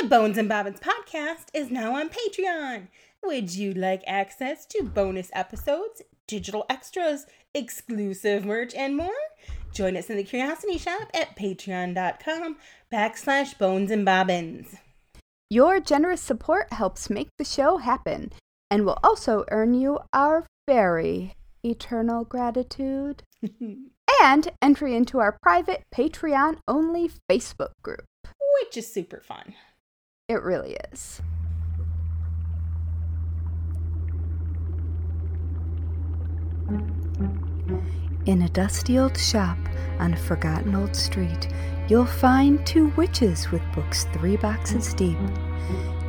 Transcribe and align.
The 0.00 0.06
Bones 0.06 0.38
and 0.38 0.48
Bobbins 0.48 0.78
podcast 0.78 1.46
is 1.52 1.72
now 1.72 1.96
on 1.96 2.08
Patreon. 2.08 2.86
Would 3.24 3.56
you 3.56 3.74
like 3.74 4.04
access 4.06 4.64
to 4.66 4.84
bonus 4.84 5.28
episodes, 5.32 6.02
digital 6.28 6.64
extras, 6.70 7.26
exclusive 7.52 8.44
merch, 8.44 8.74
and 8.76 8.96
more? 8.96 9.10
Join 9.74 9.96
us 9.96 10.08
in 10.08 10.16
the 10.16 10.22
Curiosity 10.22 10.78
Shop 10.78 11.08
at 11.12 11.36
patreon.com 11.36 12.58
backslash 12.92 13.58
bones 13.58 13.90
and 13.90 14.04
bobbins. 14.04 14.76
Your 15.50 15.80
generous 15.80 16.20
support 16.20 16.72
helps 16.72 17.10
make 17.10 17.30
the 17.36 17.44
show 17.44 17.78
happen 17.78 18.30
and 18.70 18.86
will 18.86 19.00
also 19.02 19.44
earn 19.50 19.74
you 19.74 19.98
our 20.12 20.46
very 20.68 21.32
eternal 21.64 22.24
gratitude 22.24 23.24
and 24.22 24.48
entry 24.62 24.94
into 24.94 25.18
our 25.18 25.36
private 25.42 25.82
Patreon 25.92 26.58
only 26.68 27.10
Facebook 27.28 27.72
group. 27.82 28.04
Which 28.60 28.76
is 28.76 28.92
super 28.92 29.20
fun. 29.20 29.54
It 30.28 30.42
really 30.42 30.76
is. 30.92 31.22
In 38.26 38.42
a 38.42 38.48
dusty 38.50 38.98
old 38.98 39.16
shop 39.16 39.56
on 39.98 40.12
a 40.12 40.18
forgotten 40.18 40.74
old 40.74 40.94
street, 40.94 41.48
you'll 41.88 42.04
find 42.04 42.66
two 42.66 42.88
witches 42.88 43.50
with 43.50 43.62
books 43.74 44.04
three 44.12 44.36
boxes 44.36 44.92
deep. 44.92 45.16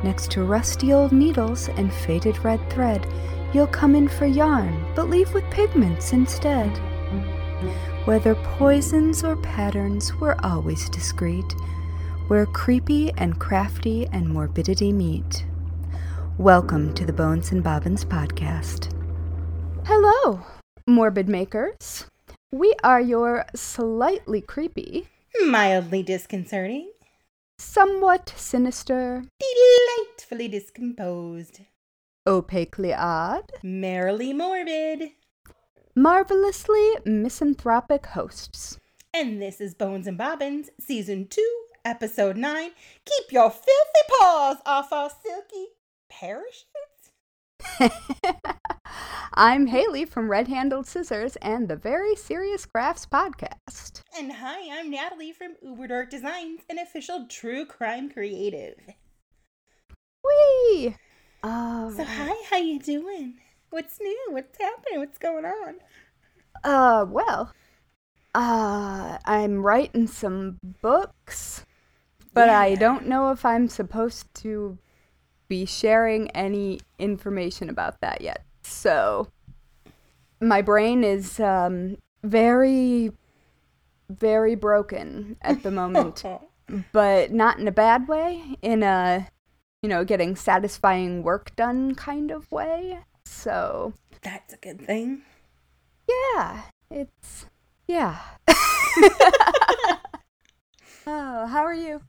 Next 0.04 0.30
to 0.32 0.44
rusty 0.44 0.92
old 0.92 1.12
needles 1.12 1.70
and 1.70 1.90
faded 1.90 2.44
red 2.44 2.60
thread, 2.68 3.06
you'll 3.54 3.68
come 3.68 3.94
in 3.94 4.06
for 4.06 4.26
yarn, 4.26 4.84
but 4.94 5.08
leave 5.08 5.32
with 5.32 5.48
pigments 5.50 6.12
instead. 6.12 6.68
Whether 8.04 8.34
poisons 8.34 9.24
or 9.24 9.36
patterns, 9.36 10.14
we're 10.16 10.36
always 10.42 10.90
discreet, 10.90 11.54
where 12.30 12.46
creepy 12.46 13.10
and 13.16 13.40
crafty 13.40 14.06
and 14.12 14.28
morbidity 14.28 14.92
meet. 14.92 15.44
Welcome 16.38 16.94
to 16.94 17.04
the 17.04 17.12
Bones 17.12 17.50
and 17.50 17.60
Bobbins 17.60 18.04
podcast. 18.04 18.94
Hello, 19.84 20.40
morbid 20.86 21.28
makers. 21.28 22.06
We 22.52 22.72
are 22.84 23.00
your 23.00 23.46
slightly 23.56 24.40
creepy, 24.40 25.08
Mildly 25.44 26.04
disconcerting, 26.04 26.92
somewhat 27.58 28.32
sinister, 28.36 29.24
delightfully 29.40 30.46
discomposed, 30.46 31.62
opaquely 32.28 32.94
odd, 32.94 33.50
merrily 33.64 34.32
morbid. 34.32 35.10
marvelously 35.96 36.92
misanthropic 37.04 38.06
hosts. 38.06 38.78
And 39.12 39.42
this 39.42 39.60
is 39.60 39.74
Bones 39.74 40.06
and 40.06 40.16
Bobbins, 40.16 40.70
Season 40.78 41.26
2, 41.26 41.64
Episode 41.84 42.36
9. 42.36 42.70
Keep 43.06 43.32
your 43.32 43.50
filthy 43.50 44.04
paws 44.18 44.58
off 44.66 44.92
our 44.92 45.10
silky 45.10 45.66
parachutes. 46.10 46.66
I'm 49.34 49.66
Haley 49.68 50.04
from 50.04 50.30
Red 50.30 50.48
Handled 50.48 50.86
Scissors 50.86 51.36
and 51.36 51.68
the 51.68 51.76
Very 51.76 52.14
Serious 52.16 52.66
Crafts 52.66 53.06
podcast. 53.06 54.02
And 54.18 54.32
hi, 54.32 54.78
I'm 54.78 54.90
Natalie 54.90 55.32
from 55.32 55.54
Uber 55.62 55.86
Dark 55.86 56.10
Designs, 56.10 56.60
an 56.68 56.78
official 56.78 57.26
true 57.28 57.64
crime 57.64 58.10
creative. 58.10 58.76
Whee! 60.24 60.96
Um, 61.42 61.94
So 61.96 62.04
hi, 62.04 62.34
how 62.50 62.58
you 62.58 62.78
doing? 62.78 63.34
What's 63.70 63.98
new? 64.00 64.26
What's 64.30 64.58
happening? 64.58 64.98
What's 65.00 65.18
going 65.18 65.44
on? 65.46 65.76
uh, 66.64 67.06
well, 67.08 67.52
uh, 68.34 69.18
I'm 69.24 69.62
writing 69.62 70.06
some 70.06 70.58
books, 70.82 71.64
but 72.32 72.48
I 72.48 72.74
don't 72.74 73.06
know 73.06 73.30
if 73.30 73.44
I'm 73.44 73.68
supposed 73.68 74.32
to 74.36 74.78
be 75.48 75.64
sharing 75.66 76.30
any 76.30 76.80
information 76.98 77.68
about 77.68 78.00
that 78.00 78.20
yet. 78.20 78.44
So, 78.62 79.28
my 80.40 80.62
brain 80.62 81.02
is 81.02 81.40
um, 81.40 81.96
very, 82.22 83.10
very 84.08 84.54
broken 84.54 85.36
at 85.42 85.62
the 85.62 85.70
moment. 85.70 86.22
but 86.92 87.32
not 87.32 87.58
in 87.58 87.66
a 87.66 87.72
bad 87.72 88.06
way, 88.06 88.56
in 88.62 88.82
a, 88.82 89.28
you 89.82 89.88
know, 89.88 90.04
getting 90.04 90.36
satisfying 90.36 91.22
work 91.22 91.54
done 91.56 91.94
kind 91.94 92.30
of 92.30 92.50
way. 92.52 93.00
So, 93.24 93.92
That's 94.22 94.54
a 94.54 94.56
good 94.56 94.80
thing. 94.80 95.22
yeah, 96.08 96.62
it's, 96.90 97.46
yeah. 97.88 98.18
oh, 101.06 101.46
how 101.46 101.64
are 101.64 101.74
you? 101.74 102.02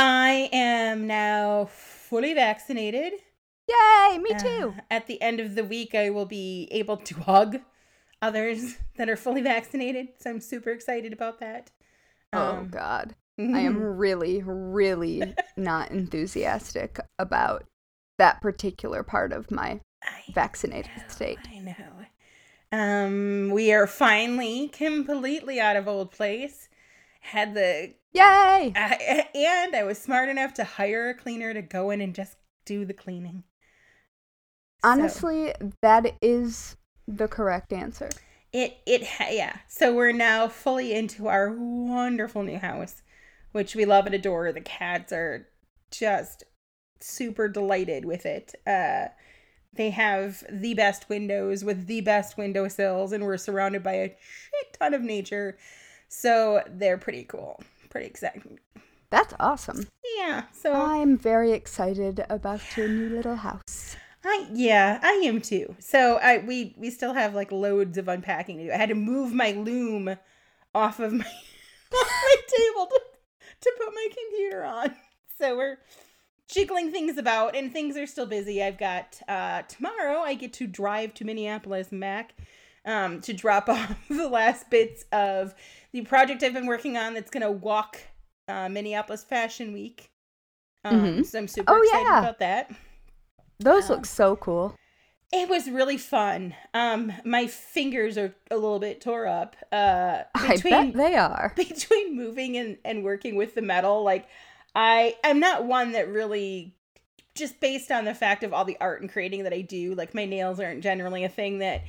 I 0.00 0.48
am 0.52 1.08
now 1.08 1.68
fully 1.72 2.32
vaccinated. 2.32 3.14
Yay, 3.68 4.18
me 4.18 4.30
too. 4.38 4.74
Uh, 4.78 4.80
at 4.92 5.08
the 5.08 5.20
end 5.20 5.40
of 5.40 5.56
the 5.56 5.64
week, 5.64 5.92
I 5.92 6.10
will 6.10 6.24
be 6.24 6.68
able 6.70 6.98
to 6.98 7.14
hug 7.16 7.58
others 8.22 8.76
that 8.96 9.08
are 9.08 9.16
fully 9.16 9.42
vaccinated. 9.42 10.10
So 10.20 10.30
I'm 10.30 10.40
super 10.40 10.70
excited 10.70 11.12
about 11.12 11.40
that. 11.40 11.72
oh, 12.32 12.58
Um, 12.58 12.68
God. 12.68 13.16
I 13.40 13.60
am 13.60 13.80
really, 13.80 14.40
really 14.44 15.34
not 15.56 15.90
enthusiastic 15.90 17.00
about 17.18 17.64
that 18.18 18.40
particular 18.40 19.02
part 19.02 19.32
of 19.32 19.50
my 19.50 19.80
I 20.04 20.32
vaccinated 20.32 20.92
know, 20.96 21.02
state. 21.08 21.38
I 21.52 21.58
know. 21.58 21.74
Um, 22.70 23.50
we 23.50 23.72
are 23.72 23.88
finally 23.88 24.68
completely 24.68 25.58
out 25.58 25.74
of 25.74 25.88
old 25.88 26.12
place. 26.12 26.68
Had 27.20 27.54
the 27.54 27.94
Yay! 28.12 28.72
and 29.34 29.76
I 29.76 29.84
was 29.84 29.98
smart 29.98 30.28
enough 30.28 30.54
to 30.54 30.64
hire 30.64 31.10
a 31.10 31.14
cleaner 31.14 31.52
to 31.54 31.62
go 31.62 31.90
in 31.90 32.00
and 32.00 32.14
just 32.14 32.36
do 32.64 32.84
the 32.84 32.94
cleaning. 32.94 33.44
So- 34.82 34.90
Honestly, 34.90 35.52
that 35.82 36.14
is 36.22 36.76
the 37.06 37.28
correct 37.28 37.72
answer. 37.72 38.10
It 38.52 38.78
it 38.86 39.06
yeah. 39.30 39.58
So 39.68 39.94
we're 39.94 40.12
now 40.12 40.48
fully 40.48 40.94
into 40.94 41.28
our 41.28 41.52
wonderful 41.52 42.42
new 42.42 42.58
house, 42.58 43.02
which 43.52 43.74
we 43.74 43.84
love 43.84 44.06
and 44.06 44.14
adore. 44.14 44.52
The 44.52 44.60
cats 44.62 45.12
are 45.12 45.48
just 45.90 46.44
super 47.00 47.48
delighted 47.48 48.04
with 48.04 48.24
it. 48.24 48.54
Uh 48.66 49.08
they 49.74 49.90
have 49.90 50.44
the 50.50 50.72
best 50.74 51.08
windows 51.10 51.62
with 51.62 51.86
the 51.86 52.00
best 52.00 52.38
windowsills 52.38 53.12
and 53.12 53.22
we're 53.24 53.36
surrounded 53.36 53.82
by 53.82 53.92
a 53.94 54.08
shit 54.08 54.76
ton 54.80 54.94
of 54.94 55.02
nature. 55.02 55.58
So 56.08 56.62
they're 56.66 56.96
pretty 56.98 57.24
cool. 57.24 57.62
Pretty 57.90 58.06
exciting. 58.06 58.58
That's 59.10 59.34
awesome. 59.40 59.86
Yeah. 60.18 60.44
So 60.52 60.72
I'm 60.72 61.16
very 61.16 61.52
excited 61.52 62.24
about 62.28 62.60
your 62.76 62.88
new 62.88 63.08
little 63.08 63.36
house. 63.36 63.96
I 64.24 64.46
yeah, 64.52 64.98
I 65.02 65.12
am 65.24 65.40
too. 65.40 65.74
So 65.78 66.18
I 66.22 66.38
we 66.38 66.74
we 66.76 66.90
still 66.90 67.14
have 67.14 67.34
like 67.34 67.52
loads 67.52 67.96
of 67.96 68.08
unpacking 68.08 68.58
to 68.58 68.64
do. 68.64 68.72
I 68.72 68.76
had 68.76 68.90
to 68.90 68.94
move 68.94 69.32
my 69.32 69.52
loom 69.52 70.16
off 70.74 71.00
of 71.00 71.12
my, 71.12 71.24
my 71.92 72.36
table 72.46 72.86
to, 72.86 73.00
to 73.62 73.72
put 73.78 73.94
my 73.94 74.08
computer 74.08 74.64
on. 74.64 74.94
So 75.38 75.56
we're 75.56 75.78
jiggling 76.48 76.90
things 76.90 77.16
about 77.16 77.54
and 77.54 77.72
things 77.72 77.96
are 77.96 78.06
still 78.06 78.26
busy. 78.26 78.62
I've 78.62 78.78
got 78.78 79.20
uh 79.28 79.62
tomorrow 79.62 80.18
I 80.20 80.34
get 80.34 80.52
to 80.54 80.66
drive 80.66 81.14
to 81.14 81.24
Minneapolis 81.24 81.92
Mac 81.92 82.34
um 82.84 83.20
to 83.22 83.32
drop 83.32 83.68
off 83.68 83.96
the 84.08 84.28
last 84.28 84.68
bits 84.68 85.04
of 85.12 85.54
the 85.92 86.02
project 86.02 86.42
I've 86.42 86.52
been 86.54 86.66
working 86.66 86.96
on 86.96 87.14
that's 87.14 87.30
gonna 87.30 87.50
walk 87.50 87.98
uh 88.48 88.68
Minneapolis 88.68 89.24
Fashion 89.24 89.72
Week. 89.72 90.10
Um, 90.84 91.22
Mhm. 91.22 91.24
so 91.24 91.38
I'm 91.38 91.48
super 91.48 91.76
Oh, 91.76 91.78
excited 91.78 92.16
yeah. 92.16 92.18
about 92.18 92.38
that. 92.40 92.70
Those 93.60 93.88
Um, 93.88 93.88
look 93.88 94.04
so 94.04 94.34
cool. 94.34 94.74
It 95.30 95.48
was 95.48 95.68
really 95.70 95.98
fun. 95.98 96.54
Um, 96.72 97.12
my 97.24 97.46
fingers 97.46 98.16
are 98.16 98.34
a 98.50 98.56
little 98.56 98.78
bit 98.78 99.00
tore 99.00 99.26
up. 99.26 99.56
Uh, 99.70 100.22
I 100.34 100.56
bet 100.58 100.94
they 100.94 101.16
are. 101.16 101.54
between 101.56 102.16
moving 102.16 102.56
and 102.56 102.78
and 102.84 103.04
working 103.04 103.36
with 103.36 103.54
the 103.54 103.62
metal, 103.62 104.02
like 104.04 104.26
I 104.74 105.16
I'm 105.24 105.40
not 105.40 105.66
one 105.66 105.92
that 105.92 106.08
really 106.08 106.74
just 107.34 107.60
based 107.60 107.90
on 107.92 108.04
the 108.06 108.14
fact 108.14 108.44
of 108.44 108.52
all 108.54 108.64
the 108.64 108.78
art 108.80 109.02
and 109.02 109.10
creating 109.10 109.44
that 109.44 109.52
I 109.54 109.62
do, 109.62 109.94
like 109.94 110.14
my 110.14 110.26
nails 110.26 110.60
aren't 110.60 110.82
generally 110.82 111.24
a 111.24 111.28
thing 111.28 111.58
that 111.60 111.82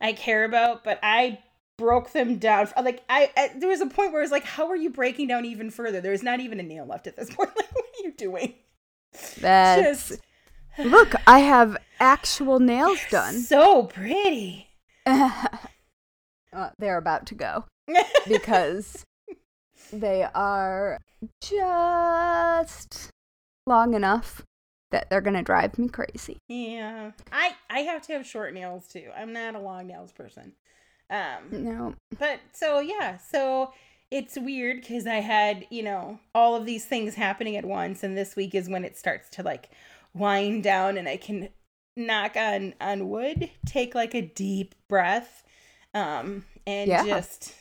I 0.00 0.12
care 0.14 0.44
about, 0.44 0.84
but 0.84 0.98
I 1.02 1.40
broke 1.78 2.12
them 2.12 2.38
down. 2.38 2.68
Like 2.82 3.02
I, 3.08 3.30
I 3.36 3.50
there 3.56 3.68
was 3.68 3.80
a 3.80 3.86
point 3.86 4.12
where 4.12 4.20
I 4.20 4.24
was 4.24 4.30
like, 4.30 4.44
how 4.44 4.68
are 4.68 4.76
you 4.76 4.90
breaking 4.90 5.28
down 5.28 5.44
even 5.44 5.70
further? 5.70 6.00
There's 6.00 6.22
not 6.22 6.40
even 6.40 6.60
a 6.60 6.62
nail 6.62 6.86
left 6.86 7.06
at 7.06 7.16
this 7.16 7.30
point. 7.34 7.50
Like, 7.56 7.74
what 7.74 7.84
are 7.84 8.02
you 8.04 8.12
doing? 8.12 8.54
That's 9.40 10.08
Just 10.08 10.20
look. 10.78 11.14
I 11.26 11.40
have 11.40 11.76
actual 12.00 12.60
nails 12.60 13.00
done. 13.10 13.40
so 13.40 13.84
pretty. 13.84 14.68
uh, 15.06 15.48
they're 16.78 16.98
about 16.98 17.26
to 17.26 17.34
go 17.34 17.64
because 18.28 19.04
they 19.92 20.26
are 20.34 20.98
just 21.40 23.10
long 23.66 23.94
enough 23.94 24.42
that 24.90 25.10
they're 25.10 25.20
gonna 25.20 25.42
drive 25.42 25.78
me 25.78 25.88
crazy. 25.88 26.38
Yeah. 26.48 27.12
I 27.30 27.54
I 27.68 27.80
have 27.80 28.02
to 28.06 28.12
have 28.14 28.26
short 28.26 28.54
nails 28.54 28.86
too. 28.88 29.10
I'm 29.16 29.32
not 29.32 29.54
a 29.54 29.58
long 29.58 29.86
nails 29.86 30.12
person. 30.12 30.52
Um 31.10 31.62
No, 31.64 31.94
but 32.18 32.40
so 32.52 32.80
yeah, 32.80 33.16
so 33.18 33.72
it's 34.10 34.36
weird 34.38 34.80
because 34.82 35.06
I 35.06 35.16
had, 35.16 35.66
you 35.70 35.82
know, 35.82 36.20
all 36.34 36.54
of 36.54 36.64
these 36.64 36.84
things 36.84 37.14
happening 37.14 37.56
at 37.56 37.64
once, 37.64 38.02
and 38.02 38.16
this 38.16 38.36
week 38.36 38.54
is 38.54 38.68
when 38.68 38.84
it 38.84 38.96
starts 38.96 39.28
to 39.30 39.42
like 39.42 39.70
wind 40.14 40.62
down, 40.62 40.96
and 40.96 41.08
I 41.08 41.16
can 41.16 41.48
knock 41.96 42.36
on 42.36 42.74
on 42.80 43.08
wood, 43.08 43.50
take 43.66 43.94
like 43.94 44.14
a 44.14 44.22
deep 44.22 44.74
breath, 44.88 45.44
um, 45.94 46.44
and 46.66 46.90
Yeah. 46.90 47.04
just 47.04 47.54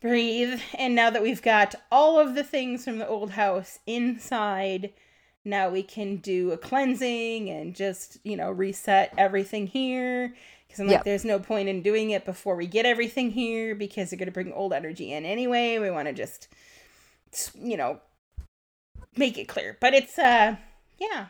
breathe. 0.00 0.60
And 0.78 0.94
now 0.94 1.10
that 1.10 1.22
we've 1.22 1.42
got 1.42 1.74
all 1.90 2.18
of 2.18 2.34
the 2.34 2.44
things 2.44 2.84
from 2.84 2.98
the 2.98 3.08
old 3.08 3.30
house 3.32 3.78
inside, 3.86 4.92
now 5.44 5.68
we 5.68 5.82
can 5.82 6.16
do 6.16 6.52
a 6.52 6.58
cleansing 6.58 7.48
and 7.50 7.74
just 7.74 8.18
you 8.24 8.36
know 8.36 8.50
reset 8.50 9.12
everything 9.16 9.66
here. 9.66 10.34
Because 10.76 10.82
I'm 10.82 10.88
like, 10.88 11.04
Yep. 11.04 11.04
there's 11.04 11.24
no 11.24 11.38
point 11.38 11.70
in 11.70 11.80
doing 11.80 12.10
it 12.10 12.26
before 12.26 12.54
we 12.54 12.66
get 12.66 12.84
everything 12.84 13.30
here 13.30 13.74
because 13.74 14.10
they're 14.10 14.18
going 14.18 14.26
to 14.26 14.32
bring 14.32 14.52
old 14.52 14.74
energy 14.74 15.10
in 15.10 15.24
anyway. 15.24 15.78
We 15.78 15.90
want 15.90 16.06
to 16.06 16.12
just, 16.12 16.48
you 17.58 17.78
know, 17.78 18.00
make 19.16 19.38
it 19.38 19.48
clear. 19.48 19.78
But 19.80 19.94
it's, 19.94 20.18
uh, 20.18 20.56
yeah, 20.98 21.28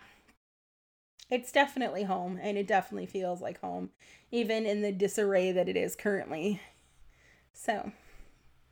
it's 1.30 1.52
definitely 1.52 2.02
home 2.02 2.40
and 2.42 2.58
it 2.58 2.66
definitely 2.66 3.06
feels 3.06 3.40
like 3.40 3.60
home, 3.60 3.90
even 4.32 4.66
in 4.66 4.82
the 4.82 4.90
disarray 4.90 5.52
that 5.52 5.68
it 5.68 5.76
is 5.76 5.94
currently. 5.94 6.60
So, 7.52 7.92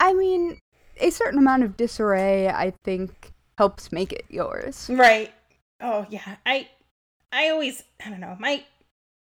I 0.01 0.13
mean, 0.13 0.59
a 0.99 1.11
certain 1.11 1.39
amount 1.39 1.63
of 1.63 1.77
disarray, 1.77 2.49
I 2.49 2.73
think, 2.83 3.33
helps 3.59 3.93
make 3.93 4.13
it 4.13 4.25
yours. 4.29 4.91
right. 4.91 5.33
Oh, 5.81 6.07
yeah. 6.11 6.37
I, 6.47 6.69
I 7.33 7.51
always, 7.51 7.83
I 8.05 8.11
don't 8.11 8.21
know, 8.21 8.37
my, 8.39 8.65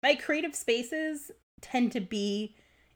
my 0.04 0.16
creative 0.16 0.56
spaces 0.56 1.32
tend 1.62 1.92
to 1.94 2.00
be 2.02 2.56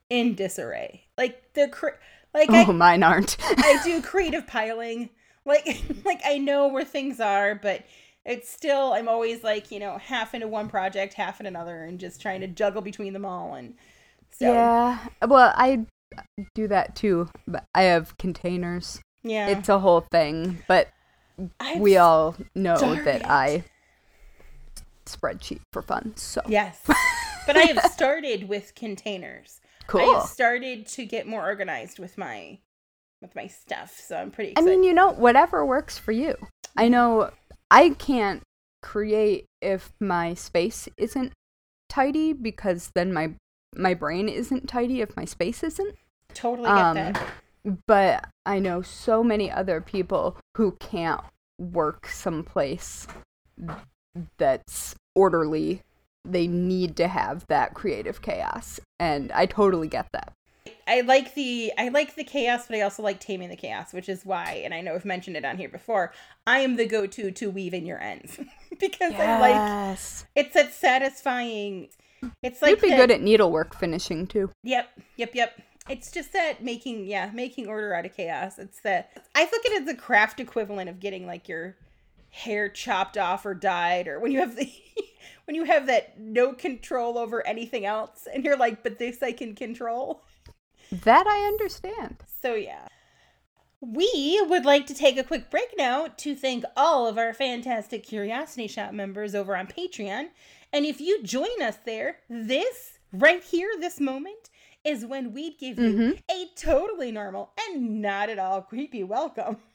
in 0.10 0.36
disarray. 0.36 1.04
Like, 1.18 1.54
they're, 1.54 1.68
cre- 1.70 2.00
like, 2.34 2.50
I, 2.50 2.66
Oh, 2.66 2.74
mine 2.74 3.04
aren't. 3.04 3.38
I 3.42 3.80
do 3.84 4.02
creative 4.02 4.48
piling. 4.48 5.10
Like 5.46 5.84
like 6.06 6.22
I 6.26 6.40
know 6.40 6.68
where 6.68 6.84
things 6.84 7.20
are, 7.20 7.54
but 7.54 7.84
it's 8.26 8.50
still 8.50 8.94
I'm 8.94 9.08
always 9.08 9.44
like, 9.44 9.70
you 9.72 9.80
know, 9.80 10.00
half 10.00 10.34
into 10.34 10.48
one 10.48 10.68
project, 10.70 11.14
half 11.14 11.40
in 11.40 11.46
another 11.46 11.84
and 11.84 12.00
just 12.00 12.20
trying 12.20 12.42
to 12.42 12.48
juggle 12.48 12.82
between 12.82 13.14
them 13.14 13.26
all 13.26 13.54
and 13.54 13.76
so 14.32 14.52
Yeah. 14.52 14.98
Well, 15.28 15.54
I 15.56 15.86
do 16.56 16.68
that 16.68 16.96
too. 16.96 17.30
But 17.48 17.64
I 17.76 17.84
have 17.84 18.18
containers. 18.18 19.00
yeah. 19.22 19.50
It's 19.50 19.70
a 19.70 19.78
whole 19.78 20.02
thing. 20.12 20.64
But 20.68 20.90
I've 21.60 21.80
we 21.80 21.98
all 21.98 22.36
know 22.56 22.96
that 22.96 23.30
I 23.30 23.64
spreadsheet 25.06 25.62
for 25.72 25.82
fun. 25.82 26.14
So 26.16 26.42
Yes. 26.48 26.82
but 27.48 27.58
I 27.58 27.62
have 27.62 27.92
started 27.92 28.48
with 28.48 28.76
containers. 28.76 29.62
Cool. 29.88 30.02
I 30.02 30.20
have 30.20 30.30
started 30.30 30.88
to 30.88 31.06
get 31.06 31.28
more 31.28 31.44
organized 31.44 32.00
with 32.00 32.18
my 32.18 32.60
with 33.22 33.36
my 33.36 33.48
stuff, 33.48 34.00
so 34.00 34.18
I'm 34.18 34.32
pretty 34.32 34.54
I 34.58 34.62
mean, 34.62 34.84
you 34.84 34.94
know, 34.94 35.12
whatever 35.12 35.66
works 35.66 35.98
for 35.98 36.12
you. 36.12 36.36
I 36.76 36.90
know 36.90 37.32
I 37.72 37.90
can't 37.90 38.44
create 38.82 39.46
if 39.62 39.92
my 40.00 40.34
space 40.34 40.88
isn't 40.98 41.34
tidy 41.90 42.34
because 42.34 42.92
then 42.94 43.14
my 43.14 43.34
my 43.76 43.94
brain 43.94 44.30
isn't 44.30 44.68
tidy 44.68 45.02
if 45.02 45.16
my 45.16 45.26
space 45.26 45.64
isn't. 45.64 45.96
totally 46.34 46.68
get 46.68 46.78
um, 46.78 46.96
that. 46.96 47.22
But 47.88 48.30
I 48.46 48.60
know 48.60 48.82
so 48.82 49.24
many 49.24 49.52
other 49.52 49.82
people 49.82 50.38
who 50.56 50.74
can't 50.80 51.22
work 51.58 52.08
someplace 52.08 53.08
that's 54.38 54.96
orderly. 55.16 55.82
They 56.24 56.48
need 56.48 56.96
to 56.98 57.08
have 57.08 57.46
that 57.48 57.74
creative 57.74 58.22
chaos. 58.22 58.80
And 59.00 59.32
I 59.32 59.46
totally 59.46 59.88
get 59.88 60.08
that. 60.14 60.34
I 60.88 61.02
like 61.02 61.34
the 61.36 61.72
I 61.78 61.90
like 61.90 62.16
the 62.16 62.24
chaos, 62.24 62.68
but 62.68 62.78
I 62.78 62.82
also 62.82 63.02
like 63.04 63.20
taming 63.20 63.50
the 63.50 63.56
chaos, 63.56 63.92
which 63.94 64.08
is 64.10 64.26
why, 64.26 64.62
and 64.64 64.74
I 64.74 64.82
know 64.82 64.94
I've 64.96 65.06
mentioned 65.06 65.36
it 65.36 65.46
on 65.46 65.58
here 65.58 65.70
before. 65.70 66.14
I 66.46 66.60
am 66.60 66.76
the 66.76 66.86
go-to 66.86 67.32
to 67.32 67.50
weave 67.50 67.74
in 67.74 67.86
your 67.86 68.00
ends 68.00 68.40
because 68.80 69.14
I 69.14 69.40
like 69.40 69.98
it's 70.36 70.54
that 70.54 70.74
satisfying. 70.74 71.90
It's 72.42 72.62
like 72.62 72.72
You'd 72.72 72.82
be 72.82 72.90
that- 72.90 72.98
good 72.98 73.12
at 73.12 73.22
needlework 73.22 73.76
finishing 73.76 74.28
too. 74.28 74.52
Yep, 74.64 74.90
yep, 75.18 75.36
yep. 75.36 75.62
It's 75.90 76.12
just 76.12 76.34
that 76.34 76.64
making 76.64 77.06
yeah 77.06 77.30
making 77.34 77.68
order 77.68 77.94
out 77.94 78.06
of 78.06 78.16
chaos. 78.16 78.58
It's 78.58 78.80
that 78.82 79.12
I 79.36 79.44
look 79.44 79.66
at 79.66 79.72
it 79.72 79.82
as 79.82 79.88
the 79.88 79.96
craft 79.96 80.40
equivalent 80.40 80.90
of 80.90 81.00
getting 81.00 81.26
like 81.28 81.48
your 81.48 81.76
hair 82.36 82.68
chopped 82.70 83.18
off 83.18 83.46
or 83.46 83.54
dyed, 83.54 84.08
or 84.08 84.20
when 84.20 84.32
you 84.32 84.40
have 84.40 84.56
the 84.56 84.72
when 85.46 85.56
you 85.56 85.64
have 85.64 85.88
that 85.88 86.20
no 86.20 86.54
control 86.54 87.18
over 87.18 87.46
anything 87.48 87.86
else, 87.86 88.28
and 88.34 88.44
you're 88.44 88.58
like, 88.58 88.84
but 88.84 89.00
this 89.00 89.24
I 89.24 89.32
can 89.32 89.56
control. 89.56 90.24
That 90.92 91.26
I 91.28 91.48
understand. 91.48 92.18
So, 92.42 92.54
yeah. 92.54 92.88
We 93.82 94.42
would 94.48 94.66
like 94.66 94.88
to 94.88 94.94
take 94.96 95.18
a 95.18 95.24
quick 95.24 95.50
break 95.52 95.70
now 95.78 96.08
to 96.18 96.36
thank 96.36 96.64
all 96.76 97.08
of 97.08 97.18
our 97.18 97.34
fantastic 97.34 98.04
Curiosity 98.04 98.68
Shop 98.68 98.94
members 98.94 99.36
over 99.36 99.56
on 99.56 99.68
Patreon. 99.68 100.30
And 100.74 100.86
if 100.86 101.00
you 101.00 101.22
join 101.24 101.62
us 101.62 101.78
there, 101.86 102.18
this 102.30 103.00
right 103.12 103.44
here, 103.44 103.70
this 103.80 104.00
moment, 104.00 104.50
is 104.84 105.06
when 105.06 105.34
we'd 105.34 105.58
give 105.60 105.78
you 105.80 105.94
Mhm. 105.94 106.20
a 106.32 106.48
totally 106.56 107.12
normal 107.12 107.52
and 107.68 108.02
not 108.02 108.30
at 108.30 108.40
all 108.40 108.62
creepy 108.62 109.04
welcome. 109.04 109.58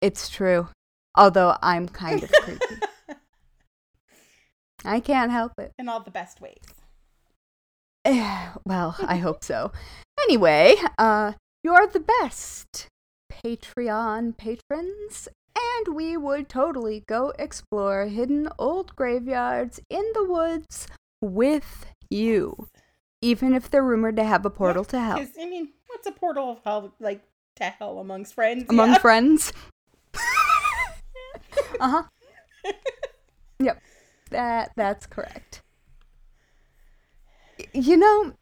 It's 0.00 0.28
true. 0.28 0.68
Although 1.16 1.56
I'm 1.62 1.88
kind 1.88 2.22
of 2.22 2.32
creepy. 2.32 2.64
I 4.84 5.00
can't 5.00 5.30
help 5.30 5.52
it. 5.58 5.72
In 5.78 5.88
all 5.88 6.00
the 6.00 6.10
best 6.10 6.40
ways. 6.40 6.56
well, 8.04 8.96
I 8.98 9.16
hope 9.22 9.44
so. 9.44 9.72
Anyway, 10.22 10.76
uh, 10.98 11.32
you're 11.62 11.86
the 11.86 12.00
best 12.00 12.86
Patreon 13.30 14.36
patrons, 14.36 15.28
and 15.56 15.94
we 15.94 16.16
would 16.16 16.48
totally 16.48 17.04
go 17.06 17.32
explore 17.38 18.06
hidden 18.06 18.48
old 18.58 18.96
graveyards 18.96 19.80
in 19.90 20.04
the 20.14 20.24
woods 20.24 20.86
with 21.20 21.86
you, 22.08 22.68
even 23.20 23.54
if 23.54 23.70
they're 23.70 23.82
rumored 23.82 24.16
to 24.16 24.24
have 24.24 24.46
a 24.46 24.50
portal 24.50 24.84
to 24.86 25.00
hell. 25.00 25.18
I 25.38 25.46
mean, 25.46 25.70
what's 25.88 26.06
a 26.06 26.12
portal 26.12 26.52
of 26.52 26.60
hell 26.64 26.94
like 27.00 27.22
to 27.56 27.64
hell 27.64 27.98
amongst 27.98 28.34
friends? 28.34 28.64
among 28.68 28.92
Yeah. 28.92 28.98
friends. 28.98 29.52
Uh 31.80 31.88
huh. 31.88 32.02
Yep, 33.62 33.82
that 34.30 34.70
that's 34.76 35.06
correct. 35.06 35.62
You 37.74 37.96
know, 37.96 38.32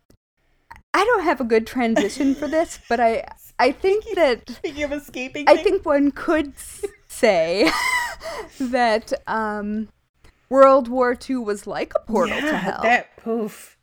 I 0.94 1.04
don't 1.04 1.24
have 1.24 1.40
a 1.40 1.44
good 1.44 1.66
transition 1.66 2.34
for 2.34 2.46
this, 2.46 2.78
but 2.88 3.00
I 3.00 3.24
I 3.58 3.72
think 3.72 4.04
that 4.14 4.48
Speaking 4.48 4.84
of 4.84 4.92
escaping, 4.92 5.44
I 5.48 5.54
things- 5.56 5.64
think 5.68 5.86
one 5.86 6.10
could 6.12 6.52
say 7.08 7.68
that 8.60 9.12
um, 9.26 9.88
World 10.48 10.86
War 10.88 11.16
II 11.28 11.36
was 11.38 11.66
like 11.66 11.92
a 11.96 12.00
portal 12.00 12.40
to 12.40 12.56
hell. 12.56 12.80
That 12.82 13.16
poof. 13.16 13.76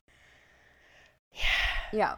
Yeah. 1.33 1.41
Yeah. 1.91 2.15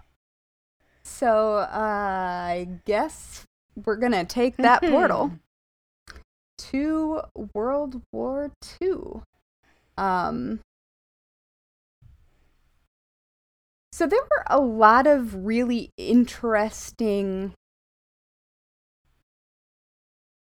So 1.04 1.56
uh, 1.58 1.68
I 1.74 2.68
guess 2.86 3.46
we're 3.84 3.96
gonna 3.96 4.26
take 4.26 4.58
that 4.58 4.82
portal 4.84 5.32
to 6.72 7.22
World 7.54 8.02
War 8.12 8.52
II. 8.82 9.22
Um. 9.98 10.60
So 13.92 14.06
there 14.06 14.22
were 14.22 14.44
a 14.48 14.60
lot 14.60 15.08
of 15.08 15.46
really 15.46 15.90
interesting 15.98 17.54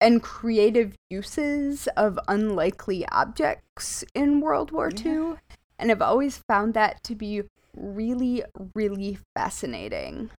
and 0.00 0.22
creative 0.22 0.94
uses 1.10 1.86
of 1.96 2.18
unlikely 2.28 3.06
objects 3.08 4.04
in 4.14 4.40
World 4.40 4.70
War 4.70 4.90
Yeah. 4.90 5.32
II, 5.32 5.36
and 5.78 5.90
I've 5.90 6.02
always 6.02 6.38
found 6.48 6.74
that 6.74 7.02
to 7.04 7.14
be 7.14 7.42
really, 7.76 8.42
really 8.74 9.18
fascinating. 9.36 10.30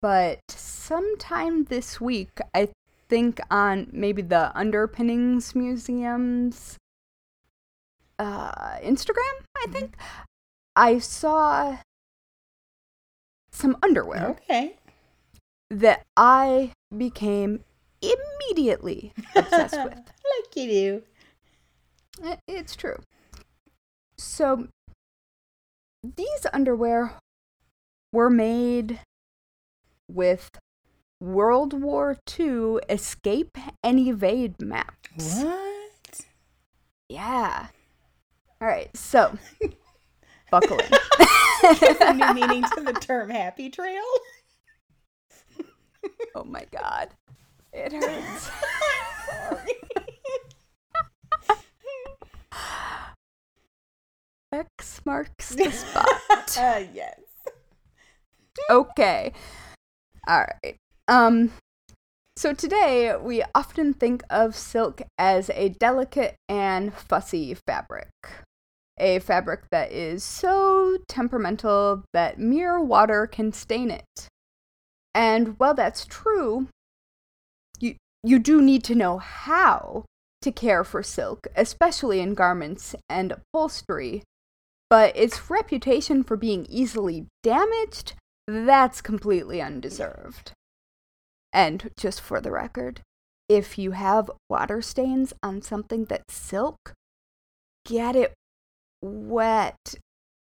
But 0.00 0.40
sometime 0.48 1.64
this 1.64 2.00
week, 2.00 2.38
I 2.54 2.68
think 3.14 3.38
on 3.48 3.86
maybe 3.92 4.22
the 4.22 4.50
Underpinnings 4.58 5.54
Museum's 5.54 6.76
uh, 8.18 8.50
Instagram, 8.82 9.36
I 9.56 9.66
think, 9.70 9.94
I 10.74 10.98
saw 10.98 11.76
some 13.52 13.76
underwear 13.84 14.30
Okay. 14.30 14.74
that 15.70 16.02
I 16.16 16.72
became 16.96 17.62
immediately 18.02 19.12
obsessed 19.36 19.78
with. 19.84 19.94
like 19.94 20.56
you 20.56 21.02
do. 22.20 22.34
It's 22.48 22.74
true. 22.74 22.96
So 24.18 24.66
these 26.02 26.46
underwear 26.52 27.12
were 28.12 28.28
made 28.30 28.98
with 30.10 30.50
World 31.24 31.72
War 31.72 32.18
II 32.38 32.80
escape 32.90 33.56
and 33.82 33.98
evade 33.98 34.60
maps. 34.60 35.42
What? 35.42 36.20
Yeah. 37.08 37.68
All 38.60 38.68
right, 38.68 38.94
so 38.94 39.36
buckle 40.50 40.78
in. 40.78 42.18
New 42.18 42.34
meaning 42.34 42.62
to 42.74 42.82
the 42.82 42.92
term 42.92 43.30
happy 43.30 43.70
trail. 43.70 44.02
oh 46.34 46.44
my 46.44 46.66
god. 46.70 47.08
It 47.72 47.92
hurts. 48.04 48.50
X 54.52 55.00
marks 55.06 55.48
the 55.54 55.70
spot. 55.70 56.06
uh, 56.58 56.82
yes. 56.92 57.18
okay. 58.70 59.32
All 60.28 60.44
right. 60.62 60.76
Um 61.08 61.52
so 62.36 62.52
today 62.52 63.14
we 63.16 63.44
often 63.54 63.94
think 63.94 64.22
of 64.28 64.56
silk 64.56 65.02
as 65.16 65.50
a 65.50 65.68
delicate 65.68 66.36
and 66.48 66.92
fussy 66.92 67.54
fabric. 67.54 68.10
A 68.98 69.18
fabric 69.20 69.70
that 69.70 69.92
is 69.92 70.24
so 70.24 70.98
temperamental 71.08 72.04
that 72.12 72.38
mere 72.38 72.80
water 72.80 73.26
can 73.26 73.52
stain 73.52 73.90
it. 73.90 74.28
And 75.14 75.58
while 75.58 75.74
that's 75.74 76.04
true, 76.06 76.68
you 77.78 77.96
you 78.22 78.38
do 78.38 78.60
need 78.60 78.82
to 78.84 78.94
know 78.94 79.18
how 79.18 80.04
to 80.42 80.50
care 80.50 80.84
for 80.84 81.02
silk, 81.02 81.46
especially 81.56 82.20
in 82.20 82.34
garments 82.34 82.94
and 83.08 83.32
upholstery. 83.32 84.22
But 84.90 85.16
its 85.16 85.50
reputation 85.50 86.24
for 86.24 86.36
being 86.36 86.66
easily 86.68 87.26
damaged, 87.42 88.14
that's 88.46 89.00
completely 89.00 89.62
undeserved. 89.62 90.52
And 91.54 91.92
just 91.96 92.20
for 92.20 92.40
the 92.40 92.50
record, 92.50 93.00
if 93.48 93.78
you 93.78 93.92
have 93.92 94.30
water 94.50 94.82
stains 94.82 95.32
on 95.40 95.62
something 95.62 96.04
that's 96.06 96.34
silk, 96.34 96.94
get 97.86 98.16
it 98.16 98.34
wet 99.00 99.94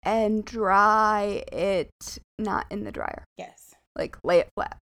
and 0.02 0.44
dry 0.44 1.44
it 1.52 2.18
not 2.38 2.66
in 2.70 2.84
the 2.84 2.92
dryer. 2.92 3.24
Yes. 3.36 3.74
Like 3.94 4.16
lay 4.24 4.38
it 4.38 4.48
flat. 4.56 4.78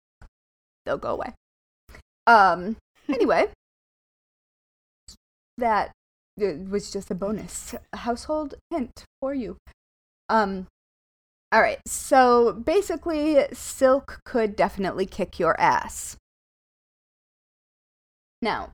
They'll 0.85 0.99
go 0.99 1.15
away. 1.15 1.33
Um 2.27 2.77
anyway, 3.09 3.47
that 5.57 5.93
was 6.37 6.93
just 6.93 7.11
a 7.11 7.15
bonus 7.15 7.75
household 7.95 8.55
hint 8.71 9.05
for 9.21 9.33
you. 9.33 9.57
Um 10.29 10.67
all 11.50 11.62
right. 11.62 11.78
So 11.87 12.52
basically 12.52 13.47
silk 13.52 14.21
could 14.25 14.55
definitely 14.55 15.07
kick 15.07 15.38
your 15.38 15.59
ass. 15.59 16.19
Now, 18.43 18.73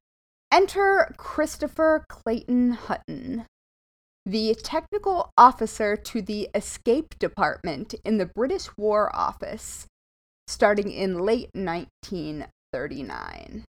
enter 0.53 1.15
Christopher 1.17 2.05
Clayton 2.09 2.73
Hutton, 2.73 3.47
the 4.27 4.57
technical 4.63 5.31
officer 5.39 5.97
to 5.97 6.21
the 6.21 6.51
Escape 6.55 7.19
Department 7.19 7.95
in 8.05 8.19
the 8.19 8.27
British 8.27 8.77
War 8.77 9.11
Office, 9.15 9.87
starting 10.47 10.91
in 10.91 11.21
late 11.21 11.49
1939. 11.55 13.65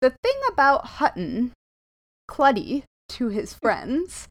The 0.00 0.10
thing 0.10 0.40
about 0.52 0.86
Hutton, 0.86 1.52
Clutty 2.28 2.82
to 3.10 3.28
his 3.28 3.54
friends, 3.54 4.26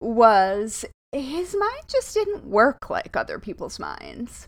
was 0.00 0.84
his 1.12 1.54
mind 1.54 1.82
just 1.88 2.14
didn't 2.14 2.46
work 2.46 2.88
like 2.88 3.16
other 3.16 3.38
people's 3.38 3.78
minds. 3.78 4.46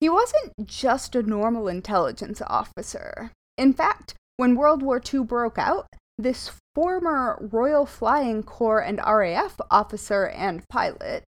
He 0.00 0.08
wasn't 0.08 0.52
just 0.66 1.16
a 1.16 1.22
normal 1.22 1.68
intelligence 1.68 2.42
officer. 2.46 3.32
In 3.56 3.72
fact, 3.72 4.14
when 4.36 4.56
World 4.56 4.82
War 4.82 5.00
II 5.12 5.24
broke 5.24 5.58
out, 5.58 5.86
this 6.18 6.50
former 6.74 7.38
Royal 7.40 7.86
Flying 7.86 8.42
Corps 8.42 8.80
and 8.80 9.00
RAF 9.04 9.60
officer 9.70 10.26
and 10.26 10.68
pilot, 10.68 11.24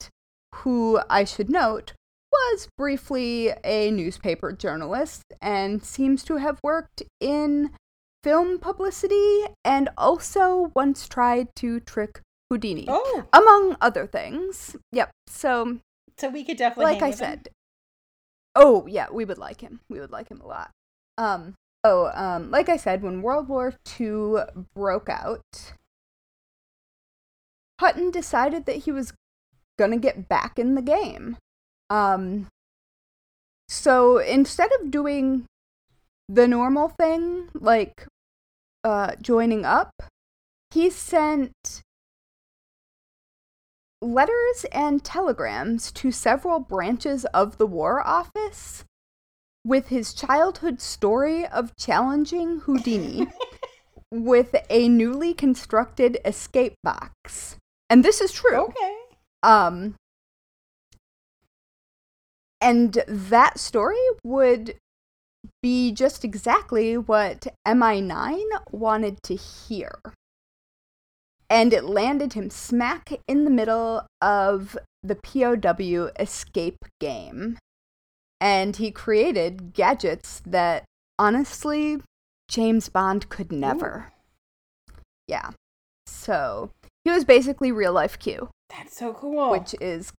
who 0.56 1.00
I 1.08 1.24
should 1.24 1.50
note 1.50 1.92
was 2.32 2.68
briefly 2.78 3.52
a 3.64 3.90
newspaper 3.90 4.52
journalist 4.52 5.22
and 5.40 5.84
seems 5.84 6.22
to 6.24 6.36
have 6.36 6.60
worked 6.62 7.02
in 7.20 7.70
film 8.22 8.58
publicity 8.58 9.44
and 9.64 9.88
also 9.98 10.70
once 10.74 11.08
tried 11.08 11.48
to 11.56 11.80
trick 11.80 12.20
Houdini, 12.50 12.84
Oh, 12.88 13.24
among 13.32 13.76
other 13.80 14.06
things. 14.06 14.76
Yep. 14.92 15.10
So, 15.28 15.78
so 16.18 16.28
we 16.28 16.44
could 16.44 16.56
definitely. 16.56 16.92
like 16.92 17.02
I 17.02 17.10
with 17.10 17.20
him. 17.20 17.26
said, 17.28 17.48
oh 18.56 18.86
yeah, 18.88 19.06
we 19.12 19.24
would 19.24 19.38
like 19.38 19.60
him. 19.60 19.80
We 19.88 20.00
would 20.00 20.10
like 20.10 20.28
him 20.28 20.40
a 20.40 20.46
lot. 20.46 20.70
Um. 21.16 21.54
Oh, 21.82 22.10
um, 22.12 22.50
like 22.50 22.68
I 22.68 22.76
said, 22.76 23.02
when 23.02 23.22
World 23.22 23.48
War 23.48 23.72
II 23.98 24.42
broke 24.74 25.08
out, 25.08 25.72
Hutton 27.80 28.10
decided 28.10 28.66
that 28.66 28.76
he 28.84 28.92
was 28.92 29.14
gonna 29.78 29.96
get 29.96 30.28
back 30.28 30.58
in 30.58 30.74
the 30.74 30.82
game. 30.82 31.38
Um, 31.88 32.48
so 33.68 34.18
instead 34.18 34.70
of 34.80 34.90
doing 34.90 35.46
the 36.28 36.46
normal 36.46 36.88
thing, 36.90 37.48
like 37.54 38.06
uh, 38.84 39.14
joining 39.22 39.64
up, 39.64 39.90
he 40.70 40.90
sent 40.90 41.80
letters 44.02 44.64
and 44.72 45.04
telegrams 45.04 45.92
to 45.92 46.10
several 46.10 46.60
branches 46.60 47.24
of 47.26 47.58
the 47.58 47.66
War 47.66 48.06
Office 48.06 48.84
with 49.64 49.88
his 49.88 50.14
childhood 50.14 50.80
story 50.80 51.46
of 51.46 51.76
challenging 51.76 52.60
Houdini 52.60 53.26
with 54.10 54.56
a 54.70 54.88
newly 54.88 55.34
constructed 55.34 56.18
escape 56.24 56.74
box. 56.82 57.56
And 57.90 58.04
this 58.04 58.20
is 58.20 58.32
true. 58.32 58.66
Okay. 58.66 58.96
Um 59.42 59.94
and 62.60 63.02
that 63.06 63.58
story 63.58 63.96
would 64.22 64.76
be 65.62 65.92
just 65.92 66.24
exactly 66.24 66.96
what 66.96 67.46
MI9 67.66 68.42
wanted 68.70 69.22
to 69.24 69.34
hear. 69.34 69.98
And 71.50 71.72
it 71.74 71.84
landed 71.84 72.32
him 72.34 72.48
smack 72.48 73.12
in 73.26 73.44
the 73.44 73.50
middle 73.50 74.06
of 74.22 74.78
the 75.02 75.16
POW 75.16 76.10
escape 76.18 76.84
game. 77.00 77.58
And 78.40 78.76
he 78.76 78.90
created 78.90 79.74
gadgets 79.74 80.40
that 80.46 80.84
honestly 81.18 82.00
James 82.48 82.88
Bond 82.88 83.28
could 83.28 83.50
never. 83.52 84.12
Yeah. 85.26 85.50
So 86.06 86.70
he 87.04 87.10
was 87.10 87.24
basically 87.24 87.72
real 87.72 87.92
life 87.92 88.18
Q 88.18 88.48
That's 88.68 88.96
so 88.96 89.12
cool. 89.12 89.50
which 89.50 89.74
is 89.80 90.12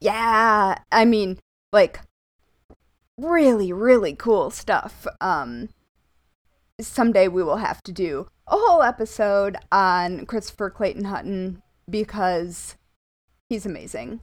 yeah 0.00 0.76
i 0.92 1.04
mean 1.06 1.38
like 1.72 2.00
really 3.16 3.72
really 3.72 4.14
cool 4.14 4.50
stuff 4.50 5.06
um 5.22 5.70
someday 6.78 7.26
we 7.28 7.42
will 7.42 7.56
have 7.56 7.82
to 7.82 7.92
do 7.92 8.28
a 8.48 8.56
whole 8.56 8.82
episode 8.82 9.56
on 9.72 10.24
christopher 10.26 10.70
clayton 10.70 11.04
hutton 11.04 11.62
because 11.88 12.76
he's 13.48 13.66
amazing. 13.66 14.20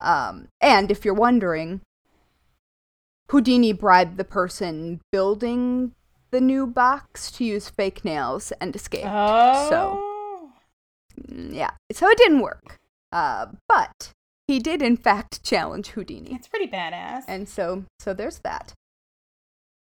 Um 0.00 0.48
and 0.60 0.90
if 0.90 1.04
you're 1.04 1.14
wondering 1.14 1.80
houdini 3.30 3.72
bribed 3.72 4.16
the 4.18 4.24
person 4.24 5.00
building 5.10 5.92
the 6.30 6.40
new 6.40 6.66
box 6.66 7.30
to 7.32 7.44
use 7.44 7.68
fake 7.70 8.04
nails 8.04 8.52
and 8.60 8.74
escape. 8.76 9.06
Oh. 9.06 9.68
so 9.70 10.50
yeah 11.28 11.70
so 11.92 12.08
it 12.08 12.18
didn't 12.18 12.40
work. 12.40 12.76
Uh 13.12 13.46
but 13.68 14.12
he 14.46 14.58
did 14.58 14.82
in 14.82 14.96
fact 14.96 15.42
challenge 15.42 15.88
houdini. 15.88 16.34
It's 16.34 16.48
pretty 16.48 16.66
badass. 16.68 17.24
and 17.28 17.48
so 17.48 17.84
so 17.98 18.12
there's 18.14 18.38
that. 18.40 18.74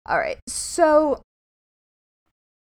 All 0.06 0.18
right 0.18 0.40
so 0.48 1.22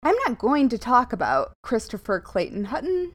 i'm 0.07 0.15
not 0.25 0.37
going 0.37 0.69
to 0.69 0.77
talk 0.77 1.13
about 1.13 1.53
christopher 1.63 2.19
clayton 2.19 2.65
hutton 2.65 3.13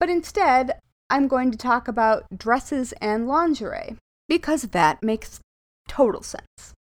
but 0.00 0.08
instead 0.08 0.78
i'm 1.10 1.28
going 1.28 1.50
to 1.50 1.58
talk 1.58 1.88
about 1.88 2.24
dresses 2.36 2.92
and 3.00 3.28
lingerie 3.28 3.96
because 4.28 4.62
that 4.62 5.02
makes 5.02 5.40
total 5.88 6.22
sense. 6.22 6.74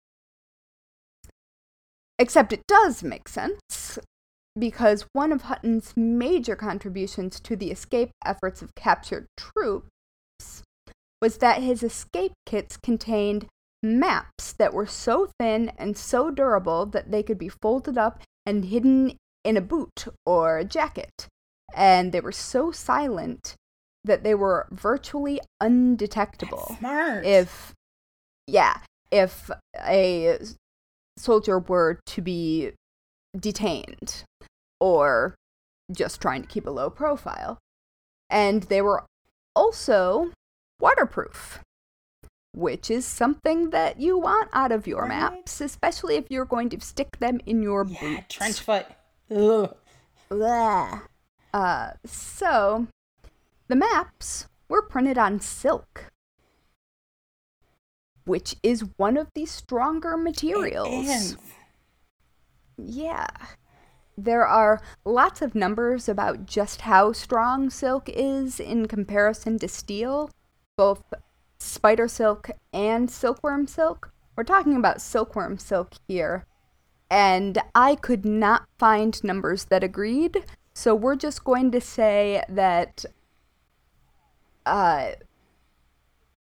Except 2.18 2.52
it 2.52 2.66
does 2.66 3.02
make 3.02 3.28
sense 3.28 3.98
because 4.58 5.06
one 5.12 5.32
of 5.32 5.42
Hutton's 5.42 5.94
major 5.96 6.56
contributions 6.56 7.38
to 7.40 7.56
the 7.56 7.70
escape 7.70 8.10
efforts 8.24 8.62
of 8.62 8.74
captured 8.74 9.26
troops 9.36 10.62
was 11.20 11.38
that 11.38 11.62
his 11.62 11.82
escape 11.82 12.32
kits 12.46 12.76
contained 12.76 13.46
maps 13.82 14.52
that 14.52 14.72
were 14.72 14.86
so 14.86 15.28
thin 15.38 15.72
and 15.76 15.96
so 15.98 16.30
durable 16.30 16.86
that 16.86 17.10
they 17.10 17.22
could 17.22 17.38
be 17.38 17.48
folded 17.48 17.98
up 17.98 18.22
and 18.46 18.66
hidden 18.66 19.16
in 19.44 19.56
a 19.56 19.60
boot 19.60 20.06
or 20.24 20.58
a 20.58 20.64
jacket. 20.64 21.28
And 21.74 22.12
they 22.12 22.20
were 22.20 22.32
so 22.32 22.70
silent 22.70 23.56
that 24.04 24.22
they 24.22 24.34
were 24.34 24.68
virtually 24.70 25.40
undetectable 25.60 26.76
Smart. 26.78 27.24
if 27.24 27.72
yeah 28.46 28.78
if 29.10 29.50
a 29.78 30.38
soldier 31.16 31.58
were 31.58 31.98
to 32.06 32.20
be 32.20 32.72
detained 33.38 34.24
or 34.78 35.34
just 35.90 36.20
trying 36.20 36.42
to 36.42 36.48
keep 36.48 36.66
a 36.66 36.70
low 36.70 36.90
profile 36.90 37.58
and 38.28 38.64
they 38.64 38.82
were 38.82 39.04
also 39.56 40.30
waterproof 40.80 41.60
which 42.54 42.90
is 42.90 43.04
something 43.04 43.70
that 43.70 43.98
you 44.00 44.16
want 44.18 44.48
out 44.52 44.70
of 44.72 44.86
your 44.86 45.02
Right. 45.02 45.08
maps, 45.08 45.60
especially 45.60 46.14
if 46.16 46.30
you're 46.30 46.44
going 46.44 46.68
to 46.70 46.80
stick 46.80 47.18
them 47.18 47.40
in 47.46 47.62
your 47.62 47.84
Yeah, 47.86 48.00
boots. 48.00 48.34
trench 48.34 48.60
foot. 48.60 48.86
Ugh. 49.30 49.74
Blah. 50.28 51.00
Uh, 51.52 51.90
so 52.06 52.86
the 53.68 53.76
maps 53.76 54.46
were 54.68 54.82
printed 54.82 55.18
on 55.18 55.40
silk, 55.40 56.10
which 58.24 58.56
is 58.62 58.84
one 58.96 59.16
of 59.16 59.28
the 59.34 59.46
stronger 59.46 60.16
materials. 60.16 61.36
Yeah. 62.76 63.26
There 64.16 64.46
are 64.46 64.80
lots 65.04 65.42
of 65.42 65.54
numbers 65.56 66.08
about 66.08 66.46
just 66.46 66.82
how 66.82 67.12
strong 67.12 67.68
silk 67.68 68.08
is 68.08 68.60
in 68.60 68.86
comparison 68.86 69.58
to 69.58 69.68
steel, 69.68 70.30
both 70.76 71.02
spider 71.64 72.08
silk 72.08 72.50
and 72.72 73.10
silkworm 73.10 73.66
silk. 73.66 74.12
We're 74.36 74.44
talking 74.44 74.76
about 74.76 75.00
silkworm 75.00 75.58
silk 75.58 75.94
here, 76.08 76.46
and 77.10 77.58
I 77.74 77.94
could 77.94 78.24
not 78.24 78.64
find 78.78 79.22
numbers 79.22 79.66
that 79.66 79.84
agreed, 79.84 80.44
so 80.74 80.94
we're 80.94 81.16
just 81.16 81.44
going 81.44 81.70
to 81.70 81.80
say 81.80 82.42
that 82.48 83.04
uh, 84.66 85.12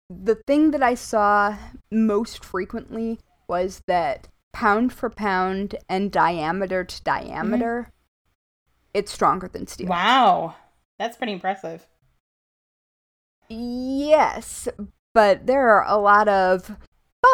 the 0.09 0.35
thing 0.35 0.71
that 0.71 0.83
I 0.83 0.95
saw 0.95 1.57
most 1.91 2.43
frequently 2.43 3.19
was 3.47 3.81
that 3.87 4.27
pound 4.51 4.91
for 4.91 5.09
pound 5.09 5.75
and 5.87 6.11
diameter 6.11 6.83
to 6.83 7.03
diameter, 7.03 7.91
it's 8.93 9.11
stronger 9.11 9.47
than 9.47 9.67
steel. 9.67 9.87
Wow. 9.87 10.55
That's 10.97 11.15
pretty 11.15 11.33
impressive. 11.33 11.87
Yes, 13.47 14.67
but 15.13 15.45
there 15.47 15.69
are 15.69 15.85
a 15.87 15.97
lot 15.97 16.27
of 16.27 16.75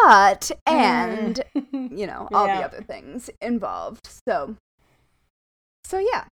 but 0.03 0.51
and 0.65 1.43
you 1.71 2.07
know 2.07 2.27
all 2.33 2.47
Yeah. 2.47 2.57
the 2.59 2.65
other 2.65 2.81
things 2.83 3.29
involved. 3.41 4.07
So, 4.27 4.55
so 5.83 5.99
yeah, 5.99 6.25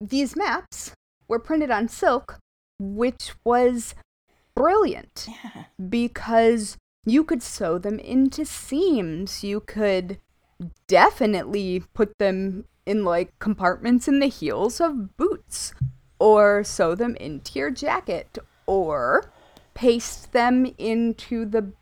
these 0.00 0.36
maps 0.36 0.92
were 1.28 1.38
printed 1.38 1.70
on 1.70 1.88
silk, 1.88 2.38
which 2.78 3.32
was 3.44 3.94
brilliant 4.54 5.28
Yeah. 5.28 5.64
because 5.88 6.76
you 7.06 7.24
could 7.24 7.42
sew 7.42 7.78
them 7.78 7.98
into 7.98 8.44
seams. 8.44 9.42
You 9.42 9.60
could 9.60 10.18
definitely 10.86 11.82
put 11.94 12.16
them 12.18 12.64
in 12.86 13.04
like 13.04 13.30
compartments 13.38 14.06
in 14.08 14.20
the 14.20 14.26
heels 14.26 14.80
of 14.80 15.16
boots 15.16 15.72
or 16.18 16.62
sew 16.64 16.94
them 16.94 17.16
into 17.16 17.58
your 17.58 17.70
jacket 17.70 18.38
or 18.66 19.30
paste 19.74 20.32
them 20.32 20.66
into 20.78 21.44
the 21.44 21.72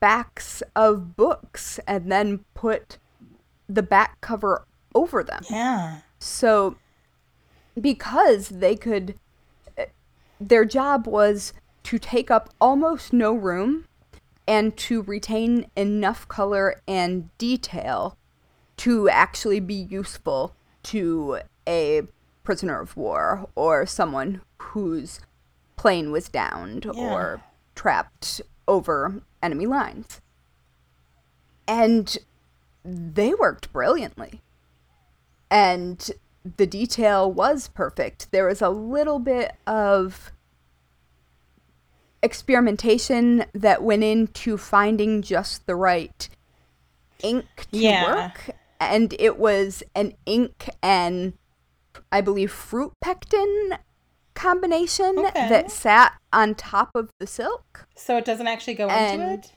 backs 0.00 0.62
of 0.76 1.16
books 1.16 1.80
and 1.86 2.10
then 2.12 2.44
put 2.54 2.98
the 3.68 3.82
back 3.82 4.20
cover 4.20 4.66
over 4.94 5.22
them. 5.22 5.42
Yeah. 5.50 5.98
So, 6.18 6.76
because 7.80 8.48
they 8.48 8.76
could, 8.76 9.14
their 10.40 10.64
job 10.64 11.06
was 11.06 11.52
to 11.84 11.98
take 11.98 12.30
up 12.30 12.50
almost 12.60 13.12
no 13.12 13.32
room 13.32 13.86
and 14.46 14.76
to 14.76 15.02
retain 15.02 15.70
enough 15.76 16.26
color 16.28 16.80
and 16.86 17.36
detail 17.38 18.16
to 18.78 19.08
actually 19.08 19.60
be 19.60 19.74
useful 19.74 20.54
to 20.84 21.40
a 21.66 22.02
prisoner 22.44 22.80
of 22.80 22.96
war 22.96 23.48
or 23.54 23.84
someone 23.84 24.40
whose 24.58 25.20
plane 25.78 26.10
was 26.12 26.28
downed 26.28 26.84
Yeah. 26.84 26.92
or 26.92 27.42
trapped 27.74 28.40
over 28.66 29.22
enemy 29.42 29.66
lines. 29.66 30.20
And 31.66 32.16
they 32.84 33.34
worked 33.34 33.72
brilliantly 33.72 34.40
and 35.50 36.10
the 36.56 36.66
detail 36.66 37.30
was 37.30 37.68
perfect. 37.68 38.30
There 38.32 38.46
was 38.46 38.62
a 38.62 38.68
little 38.70 39.18
bit 39.18 39.54
of 39.66 40.32
experimentation 42.22 43.44
that 43.52 43.82
went 43.82 44.02
into 44.02 44.56
finding 44.58 45.22
just 45.22 45.66
the 45.66 45.76
right 45.76 46.28
ink 47.22 47.46
to 47.56 47.78
Yeah. 47.78 48.04
work, 48.04 48.50
and 48.80 49.14
it 49.18 49.38
was 49.38 49.82
an 49.94 50.14
ink 50.26 50.68
and 50.82 51.34
I 52.10 52.20
believe 52.20 52.50
fruit 52.50 52.92
pectin 53.00 53.78
combination 54.38 55.18
Okay. 55.18 55.48
that 55.48 55.70
sat 55.70 56.14
on 56.32 56.54
top 56.54 56.90
of 56.94 57.10
the 57.18 57.26
silk. 57.26 57.86
So 57.94 58.16
it 58.16 58.24
doesn't 58.24 58.46
actually 58.46 58.74
go 58.74 58.88
into 58.88 59.32
it? 59.32 59.52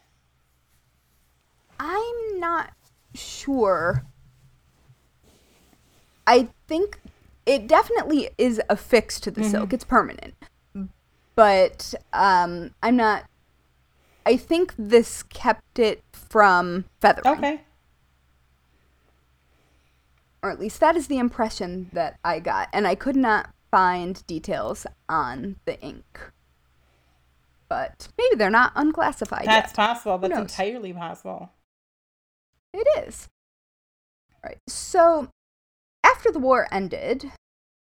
I'm 1.79 2.39
not 2.39 2.71
sure. 3.13 4.05
I 6.27 6.49
think 6.67 6.99
it 7.45 7.67
definitely 7.67 8.29
is 8.37 8.61
affixed 8.69 9.23
to 9.23 9.31
the 9.31 9.43
silk. 9.43 9.73
It's 9.73 9.83
permanent. 9.83 10.35
But 11.35 11.93
um, 12.13 12.71
I'm 12.83 12.95
not. 12.95 13.25
I 14.25 14.37
think 14.37 14.73
this 14.77 15.23
kept 15.23 15.79
it 15.79 16.03
from 16.11 16.85
feathering. 16.99 17.37
Okay. 17.37 17.61
Or 20.43 20.51
at 20.51 20.59
least 20.59 20.79
that 20.79 20.95
is 20.95 21.07
the 21.07 21.17
impression 21.17 21.89
that 21.93 22.19
I 22.23 22.39
got. 22.39 22.69
And 22.73 22.87
I 22.87 22.95
could 22.95 23.15
not 23.15 23.49
find 23.71 24.25
details 24.27 24.85
on 25.09 25.55
the 25.65 25.79
ink. 25.81 26.31
But 27.69 28.09
maybe 28.17 28.35
they're 28.35 28.49
not 28.49 28.73
unclassified 28.75 29.45
yet. 29.45 29.47
That's 29.47 29.73
possible. 29.73 30.17
That's 30.17 30.37
entirely 30.37 30.93
possible. 30.93 31.51
It 32.73 32.87
is. 33.07 33.29
Right. 34.43 34.57
So, 34.67 35.29
after 36.03 36.31
the 36.31 36.39
war 36.39 36.67
ended, 36.71 37.31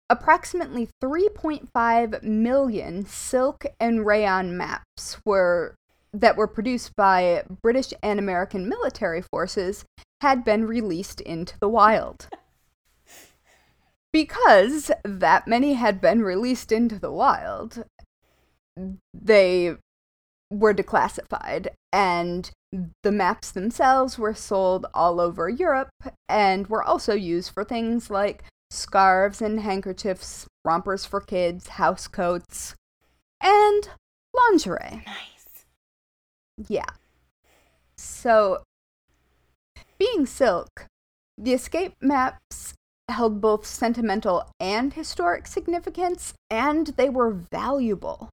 approximately 0.10 0.90
3.5 1.04 2.24
million 2.24 3.06
silk 3.06 3.66
and 3.80 4.06
rayon 4.06 4.56
maps 4.56 5.18
were 5.26 5.76
that 6.14 6.38
were 6.38 6.48
produced 6.48 6.96
by 6.96 7.44
British 7.64 7.92
and 8.04 8.20
American 8.20 8.70
military 8.70 9.22
forces 9.22 9.84
had 10.22 10.46
been 10.46 10.66
released 10.66 11.20
into 11.22 11.58
the 11.60 11.68
wild. 11.68 12.30
Because 14.14 14.92
that 15.04 15.48
many 15.48 15.74
had 15.74 16.00
been 16.00 16.22
released 16.22 16.72
into 16.72 17.00
the 17.00 17.12
wild, 17.12 17.84
they 19.14 19.76
were 20.52 20.74
declassified 20.74 21.68
and 21.92 22.52
the 23.02 23.12
maps 23.12 23.52
themselves 23.52 24.18
were 24.18 24.34
sold 24.34 24.86
all 24.94 25.20
over 25.20 25.50
Europe 25.50 25.90
and 26.30 26.68
were 26.68 26.84
also 26.84 27.14
used 27.14 27.52
for 27.52 27.64
things 27.64 28.10
like 28.10 28.44
scarves 28.70 29.42
and 29.42 29.60
handkerchiefs, 29.60 30.48
rompers 30.64 31.06
for 31.06 31.20
kids, 31.20 31.70
house 31.70 32.08
coats, 32.08 32.76
and 33.42 33.90
lingerie. 34.36 35.04
Nice. 35.06 35.66
Yeah. 36.68 36.90
So, 37.98 38.64
being 39.98 40.26
silk, 40.26 40.88
the 41.38 41.54
escape 41.54 41.94
maps 42.02 42.74
held 43.10 43.42
both 43.42 43.66
sentimental 43.66 44.50
and 44.60 44.94
historic 44.94 45.48
significance, 45.48 46.34
and 46.50 46.88
they 46.98 47.10
were 47.10 47.32
valuable. 47.32 48.30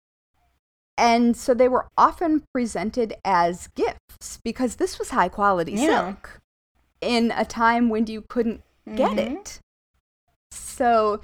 And 0.96 1.37
so 1.37 1.54
they 1.54 1.68
were 1.68 1.88
often 1.96 2.44
presented 2.52 3.14
as 3.24 3.68
gifts 3.68 4.38
because 4.44 4.76
this 4.76 4.98
was 4.98 5.11
high 5.11 5.30
quality 5.30 5.72
Yeah. 5.72 6.14
silk 6.14 6.40
in 7.00 7.30
a 7.30 7.44
time 7.44 7.88
when 7.88 8.06
you 8.06 8.22
couldn't 8.28 8.62
get 8.94 9.12
Mhm. 9.12 9.18
it. 9.18 9.61
So, 10.50 11.22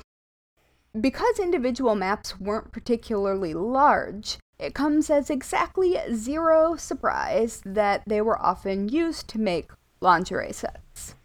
because 0.99 1.39
individual 1.39 1.95
maps 1.95 2.41
weren't 2.41 2.73
particularly 2.73 3.53
large, 3.53 4.39
it 4.59 4.75
comes 4.75 5.11
as 5.11 5.29
exactly 5.29 6.01
zero 6.15 6.77
surprise 6.77 7.61
that 7.67 8.03
they 8.07 8.23
were 8.23 8.41
often 8.41 8.89
used 8.89 9.29
to 9.29 9.39
make 9.39 9.71
lingerie 10.01 10.55
sets. 10.55 11.16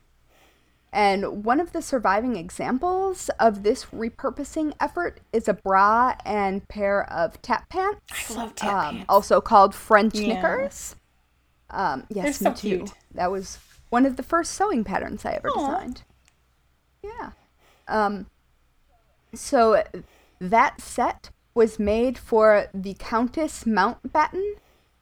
And 0.93 1.45
one 1.45 1.60
of 1.62 1.71
the 1.71 1.82
surviving 1.82 2.36
examples 2.36 3.30
of 3.39 3.63
this 3.63 3.86
repurposing 3.86 4.73
effort 4.80 5.21
is 5.32 5.47
a 5.47 5.54
bra 5.54 6.15
and 6.25 6.67
pair 6.67 7.10
of 7.10 7.41
tap 7.41 7.69
pants. 7.69 8.30
I 8.30 8.34
love 8.34 8.56
tap 8.56 8.73
um, 8.73 8.95
pants. 8.95 9.06
Also 9.10 9.39
called 9.39 9.73
French 9.73 10.15
Yeah. 10.15 10.34
knickers. 10.34 10.95
Um, 11.69 12.06
yes, 12.10 12.39
They're 12.39 12.51
me 12.51 12.58
so 12.58 12.62
too. 12.62 12.77
cute. 12.80 12.91
That 13.13 13.32
was 13.32 13.58
one 13.89 14.06
of 14.06 14.17
the 14.17 14.23
first 14.23 14.51
sewing 14.54 14.84
patterns 14.84 15.23
I 15.25 15.32
ever 15.34 15.49
Aw. 15.49 15.60
designed. 15.67 16.04
Yeah. 17.01 17.32
Um, 17.88 18.25
so 19.34 19.84
that 20.39 20.82
set 20.82 21.30
was 21.54 21.80
made 21.80 22.17
for 22.17 22.67
the 22.73 22.95
Countess 22.95 23.63
Mountbatten. 23.63 24.56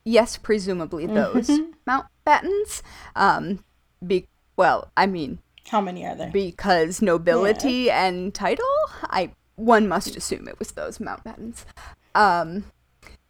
Yes, 0.04 0.38
presumably 0.38 1.08
those 1.08 1.48
Mhm. 1.48 1.74
Mountbattens. 1.88 2.82
Um, 3.16 3.64
be 4.06 4.28
well, 4.56 4.92
I 4.98 5.06
mean, 5.08 5.40
How 5.70 5.82
many 5.82 6.06
are 6.06 6.16
there? 6.16 6.32
because 6.32 7.02
nobility 7.02 7.92
and 7.92 8.34
title, 8.34 8.66
I 9.04 9.32
one 9.56 9.88
must 9.88 10.16
assume 10.16 10.48
it 10.48 10.58
was 10.58 10.72
those 10.72 10.98
Mountbattens. 11.00 11.66
Um, 12.16 12.66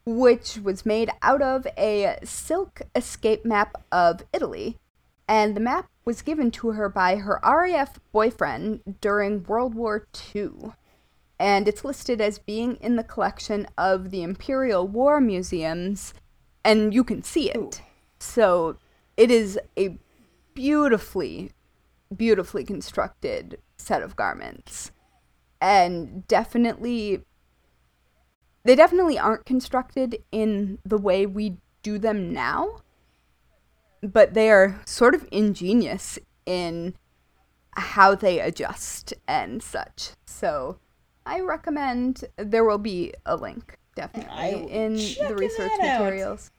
which 0.06 0.58
was 0.58 0.86
made 0.86 1.12
out 1.22 1.42
of 1.42 1.68
a 1.78 2.18
silk 2.24 2.82
escape 2.96 3.46
map 3.46 3.76
of 3.92 4.24
Italy. 4.34 4.78
And 5.28 5.56
the 5.56 5.62
map 5.62 5.88
was 6.06 6.24
given 6.24 6.50
to 6.52 6.72
her 6.72 6.90
by 6.90 7.18
her 7.18 7.40
RAF 7.44 8.00
boyfriend 8.12 8.98
during 9.02 9.44
World 9.44 9.76
War 9.76 10.08
II. 10.36 10.74
And 11.40 11.68
it's 11.68 11.86
listed 11.86 12.20
as 12.20 12.40
being 12.40 12.78
in 12.78 12.96
the 12.96 13.04
collection 13.04 13.68
of 13.78 14.10
the 14.10 14.24
Imperial 14.24 14.88
War 14.88 15.22
Museums, 15.22 16.14
and 16.66 16.94
you 16.94 17.04
can 17.04 17.24
see 17.24 17.52
it. 17.52 17.58
Ooh. 17.58 17.72
So 18.20 18.78
it 19.16 19.30
is 19.30 19.60
a 19.78 19.98
beautifully, 20.54 21.52
beautifully 22.16 22.64
constructed 22.64 23.60
set 23.78 24.02
of 24.02 24.16
garments. 24.16 24.92
And 25.62 26.28
definitely, 26.28 27.22
they 28.64 28.76
definitely 28.76 29.20
aren't 29.20 29.46
constructed 29.46 30.24
in 30.32 30.80
the 30.86 30.98
way 30.98 31.26
we 31.26 31.58
do 31.84 31.98
them 31.98 32.32
now, 32.32 32.82
but 34.02 34.34
they 34.34 34.50
are 34.50 34.82
sort 34.86 35.16
of 35.16 35.28
ingenious 35.32 36.18
in 36.46 36.96
how 37.74 38.16
they 38.16 38.40
adjust 38.40 39.14
and 39.28 39.62
such. 39.62 40.12
So 40.26 40.80
I 41.26 41.42
recommend 41.42 42.26
there 42.38 42.66
will 42.66 42.78
be 42.78 43.14
a 43.26 43.36
link 43.36 43.78
definitely 43.96 44.72
in 44.72 44.94
the 44.94 45.36
research 45.36 45.72
that 45.78 45.88
out. 45.88 46.02
materials. 46.02 46.52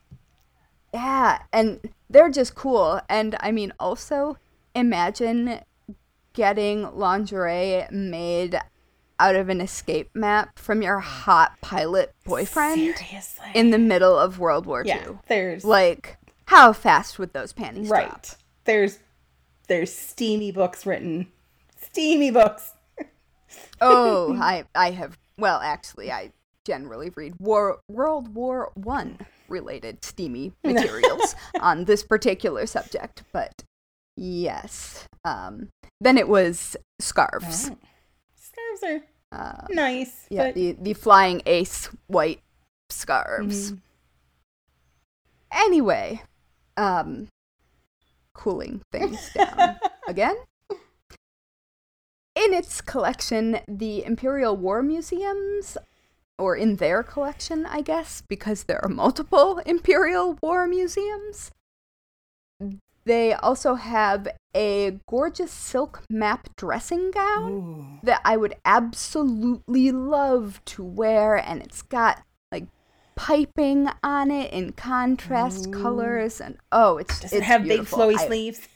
Yeah, 0.92 1.42
and 1.52 1.80
they're 2.08 2.30
just 2.30 2.54
cool. 2.54 3.00
And 3.08 3.36
I 3.40 3.52
mean, 3.52 3.72
also 3.78 4.36
imagine 4.74 5.60
getting 6.32 6.82
lingerie 6.94 7.86
made 7.90 8.58
out 9.18 9.36
of 9.36 9.48
an 9.48 9.60
escape 9.60 10.10
map 10.14 10.58
from 10.58 10.82
your 10.82 10.98
hot 10.98 11.52
pilot 11.60 12.14
boyfriend 12.24 12.96
Seriously. 12.96 13.46
in 13.54 13.70
the 13.70 13.78
middle 13.78 14.18
of 14.18 14.38
World 14.38 14.64
War 14.64 14.82
yeah, 14.84 15.06
II. 15.06 15.18
there's 15.28 15.64
Like, 15.64 16.16
how 16.46 16.72
fast 16.72 17.18
would 17.18 17.32
those 17.32 17.52
panties 17.52 17.88
right. 17.88 18.08
drop? 18.08 18.26
There's 18.64 18.98
there's 19.68 19.94
steamy 19.94 20.50
books 20.50 20.86
written. 20.86 21.28
Steamy 21.80 22.30
books. 22.30 22.72
Oh, 23.80 24.36
I 24.40 24.64
I 24.76 24.92
have 24.92 25.18
well, 25.36 25.58
actually, 25.58 26.12
I 26.12 26.32
generally 26.64 27.10
read 27.16 27.34
War 27.40 27.80
World 27.88 28.34
War 28.34 28.70
One 28.74 29.18
related 29.48 30.04
steamy 30.04 30.52
materials 30.64 31.34
on 31.60 31.86
this 31.86 32.04
particular 32.04 32.66
subject, 32.66 33.24
but 33.32 33.64
yes. 34.16 35.06
Um, 35.24 35.68
then 36.00 36.16
it 36.18 36.28
was 36.28 36.76
scarves. 37.00 37.70
Oh. 37.70 37.78
Scarves 38.34 38.82
are 38.84 39.02
Uh, 39.32 39.66
nice. 39.70 40.26
yeah, 40.30 40.46
but 40.46 40.54
the 40.54 40.72
the 40.80 40.94
flying 40.94 41.40
ace 41.46 41.86
white 42.08 42.40
scarves. 42.90 43.72
Mhm. 43.72 43.80
Anyway, 45.52 46.22
um, 46.76 47.28
cooling 48.34 48.80
things 48.92 49.30
down 49.34 49.78
again. 50.08 50.36
In 52.36 52.54
its 52.54 52.80
collection, 52.80 53.60
the 53.68 54.04
Imperial 54.04 54.56
War 54.56 54.82
Museums, 54.82 55.76
or 56.38 56.56
in 56.56 56.76
their 56.76 57.02
collection, 57.02 57.66
I 57.66 57.82
guess, 57.82 58.22
because 58.28 58.64
there 58.64 58.82
are 58.84 58.88
multiple 58.88 59.58
Imperial 59.66 60.38
War 60.40 60.66
Museums, 60.68 61.50
they 63.04 63.32
also 63.32 63.74
have 63.74 64.28
a 64.54 64.98
gorgeous 65.08 65.50
silk 65.50 66.02
map 66.10 66.48
dressing 66.56 67.10
gown 67.10 67.52
Ooh. 67.52 67.86
that 68.02 68.20
I 68.24 68.36
would 68.36 68.54
absolutely 68.64 69.90
love 69.90 70.60
to 70.66 70.82
wear, 70.84 71.36
and 71.36 71.62
it's 71.62 71.82
got 71.82 72.22
like 72.52 72.66
piping 73.16 73.88
on 74.02 74.30
it 74.30 74.52
in 74.52 74.72
contrast 74.72 75.68
Ooh. 75.68 75.70
colors, 75.70 76.40
and 76.40 76.58
oh, 76.72 76.98
it's 76.98 77.20
Does 77.20 77.32
it's 77.32 77.40
it 77.40 77.42
have 77.44 77.62
beautiful. 77.64 78.06
big 78.08 78.16
flowy 78.16 78.20
I- 78.20 78.26
sleeves? 78.26 78.68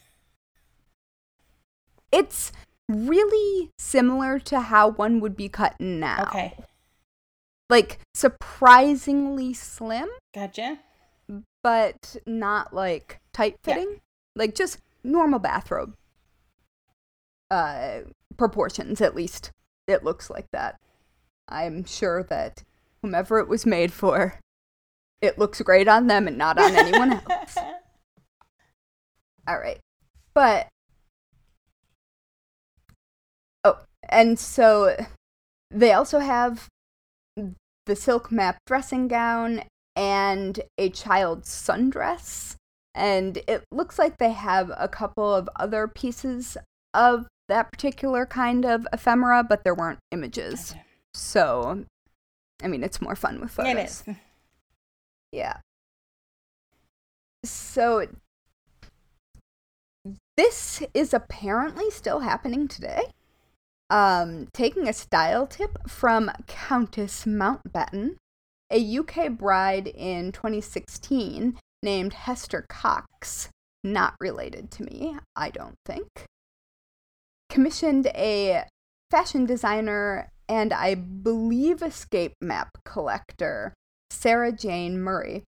It's 2.13 2.53
really 2.89 3.71
similar 3.79 4.39
to 4.39 4.61
how 4.61 4.89
one 4.91 5.21
would 5.21 5.37
be 5.37 5.49
cut 5.49 5.75
now. 5.81 6.23
Okay. 6.29 6.55
like 7.71 7.99
surprisingly 8.15 9.53
slim, 9.55 10.09
Gotcha. 10.35 10.79
but 11.63 12.17
not 12.27 12.73
like 12.75 13.19
tight 13.33 13.57
Yeah. 13.67 13.75
Like 14.37 14.55
just 14.55 14.79
normal 15.03 15.39
bathrobe 15.39 15.95
uh 17.51 18.01
proportions 18.37 19.01
at 19.01 19.15
least. 19.15 19.51
It 19.87 20.03
looks 20.03 20.31
like 20.31 20.47
that. 20.53 20.77
I'm 21.49 21.85
sure 21.85 22.23
that 22.25 22.63
whomever 23.03 23.39
it 23.39 23.49
was 23.49 23.67
made 23.67 23.93
for, 23.93 24.41
it 25.21 25.39
looks 25.39 25.61
great 25.61 25.89
on 25.89 26.07
them 26.07 26.27
and 26.27 26.39
not 26.39 26.59
on 26.59 26.75
anyone 26.75 27.13
else. 27.31 27.57
All 29.47 29.59
right. 29.59 29.79
But 30.33 30.69
Oh, 33.63 33.79
and 34.09 34.39
so 34.39 34.97
they 35.71 35.93
also 35.93 36.19
have 36.19 36.69
the 37.87 37.97
silk 37.97 38.33
map 38.33 38.57
dressing 38.67 39.09
gown 39.09 39.63
and 39.95 40.61
a 40.79 40.89
child's 40.91 41.51
sundress. 41.51 42.57
And 42.95 43.39
it 43.49 43.65
looks 43.73 43.99
like 43.99 44.19
they 44.19 44.33
have 44.33 44.71
a 44.77 44.89
couple 44.89 45.35
of 45.35 45.49
other 45.57 45.89
pieces 45.89 46.57
of 46.93 47.27
that 47.49 47.73
particular 47.73 48.25
kind 48.25 48.65
of 48.65 48.87
ephemera, 48.93 49.45
but 49.45 49.65
there 49.65 49.75
weren't 49.75 49.99
images. 50.11 50.71
Gotcha. 50.71 50.85
So, 51.15 51.85
I 52.63 52.69
mean, 52.69 52.83
it's 52.85 53.03
more 53.03 53.17
fun 53.17 53.41
with 53.41 53.51
photos. 53.51 53.73
It 53.73 53.79
is. 53.79 54.05
Yeah. 55.33 55.57
So 57.45 58.07
this 60.37 60.83
is 60.95 61.13
apparently 61.13 61.91
still 61.91 62.21
happening 62.21 62.69
today. 62.69 63.03
Um, 63.91 64.49
taking 64.53 64.89
a 64.89 64.93
style 64.93 65.47
tip 65.47 65.89
from 65.89 66.31
Countess 66.47 67.25
Mountbatten, 67.25 68.17
a 68.71 68.99
UK 68.99 69.33
bride 69.33 69.89
in 69.89 70.33
2016 70.33 71.59
named 71.85 72.15
Hester 72.15 72.65
Cox, 72.69 73.51
not 73.85 74.15
related 74.19 74.71
to 74.73 74.83
me, 74.83 75.17
I 75.37 75.51
don't 75.51 75.77
think, 75.87 76.09
commissioned 77.49 78.07
a 78.09 78.65
fashion 79.11 79.47
designer 79.47 80.29
and 80.49 80.73
I 80.73 80.95
believe 80.95 81.83
escape 81.83 82.33
map 82.41 82.71
collector 82.85 83.75
Sarah 84.11 84.53
Jane 84.53 84.99
Murray 84.99 85.45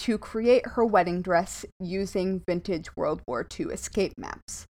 to 0.00 0.18
create 0.18 0.66
her 0.68 0.84
wedding 0.84 1.22
dress 1.22 1.64
using 1.80 2.42
vintage 2.46 2.96
World 2.96 3.22
War 3.26 3.46
II 3.58 3.66
escape 3.66 4.12
maps. 4.18 4.66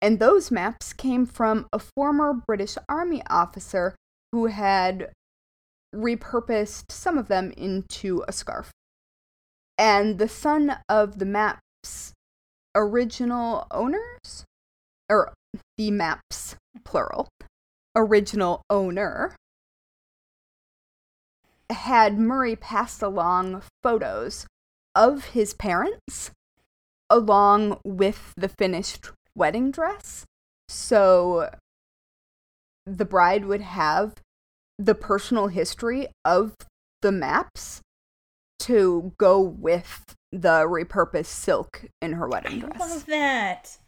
And 0.00 0.18
those 0.18 0.50
maps 0.50 0.92
came 0.92 1.26
from 1.26 1.66
a 1.72 1.78
former 1.78 2.32
British 2.32 2.76
Army 2.88 3.22
officer 3.28 3.94
who 4.32 4.46
had 4.46 5.10
repurposed 5.94 6.90
some 6.90 7.18
of 7.18 7.28
them 7.28 7.52
into 7.56 8.24
a 8.28 8.32
scarf. 8.32 8.70
And 9.78 10.18
the 10.18 10.28
son 10.28 10.76
of 10.88 11.20
the 11.20 11.24
map's 11.24 12.12
original 12.74 13.66
owners, 13.70 14.44
or 15.08 15.32
the 15.76 15.92
maps, 15.92 16.56
plural, 16.84 17.28
original 17.94 18.62
owner, 18.68 19.36
had 21.70 22.18
Murray 22.18 22.56
passed 22.56 23.02
along 23.02 23.62
photos 23.82 24.46
of 24.94 25.26
his 25.26 25.54
parents 25.54 26.32
along 27.10 27.78
with 27.84 28.32
the 28.36 28.48
finished 28.48 29.10
wedding 29.34 29.70
dress. 29.70 30.24
So 30.68 31.50
the 32.84 33.04
bride 33.04 33.44
would 33.44 33.60
have 33.60 34.14
the 34.78 34.94
personal 34.94 35.48
history 35.48 36.08
of 36.24 36.54
the 37.02 37.12
maps 37.12 37.80
to 38.60 39.12
go 39.18 39.40
with 39.40 40.14
the 40.32 40.64
repurposed 40.66 41.26
silk 41.26 41.84
in 42.02 42.12
her 42.14 42.28
wedding 42.28 42.60
dress. 42.60 42.80
I 42.80 42.88
love 42.88 43.06
that. 43.06 43.78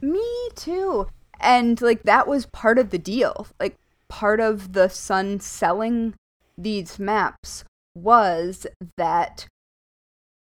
Me 0.00 0.48
too. 0.54 1.06
And 1.40 1.80
like 1.80 2.02
that 2.04 2.26
was 2.26 2.46
part 2.46 2.78
of 2.78 2.90
the 2.90 2.98
deal. 2.98 3.46
Like 3.60 3.76
part 4.08 4.40
of 4.40 4.72
the 4.72 4.88
son 4.88 5.40
selling 5.40 6.14
these 6.56 6.98
maps 6.98 7.64
was 7.94 8.66
that 8.96 9.46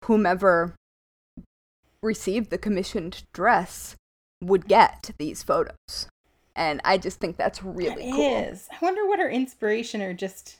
whomever 0.04 0.74
received 2.02 2.50
the 2.50 2.58
commissioned 2.58 3.24
dress 3.32 3.96
would 4.40 4.68
get 4.68 5.10
these 5.18 5.42
photos. 5.42 6.08
And 6.54 6.80
I 6.84 6.98
just 6.98 7.18
think 7.20 7.36
that's 7.36 7.62
really 7.62 8.08
It 8.08 8.12
cool. 8.12 8.42
is. 8.50 8.68
I 8.70 8.76
wonder 8.80 9.06
what 9.06 9.18
her 9.20 9.28
inspiration 9.30 10.02
or 10.02 10.12
just 10.12 10.58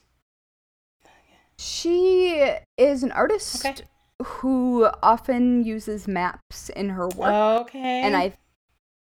She 1.58 2.50
is 2.76 3.02
an 3.02 3.12
artist 3.12 3.64
Okay. 3.64 3.82
who 4.22 4.88
often 5.02 5.64
uses 5.64 6.06
maps 6.08 6.68
in 6.70 6.90
her 6.90 7.08
work. 7.08 7.62
okay. 7.62 8.02
and 8.02 8.16
I 8.16 8.34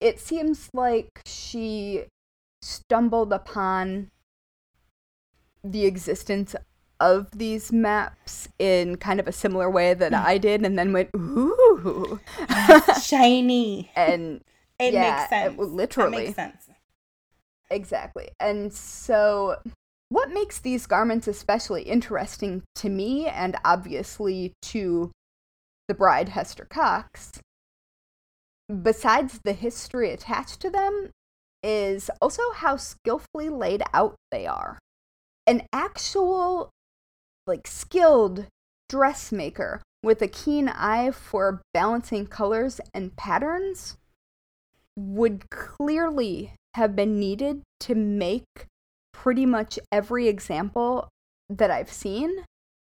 it 0.00 0.20
seems 0.20 0.68
like 0.74 1.08
she 1.24 2.04
stumbled 2.60 3.32
upon 3.32 4.10
the 5.62 5.86
existence 5.86 6.54
of 7.00 7.30
these 7.38 7.72
maps 7.72 8.48
in 8.58 8.96
kind 8.96 9.18
of 9.18 9.26
a 9.26 9.32
similar 9.32 9.70
way 9.70 9.94
that 9.94 10.12
mm. 10.12 10.24
I 10.24 10.38
did, 10.38 10.64
and 10.64 10.78
then 10.78 10.92
went 10.92 11.10
ooh, 11.16 12.20
Shiny. 13.02 13.90
and 13.96 14.42
It 14.78 14.92
Yeah, 14.94 15.10
makes 15.10 15.24
it 15.24 15.28
sense. 15.30 15.56
That 15.56 15.68
literally. 15.68 16.16
makes 16.26 16.36
sense. 16.36 16.68
Exactly. 17.70 18.28
And 18.38 18.72
so, 18.72 19.56
what 20.08 20.32
makes 20.32 20.58
these 20.58 20.86
garments 20.86 21.26
especially 21.26 21.82
interesting 21.82 22.62
to 22.76 22.88
me, 22.88 23.26
and 23.26 23.56
obviously 23.64 24.52
to 24.62 25.10
the 25.88 25.94
bride 25.94 26.30
Hester 26.30 26.66
Cox, 26.68 27.40
besides 28.82 29.40
the 29.44 29.52
history 29.52 30.10
attached 30.10 30.60
to 30.60 30.70
them, 30.70 31.10
is 31.62 32.10
also 32.20 32.42
how 32.54 32.76
skillfully 32.76 33.48
laid 33.48 33.82
out 33.92 34.14
they 34.30 34.46
are. 34.46 34.78
An 35.46 35.62
actual, 35.72 36.70
like, 37.46 37.66
skilled 37.66 38.46
dressmaker 38.88 39.82
with 40.02 40.20
a 40.22 40.28
keen 40.28 40.68
eye 40.68 41.10
for 41.10 41.62
balancing 41.72 42.26
colors 42.26 42.80
and 42.92 43.16
patterns 43.16 43.96
would 44.96 45.50
clearly 45.50 46.52
have 46.74 46.94
been 46.94 47.18
needed 47.18 47.62
to 47.80 47.94
make 47.94 48.66
pretty 49.24 49.46
much 49.46 49.78
every 49.90 50.28
example 50.28 51.08
that 51.48 51.70
I've 51.70 51.90
seen 51.90 52.44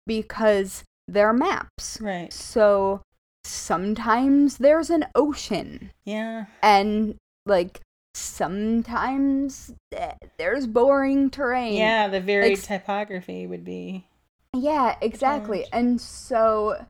because 0.07 0.83
they're 1.07 1.31
maps. 1.31 1.99
Right. 2.01 2.33
So 2.33 3.03
sometimes 3.43 4.57
there's 4.57 4.89
an 4.89 5.05
ocean 5.13 5.91
Yeah. 6.05 6.45
and 6.63 7.17
like 7.45 7.81
sometimes 8.15 9.73
eh, 9.95 10.13
there's 10.39 10.65
boring 10.65 11.29
terrain. 11.29 11.75
Yeah, 11.75 12.07
the 12.07 12.19
varied 12.19 12.53
Ex- 12.53 12.65
typography 12.65 13.45
would 13.45 13.63
be. 13.63 14.07
Yeah, 14.55 14.95
exactly. 15.01 15.65
And 15.71 16.01
so 16.01 16.83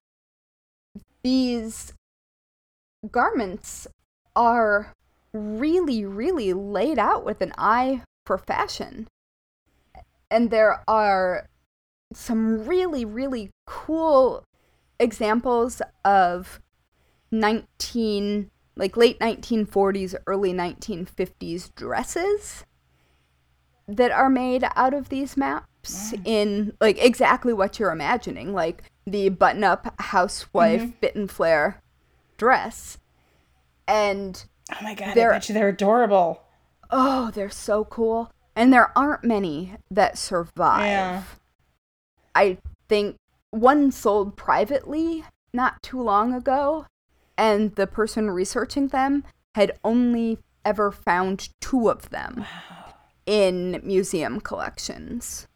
these 1.21 1.91
garments 3.11 3.87
are 4.37 4.93
really, 5.33 6.05
really 6.05 6.53
laid 6.53 6.97
out 6.97 7.25
with 7.25 7.41
an 7.41 7.51
eye 7.57 8.03
for 8.25 8.37
fashion. 8.37 9.07
And 10.33 10.49
there 10.49 10.81
are 10.87 11.47
some 12.11 12.65
really, 12.65 13.05
really 13.05 13.51
cool 13.67 14.43
examples 14.99 15.79
of 16.03 16.59
19 17.31 18.49
like 18.75 18.97
late 18.97 19.19
1940s 19.19 20.15
early 20.25 20.51
1950s 20.53 21.73
dresses 21.75 22.63
that 23.87 24.11
are 24.11 24.29
made 24.29 24.63
out 24.75 24.93
of 24.95 25.09
these 25.09 25.37
maps 25.37 26.13
Wow. 26.13 26.21
in 26.25 26.73
like 26.81 26.97
exactly 27.03 27.53
what 27.53 27.77
you're 27.77 27.91
imagining 27.91 28.53
like 28.53 28.83
the 29.05 29.29
button 29.29 29.63
up 29.63 29.93
housewife 29.99 30.81
Mhm. 30.81 30.99
bit 31.01 31.15
and 31.15 31.29
flare 31.29 31.81
dress 32.37 32.97
and 33.87 34.45
Oh 34.71 34.77
my 34.81 34.95
god! 34.95 35.13
They're- 35.15 35.31
I 35.31 35.35
bet 35.35 35.49
you 35.49 35.53
they're 35.53 35.67
adorable. 35.69 36.41
oh 36.89 37.29
they're 37.31 37.49
so 37.51 37.83
cool 37.85 38.31
and 38.55 38.71
there 38.73 38.91
aren't 38.97 39.23
many 39.23 39.73
that 39.91 40.17
survive 40.17 40.85
Yeah. 40.85 41.23
i 42.35 42.57
think 42.87 43.15
one 43.51 43.91
sold 43.91 44.35
privately 44.35 45.23
not 45.53 45.81
too 45.83 46.01
long 46.01 46.33
ago 46.33 46.85
and 47.37 47.75
the 47.75 47.87
person 47.87 48.29
researching 48.31 48.87
them 48.89 49.23
had 49.55 49.71
only 49.83 50.39
ever 50.65 50.91
found 50.91 51.49
two 51.61 51.89
of 51.89 52.09
them 52.09 52.39
Wow. 52.39 52.93
in 53.25 53.81
museum 53.83 54.39
collections. 54.39 55.47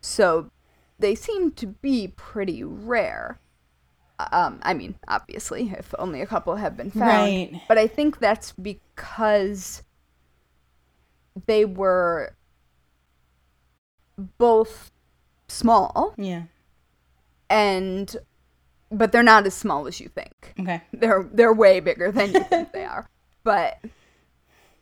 So 0.00 0.50
they 0.98 1.14
seem 1.14 1.52
to 1.52 1.66
be 1.66 2.08
pretty 2.16 2.62
rare. 2.62 3.38
Um, 4.30 4.60
I 4.62 4.72
mean, 4.74 4.94
obviously, 5.08 5.70
if 5.76 5.94
only 5.98 6.20
a 6.20 6.26
couple 6.26 6.56
have 6.56 6.76
been 6.76 6.90
found. 6.90 7.32
Right. 7.32 7.60
But 7.68 7.76
I 7.78 7.86
think 7.86 8.18
that's 8.18 8.52
because 8.52 9.82
they 11.46 11.64
were 11.64 12.34
both 14.38 14.90
small 15.48 16.14
Yeah. 16.16 16.44
and 17.50 18.16
but 18.90 19.10
they're 19.12 19.22
not 19.22 19.46
as 19.46 19.54
small 19.54 19.86
as 19.86 20.00
you 20.00 20.08
think 20.08 20.54
Okay. 20.60 20.82
they're 20.92 21.28
they're 21.32 21.52
way 21.52 21.80
bigger 21.80 22.10
than 22.12 22.32
you 22.32 22.44
think 22.44 22.72
they 22.72 22.84
are. 22.84 23.08
But 23.44 23.80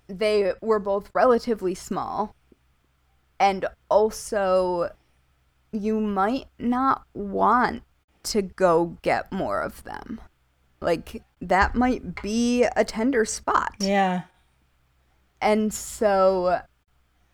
they 0.07 0.53
were 0.61 0.79
both 0.81 1.11
relatively 1.15 1.75
small 1.75 2.35
and 3.39 3.65
also 3.89 4.91
you 5.73 5.99
might 6.01 6.49
not 6.59 7.05
want 7.15 7.83
to 8.25 8.43
go 8.43 8.99
get 9.01 9.33
more 9.33 9.63
of 9.63 9.83
them. 9.85 10.21
Like 10.83 11.23
that 11.41 11.75
might 11.75 12.21
be 12.21 12.65
a 12.77 12.85
tender 12.85 13.25
spot. 13.25 13.77
Yeah. 13.81 14.23
And 15.41 15.73
so 15.73 16.61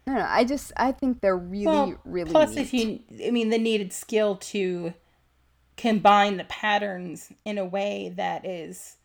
I 0.07 0.11
don't 0.13 0.19
know, 0.21 0.27
I 0.29 0.45
just 0.45 0.73
I 0.77 0.93
think 0.93 1.21
they're 1.21 1.37
really 1.37 1.67
Well, 1.67 2.01
really 2.05 2.31
Plus, 2.31 2.55
neat. 2.55 2.61
if 2.61 2.75
you, 2.75 3.01
I 3.27 3.31
mean, 3.31 3.51
the 3.51 3.59
needed 3.59 3.93
skill 3.93 4.37
to 4.37 4.95
combine 5.77 6.37
the 6.37 6.45
patterns 6.45 7.33
in 7.45 7.59
a 7.59 7.65
way 7.65 8.13
that 8.17 8.47
is 8.47 8.97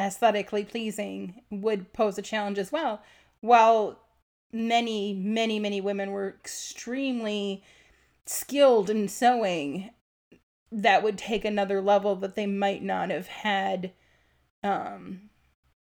aesthetically 0.00 0.64
pleasing 0.64 1.42
would 1.50 1.92
pose 1.92 2.18
a 2.18 2.22
challenge 2.22 2.58
as 2.58 2.72
well. 2.72 3.02
While 3.40 4.00
many, 4.52 5.14
many, 5.14 5.58
many 5.60 5.80
women 5.80 6.10
were 6.10 6.28
extremely 6.28 7.62
skilled 8.26 8.90
in 8.90 9.08
sewing, 9.08 9.90
that 10.72 11.02
would 11.02 11.18
take 11.18 11.44
another 11.44 11.80
level 11.80 12.16
that 12.16 12.34
they 12.34 12.46
might 12.46 12.82
not 12.82 13.10
have 13.10 13.26
had, 13.28 13.92
um, 14.64 15.28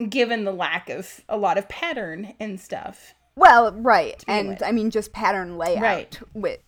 given 0.09 0.45
the 0.45 0.53
lack 0.53 0.91
of 0.91 1.23
a 1.29 1.39
lot 1.39 1.57
of 1.57 1.69
pattern 1.69 2.35
and 2.39 2.61
stuff. 2.61 3.15
Well, 3.37 3.73
right. 3.73 4.23
And 4.27 4.49
with. 4.51 4.63
I 4.63 4.73
mean 4.73 4.91
just 4.91 5.13
pattern 5.13 5.59
layout 5.59 5.83
Right. 5.83 6.21
with 6.35 6.61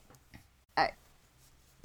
I 0.76 0.90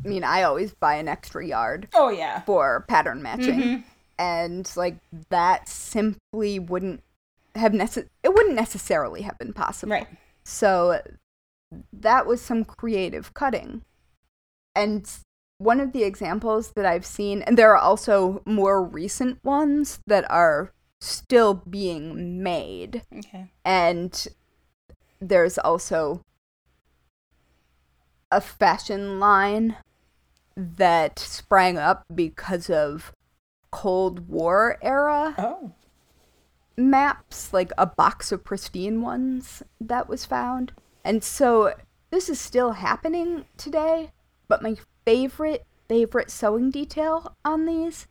I 0.03 0.07
mean, 0.07 0.23
I 0.23 0.43
always 0.43 0.73
buy 0.73 0.95
an 0.95 1.07
extra 1.07 1.45
yard 1.45 1.87
Oh 1.93 2.09
yeah. 2.09 2.41
for 2.41 2.83
pattern 2.87 3.21
matching. 3.23 3.59
Mhm. 3.59 3.83
And 4.19 4.71
like 4.75 4.97
that 5.29 5.67
simply 5.69 6.59
wouldn't 6.59 7.01
have 7.55 7.71
necess- 7.71 8.09
it 8.23 8.33
wouldn't 8.33 8.55
necessarily 8.55 9.21
have 9.21 9.37
been 9.37 9.53
possible. 9.53 9.91
Right. 9.93 10.07
So 10.43 11.01
that 11.93 12.25
was 12.25 12.41
some 12.41 12.65
creative 12.65 13.33
cutting. 13.33 13.83
And 14.75 15.09
one 15.59 15.79
of 15.79 15.93
the 15.93 16.03
examples 16.03 16.71
that 16.75 16.85
I've 16.85 17.05
seen, 17.05 17.41
and 17.43 17.57
there 17.57 17.71
are 17.71 17.77
also 17.77 18.41
more 18.45 18.83
recent 18.83 19.43
ones 19.43 19.99
that 20.07 20.29
are 20.29 20.73
still 20.99 21.53
being 21.53 22.41
made 22.43 23.03
Okay. 23.17 23.51
and 23.63 24.27
there's 25.29 25.57
also 25.57 26.21
a 28.31 28.41
fashion 28.41 29.19
line 29.19 29.77
that 30.55 31.17
sprang 31.19 31.77
up 31.77 32.03
because 32.13 32.69
of 32.69 33.11
Cold 33.71 34.27
War 34.27 34.77
era 34.81 35.33
Oh. 35.37 35.71
maps, 36.75 37.53
like 37.53 37.71
a 37.77 37.85
box 37.85 38.31
of 38.31 38.43
pristine 38.43 39.01
ones 39.01 39.63
that 39.79 40.09
was 40.09 40.25
found. 40.25 40.73
And 41.03 41.23
so 41.23 41.73
this 42.11 42.29
is 42.29 42.39
still 42.39 42.73
happening 42.73 43.45
today, 43.57 44.11
but 44.47 44.61
my 44.61 44.75
favorite 45.05 45.65
favorite 45.87 46.31
sewing 46.31 46.71
detail 46.71 47.35
on 47.43 47.65
these 47.65 48.07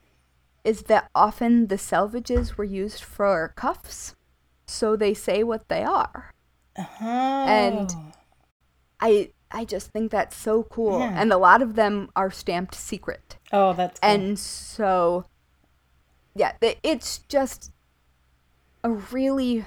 is 0.63 0.83
that 0.83 1.11
often 1.15 1.67
the 1.67 1.77
selvages 1.77 2.57
were 2.57 2.65
used 2.65 3.03
for 3.03 3.53
cuffs, 3.57 4.15
so 4.67 4.95
they 4.95 5.15
say 5.15 5.43
what 5.43 5.69
they 5.69 5.83
are. 5.83 6.33
Oh. 6.79 7.87
I 9.01 9.31
I 9.51 9.65
just 9.65 9.91
think 9.91 10.11
that's 10.11 10.37
so 10.37 10.63
cool. 10.63 11.01
Yeah. 11.01 11.21
And 11.21 11.33
a 11.33 11.37
lot 11.37 11.61
of 11.61 11.75
them 11.75 12.11
are 12.17 12.31
stamped 12.31 12.75
secret. 12.75 13.37
oh, 13.53 13.73
that's 13.75 14.01
cool. 14.01 14.11
And 14.11 14.39
so 14.39 15.25
yeah, 16.35 16.53
it's 16.61 17.19
just 17.29 17.73
a 18.83 18.91
really 18.91 19.67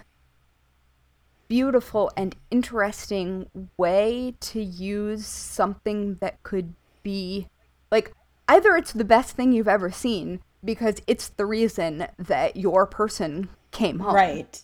beautiful 1.48 2.12
and 2.18 2.36
interesting 2.50 3.48
way 3.78 4.36
to 4.40 4.62
use 4.62 5.28
something 5.28 6.16
that 6.16 6.42
could 6.42 6.74
be 7.04 7.48
like 7.92 8.14
either 8.48 8.76
it's 8.76 8.94
the 8.94 9.06
best 9.06 9.36
thing 9.36 9.54
you've 9.54 9.68
ever 9.68 9.92
seen 9.92 10.40
because 10.64 10.96
it's 11.06 11.30
the 11.30 11.46
reason 11.46 12.08
that 12.18 12.56
your 12.56 12.88
person 12.88 13.50
came 13.72 14.00
home 14.00 14.16
right. 14.16 14.64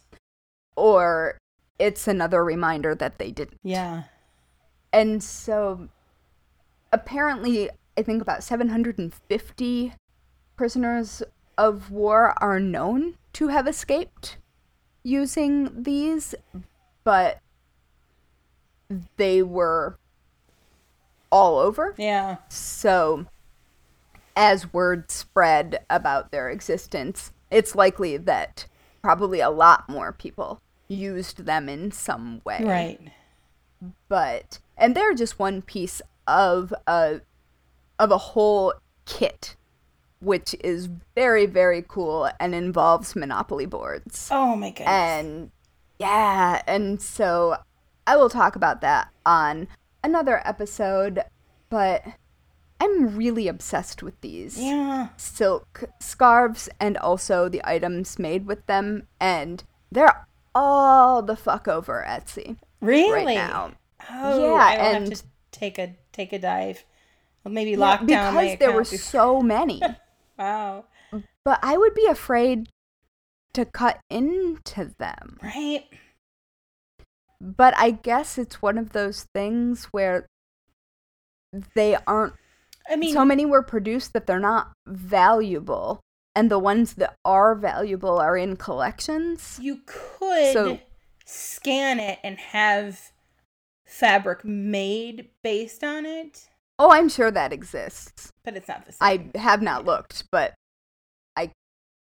or 0.75 1.38
it's 1.82 2.08
another 2.08 2.44
reminder 2.46 2.94
that 2.96 3.17
they 3.17 3.32
didn't 3.32 3.60
Yeah. 3.63 4.04
and 4.94 5.22
so 5.24 5.89
apparently, 6.94 7.70
I 7.98 8.04
think 8.04 8.22
about 8.22 8.44
750 8.44 9.94
prisoners 10.56 11.24
of 11.58 11.91
war 11.91 12.34
are 12.41 12.60
known 12.60 13.15
to 13.34 13.48
have 13.50 13.67
escaped 13.67 14.38
using 15.04 15.84
these, 15.84 16.36
but 17.04 17.39
they 19.17 19.41
were 19.41 19.98
all 21.32 21.58
over. 21.60 21.96
Yeah. 21.98 22.38
So, 22.50 23.26
as 24.36 24.74
word 24.74 25.10
spread 25.12 25.84
about 25.89 26.32
their 26.32 26.50
existence, 26.50 27.32
it's 27.50 27.74
likely 27.76 28.17
that 28.17 28.67
probably 29.02 29.39
a 29.39 29.50
lot 29.50 29.88
more 29.89 30.12
people 30.12 30.62
used 30.93 31.45
them 31.45 31.69
in 31.69 31.91
some 31.91 32.41
way. 32.43 32.62
Right. 32.63 32.99
But 34.08 34.60
and 34.77 34.95
they're 34.95 35.13
just 35.13 35.39
one 35.39 35.62
piece 35.62 36.01
of 36.27 36.73
a 36.86 37.21
of 37.99 38.12
a 38.12 38.17
whole 38.17 38.73
kit 39.06 39.56
which 40.19 40.56
is 40.63 40.88
very 41.15 41.47
very 41.47 41.84
cool 41.88 42.30
and 42.39 42.54
involves 42.54 43.15
monopoly 43.15 43.65
boards. 43.65 44.30
Oh 44.32 44.56
my 44.56 44.69
goodness. 44.69 44.88
And 44.88 45.51
yeah, 45.99 46.62
and 46.67 47.01
so 47.01 47.58
I 48.06 48.17
will 48.17 48.30
talk 48.30 48.56
about 48.56 48.82
that 48.82 49.10
on 49.25 49.67
another 50.04 50.41
episode, 50.45 51.21
but 51.69 52.04
I'm 52.80 53.15
really 53.15 53.47
obsessed 53.47 54.01
with 54.01 54.19
these 54.21 54.60
yeah. 54.60 55.10
silk 55.17 55.84
scarves 55.99 56.67
and 56.80 56.97
also 56.97 57.47
the 57.47 57.62
items 57.63 58.17
made 58.17 58.47
with 58.47 58.65
them, 58.65 59.08
and 59.19 59.63
they're 59.91 60.25
all 60.56 61.22
the 61.22 61.36
fuck 61.36 61.68
over 61.68 62.04
Etsy 62.08 62.58
Really? 62.82 63.12
right 63.12 63.36
now. 63.36 63.72
Oh, 64.10 64.40
Yeah, 64.46 64.54
I 64.54 64.78
will 64.78 64.94
have 65.02 65.10
to 65.14 65.24
take 65.52 65.78
a 65.78 65.96
take 66.12 66.34
a 66.34 66.40
dive. 66.40 66.84
Well, 67.44 67.54
maybe 67.54 67.72
Yeah, 67.72 67.78
lock 67.78 68.06
down 68.06 68.34
my 68.34 68.44
because 68.46 68.60
there 68.60 68.72
were 68.72 68.82
before- 68.82 68.98
so 68.98 69.42
many. 69.42 69.82
Wow. 70.40 70.86
but 71.46 71.60
I 71.62 71.78
would 71.78 71.94
be 71.94 72.08
afraid 72.08 72.68
to 73.54 73.64
cut 73.64 74.00
into 74.10 74.92
them. 74.98 75.38
Right. 75.44 75.86
But 77.40 77.76
I 77.78 77.92
guess 77.92 78.40
it's 78.40 78.60
one 78.62 78.80
of 78.80 78.92
those 78.92 79.28
things 79.36 79.86
where 79.92 80.26
they 81.76 81.96
aren't 82.08 82.34
I 82.90 82.96
mean, 82.96 83.14
so 83.14 83.24
many 83.24 83.46
were 83.46 83.62
produced 83.62 84.14
that 84.14 84.26
they're 84.26 84.40
not 84.40 84.72
valuable 84.88 86.00
and 86.36 86.50
the 86.50 86.60
ones 86.60 86.94
that 86.96 87.15
are 87.26 87.56
valuable 87.56 88.17
are 88.20 88.38
in 88.38 88.56
collections. 88.58 89.60
you 89.62 89.82
could 89.86 90.54
So- 90.54 90.80
scan 91.26 92.00
it 92.00 92.20
and 92.24 92.38
have 92.39 93.12
fabric 93.86 94.44
made 94.46 95.30
based 95.44 95.84
on 95.84 96.06
it, 96.06 96.50
Oh, 96.80 96.91
I'm 96.91 97.10
sure 97.10 97.30
that 97.32 97.54
exists. 97.54 98.32
but 98.44 98.56
it's 98.58 98.67
not 98.67 98.86
the 98.86 98.91
same. 98.94 99.32
I 99.36 99.38
have 99.38 99.62
not 99.62 99.86
looked, 99.86 100.24
but 100.32 100.54
I 101.36 101.52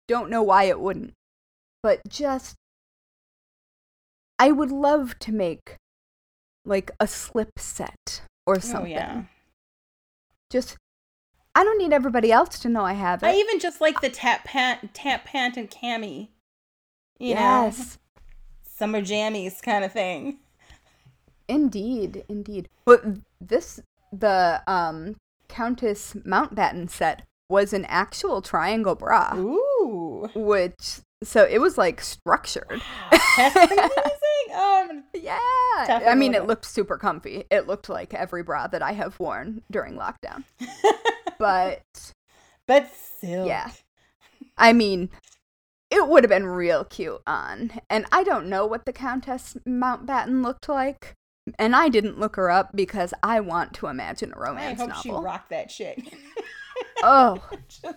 don't 0.08 0.30
know 0.30 0.42
why 0.42 0.64
it 0.64 0.80
wouldn't. 0.80 1.12
But 1.82 2.00
just 2.08 2.56
I 4.38 4.50
would 4.50 4.72
love 4.72 5.18
to 5.20 5.32
make 5.32 5.76
like 6.64 6.90
a 6.98 7.06
slip 7.06 7.58
set 7.58 8.22
or 8.46 8.56
oh 8.56 8.58
something. 8.58 8.90
yeah. 8.92 9.24
Just 10.50 10.76
I 11.54 11.62
don't 11.64 11.78
need 11.78 11.92
everybody 11.92 12.32
else 12.32 12.58
to 12.60 12.68
know 12.68 12.84
I 12.84 12.94
have 12.94 13.22
it. 13.22 13.26
I 13.26 13.34
even 13.36 13.60
just 13.60 13.80
like 13.80 14.00
the 14.00 14.10
tap 14.10 14.44
pant, 14.44 14.92
tap 14.94 15.24
pant 15.24 15.56
and 15.56 15.70
cami. 15.70 16.28
You 17.18 17.34
know, 17.36 17.40
yes. 17.40 17.98
summer 18.68 19.00
jammies 19.00 19.62
kind 19.62 19.84
of 19.84 19.92
thing. 19.92 20.38
Indeed, 21.48 22.24
indeed. 22.28 22.68
But 22.84 23.04
this 23.40 23.80
the 24.12 24.62
um 24.66 25.16
Countess 25.48 26.14
Mountbatten 26.26 26.90
set 26.90 27.22
was 27.48 27.72
an 27.72 27.84
actual 27.84 28.42
triangle 28.42 28.94
bra, 28.94 29.34
Ooh. 29.36 30.28
which 30.34 31.00
so 31.22 31.44
it 31.44 31.58
was 31.58 31.78
like 31.78 32.00
structured. 32.00 32.82
That's 33.36 33.56
amazing. 33.56 34.20
Oh, 34.56 35.02
Yeah. 35.14 36.00
I 36.08 36.14
mean, 36.14 36.34
it. 36.34 36.46
looked 36.46 36.64
super 36.64 36.96
comfy. 36.96 37.44
It 37.50 37.66
looked 37.66 37.88
like 37.88 38.14
every 38.14 38.42
bra 38.42 38.66
that 38.68 38.82
I 38.82 38.92
have 38.92 39.18
worn 39.20 39.62
during 39.70 39.96
lockdown. 39.96 40.44
But 41.38 41.82
but 42.66 42.90
still. 42.92 43.46
Yeah. 43.46 43.70
I 44.56 44.72
mean, 44.72 45.10
it 45.90 46.06
would 46.08 46.24
have 46.24 46.30
been 46.30 46.46
real 46.46 46.84
cute 46.84 47.20
on. 47.26 47.72
And 47.90 48.06
I 48.12 48.22
don't 48.24 48.46
know 48.48 48.66
what 48.66 48.84
the 48.86 48.92
Countess 48.92 49.56
Mountbatten 49.66 50.42
looked 50.44 50.68
like. 50.68 51.14
And 51.58 51.76
I 51.76 51.88
didn't 51.88 52.18
look 52.18 52.36
her 52.36 52.50
up 52.50 52.70
because 52.74 53.12
I 53.22 53.40
want 53.40 53.74
to 53.74 53.88
imagine 53.88 54.32
a 54.34 54.38
romance 54.40 54.80
I 54.80 54.84
hope 54.84 54.94
she 55.02 55.08
novel. 55.10 55.22
rocked 55.24 55.50
that 55.50 55.70
shit. 55.70 56.02
oh, 57.02 57.42
Just- 57.68 57.96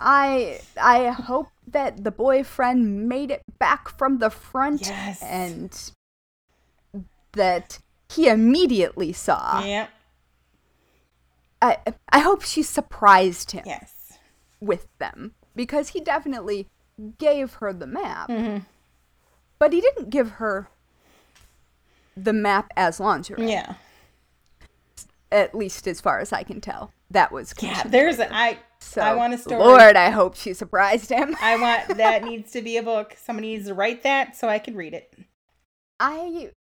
I 0.00 0.60
I 0.80 1.08
hope 1.08 1.48
that 1.66 2.04
the 2.04 2.10
boyfriend 2.12 3.08
made 3.08 3.30
it 3.32 3.42
back 3.58 3.88
from 3.98 4.18
the 4.18 4.30
front 4.30 4.82
Yes. 4.86 5.20
and 5.22 5.90
that 7.32 7.78
he 8.08 8.28
immediately 8.28 9.12
saw. 9.12 9.62
yeah. 9.64 9.88
I 11.60 11.78
I 12.10 12.20
hope 12.20 12.42
she 12.42 12.62
surprised 12.62 13.50
him 13.52 13.64
Yes. 13.66 14.18
with 14.60 14.86
them 14.98 15.34
because 15.56 15.90
he 15.90 16.00
definitely 16.00 16.66
gave 17.18 17.54
her 17.54 17.72
the 17.72 17.86
map, 17.86 18.28
Mhm. 18.28 18.64
but 19.58 19.72
he 19.72 19.80
didn't 19.80 20.10
give 20.10 20.32
her 20.32 20.68
the 22.16 22.32
map 22.32 22.72
as 22.76 22.98
lingerie. 23.00 23.50
Yeah. 23.50 23.74
At 25.30 25.54
least 25.54 25.86
as 25.86 26.00
far 26.00 26.20
as 26.20 26.32
I 26.32 26.42
can 26.42 26.60
tell, 26.60 26.92
that 27.10 27.30
was 27.32 27.52
Yeah. 27.60 27.82
There's 27.84 28.18
a. 28.18 28.34
I. 28.34 28.58
So, 28.80 29.02
I 29.02 29.12
want 29.14 29.34
a 29.34 29.38
story. 29.38 29.60
Lord, 29.60 29.96
I 29.96 30.10
hope 30.10 30.36
she 30.36 30.54
surprised 30.54 31.10
him. 31.10 31.36
I 31.42 31.56
want 31.60 31.88
that 31.98 32.22
needs 32.24 32.52
to 32.52 32.62
be 32.62 32.76
a 32.76 32.82
book. 32.82 33.16
Somebody 33.20 33.48
needs 33.48 33.66
to 33.66 33.74
write 33.74 34.02
that 34.04 34.36
so 34.36 34.48
I 34.48 34.58
can 34.60 34.76
read 34.76 34.94
it. 34.94 35.12
I 36.00 36.52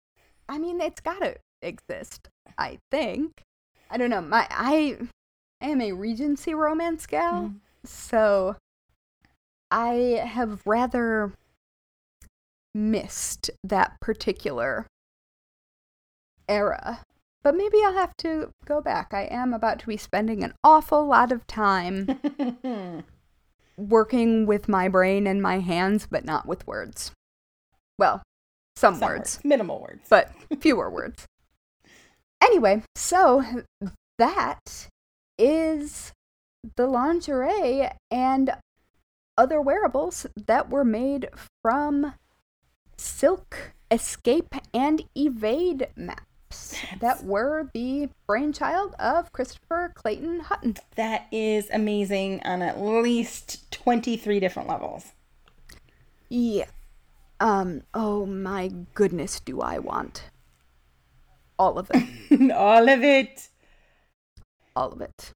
I 0.49 0.59
mean 0.59 0.81
it's 0.81 1.01
gotta 1.01 1.37
exist, 1.63 2.29
I 2.59 2.79
think. 2.91 3.43
I 3.91 3.97
don't 3.97 4.11
know. 4.11 4.21
My 4.21 4.47
I 4.51 4.99
I 5.61 5.67
am 5.69 5.81
a 5.81 5.93
Regency 5.93 6.55
romance 6.55 7.07
gal, 7.07 7.49
Mhm. 7.51 7.61
so 7.85 8.57
I 9.71 10.23
have 10.27 10.63
rather 10.67 11.33
missed 12.75 13.51
that 13.65 13.99
particular 14.01 14.87
era. 16.49 17.03
But 17.43 17.57
maybe 17.57 17.79
I'll 17.85 17.93
have 17.95 18.17
to 18.19 18.51
go 18.65 18.81
back. 18.81 19.15
I 19.15 19.23
am 19.31 19.55
about 19.55 19.79
to 19.81 19.87
be 19.87 19.97
spending 19.97 20.43
an 20.43 20.53
awful 20.65 21.07
lot 21.07 21.31
of 21.31 21.47
time 21.47 22.09
working 23.77 24.47
with 24.47 24.69
my 24.69 24.89
brain 24.89 25.27
and 25.27 25.41
my 25.41 25.61
hands, 25.61 26.07
but 26.11 26.25
not 26.25 26.47
with 26.47 26.67
words. 26.67 27.13
Well, 27.99 28.23
some, 28.77 28.97
Some 28.97 29.09
words 29.09 29.41
minimal 29.45 29.81
words. 29.81 30.07
but 30.11 30.33
fewer 30.61 30.91
words. 30.91 31.25
Anyway, 32.43 32.83
so 32.95 33.45
that 34.19 34.89
is 35.39 36.13
the 36.77 36.87
lingerie 36.87 37.91
and 38.11 38.57
other 39.37 39.61
wearables 39.61 40.27
that 40.47 40.71
were 40.71 40.85
made 40.85 41.29
from 41.63 42.15
silk, 42.97 43.73
escape, 43.91 44.55
and 44.73 45.05
evade 45.15 45.89
maps 45.95 46.77
that 47.01 47.25
were 47.25 47.71
the 47.75 48.09
brainchild 48.27 48.95
of 48.99 49.33
Christopher 49.33 49.93
Clayton 49.95 50.41
Hutton. 50.41 50.77
That 50.95 51.27
is 51.31 51.69
amazing 51.73 52.41
on 52.45 52.63
at 52.63 52.81
least 52.81 53.71
23 53.71 54.41
different 54.41 54.69
levels. 54.69 55.13
Yeah. 56.29 56.67
Um, 57.39 57.83
oh 57.93 58.25
my 58.25 58.73
goodness, 58.95 59.41
do 59.41 59.61
I 59.61 59.79
want 59.79 60.31
all 61.59 61.79
of 61.79 61.91
it. 61.95 62.05
All 62.53 62.89
of 62.89 63.03
it. 63.05 63.49
all 64.75 64.93
of 64.93 65.01
it. 65.01 65.33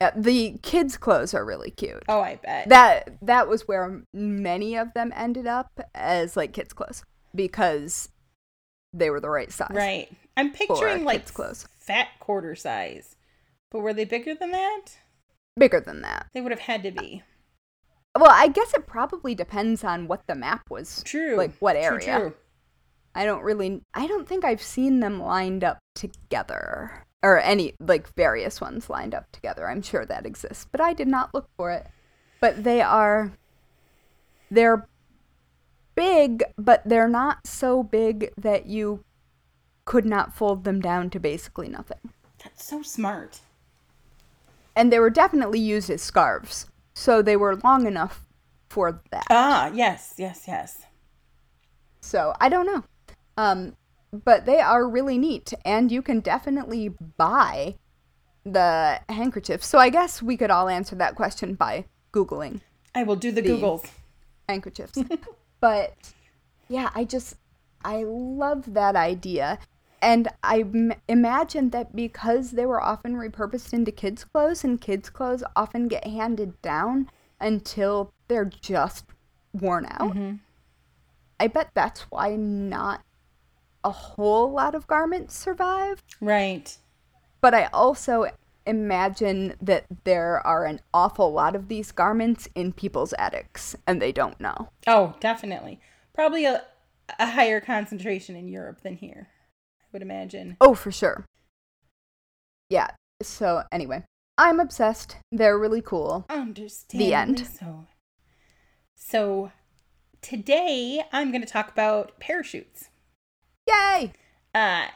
Yeah, 0.00 0.10
the 0.16 0.58
kids' 0.62 0.96
clothes 0.96 1.34
are 1.34 1.44
really 1.44 1.70
cute. 1.70 2.02
Oh, 2.08 2.20
I 2.20 2.36
bet. 2.36 2.68
That 2.68 3.16
that 3.22 3.48
was 3.48 3.66
where 3.68 4.02
many 4.12 4.76
of 4.76 4.92
them 4.94 5.12
ended 5.14 5.46
up 5.46 5.70
as 5.94 6.36
like 6.36 6.52
kids' 6.52 6.72
clothes 6.72 7.02
because 7.34 8.08
they 8.92 9.10
were 9.10 9.20
the 9.20 9.28
right 9.30 9.52
size. 9.52 9.70
right. 9.72 10.08
I'm 10.36 10.50
picturing 10.52 11.04
like 11.04 11.32
clothes. 11.32 11.66
fat 11.78 12.08
quarter 12.20 12.54
size. 12.54 13.16
But 13.70 13.80
were 13.80 13.92
they 13.92 14.04
bigger 14.04 14.34
than 14.34 14.52
that? 14.52 14.82
Bigger 15.58 15.80
than 15.80 16.02
that. 16.02 16.26
They 16.32 16.40
would 16.40 16.52
have 16.52 16.60
had 16.60 16.82
to 16.84 16.90
be. 16.90 17.22
Well, 18.16 18.30
I 18.32 18.48
guess 18.48 18.72
it 18.74 18.86
probably 18.86 19.34
depends 19.34 19.82
on 19.84 20.06
what 20.06 20.26
the 20.28 20.34
map 20.36 20.62
was. 20.70 21.02
True. 21.04 21.36
Like 21.36 21.52
what 21.58 21.72
True, 21.74 21.82
area. 21.82 22.18
true. 22.20 22.34
I 23.14 23.24
don't 23.24 23.42
really 23.42 23.82
I 23.94 24.06
don't 24.06 24.28
think 24.28 24.44
I've 24.44 24.62
seen 24.62 25.00
them 25.00 25.22
lined 25.22 25.64
up 25.64 25.78
together 25.94 27.04
or 27.22 27.38
any 27.40 27.74
like 27.80 28.12
various 28.14 28.60
ones 28.60 28.90
lined 28.90 29.14
up 29.14 29.30
together. 29.32 29.68
I'm 29.68 29.82
sure 29.82 30.04
that 30.04 30.26
exists, 30.26 30.66
but 30.70 30.80
I 30.80 30.92
did 30.92 31.08
not 31.08 31.32
look 31.32 31.48
for 31.56 31.70
it. 31.70 31.86
But 32.40 32.64
they 32.64 32.82
are 32.82 33.32
they're 34.50 34.88
big, 35.94 36.44
but 36.58 36.82
they're 36.84 37.08
not 37.08 37.46
so 37.46 37.82
big 37.82 38.32
that 38.36 38.66
you 38.66 39.04
could 39.84 40.04
not 40.04 40.34
fold 40.34 40.64
them 40.64 40.80
down 40.80 41.10
to 41.10 41.20
basically 41.20 41.68
nothing. 41.68 42.10
That's 42.42 42.64
so 42.64 42.82
smart. 42.82 43.40
And 44.76 44.92
they 44.92 44.98
were 44.98 45.10
definitely 45.10 45.60
used 45.60 45.88
as 45.90 46.02
scarves. 46.02 46.66
So 46.94 47.22
they 47.22 47.36
were 47.36 47.56
long 47.56 47.86
enough 47.86 48.26
for 48.68 49.00
that. 49.10 49.26
Ah, 49.30 49.70
yes, 49.72 50.14
yes, 50.18 50.44
yes. 50.46 50.82
So 52.00 52.34
I 52.40 52.48
don't 52.48 52.66
know. 52.66 52.84
Um, 53.36 53.76
but 54.12 54.46
they 54.46 54.60
are 54.60 54.88
really 54.88 55.18
neat, 55.18 55.52
and 55.64 55.90
you 55.90 56.02
can 56.02 56.20
definitely 56.20 56.90
buy 57.16 57.76
the 58.44 59.00
handkerchief. 59.08 59.64
So 59.64 59.78
I 59.78 59.88
guess 59.88 60.22
we 60.22 60.36
could 60.36 60.50
all 60.50 60.68
answer 60.68 60.94
that 60.96 61.14
question 61.14 61.54
by 61.54 61.86
Googling 62.12 62.60
I 62.94 63.02
will 63.02 63.16
do 63.16 63.32
the, 63.32 63.42
Googles. 63.42 63.90
handkerchiefs. 64.48 64.98
but 65.60 65.94
yeah, 66.68 66.90
I 66.94 67.04
just 67.04 67.36
I 67.84 68.04
love 68.04 68.74
that 68.74 68.96
idea. 68.96 69.58
And 70.00 70.28
I 70.42 70.60
m- 70.60 70.92
imagine 71.08 71.70
that 71.70 71.96
because 71.96 72.52
they 72.52 72.66
were 72.66 72.82
often 72.82 73.14
repurposed 73.14 73.72
into 73.72 73.90
kids' 73.90 74.22
clothes, 74.22 74.62
and 74.62 74.80
kids' 74.80 75.08
clothes 75.08 75.42
often 75.56 75.88
get 75.88 76.06
handed 76.06 76.60
down 76.60 77.10
until 77.40 78.12
they're 78.28 78.44
just 78.44 79.06
worn 79.54 79.86
out. 79.90 80.14
I 81.40 81.46
bet 81.48 81.70
that's 81.74 82.02
why 82.10 82.36
not 82.36 83.02
a 83.84 83.90
whole 83.90 84.50
lot 84.50 84.74
of 84.74 84.86
garments 84.86 85.36
survive. 85.36 86.02
Right. 86.20 86.76
But 87.40 87.54
I 87.54 87.66
also 87.72 88.26
imagine 88.66 89.54
that 89.60 89.84
there 90.04 90.44
are 90.46 90.64
an 90.64 90.80
awful 90.94 91.32
lot 91.32 91.54
of 91.54 91.68
these 91.68 91.92
garments 91.92 92.48
in 92.54 92.72
people's 92.72 93.12
attics, 93.18 93.76
and 93.86 94.00
they 94.00 94.10
don't 94.10 94.40
know. 94.40 94.70
Oh, 94.86 95.14
definitely. 95.20 95.80
Probably 96.14 96.46
a, 96.46 96.64
a 97.18 97.26
higher 97.26 97.60
concentration 97.60 98.36
in 98.36 98.48
Europe 98.48 98.80
than 98.80 98.96
here, 98.96 99.28
I 99.82 99.84
would 99.92 100.02
imagine. 100.02 100.56
Oh, 100.60 100.74
for 100.74 100.90
sure. 100.90 101.26
Yeah. 102.70 102.88
So 103.22 103.64
anyway, 103.70 104.04
I'm 104.38 104.58
obsessed. 104.58 105.16
They're 105.30 105.58
really 105.58 105.82
cool. 105.82 106.24
Understand. 106.30 107.00
The 107.00 107.14
end. 107.14 107.46
So, 107.46 107.86
so 108.94 109.52
today 110.22 111.04
I'm 111.12 111.30
going 111.30 111.42
to 111.42 111.46
talk 111.46 111.70
about 111.70 112.18
parachutes. 112.18 112.88
Yay! 113.66 114.12
Uh, 114.54 114.86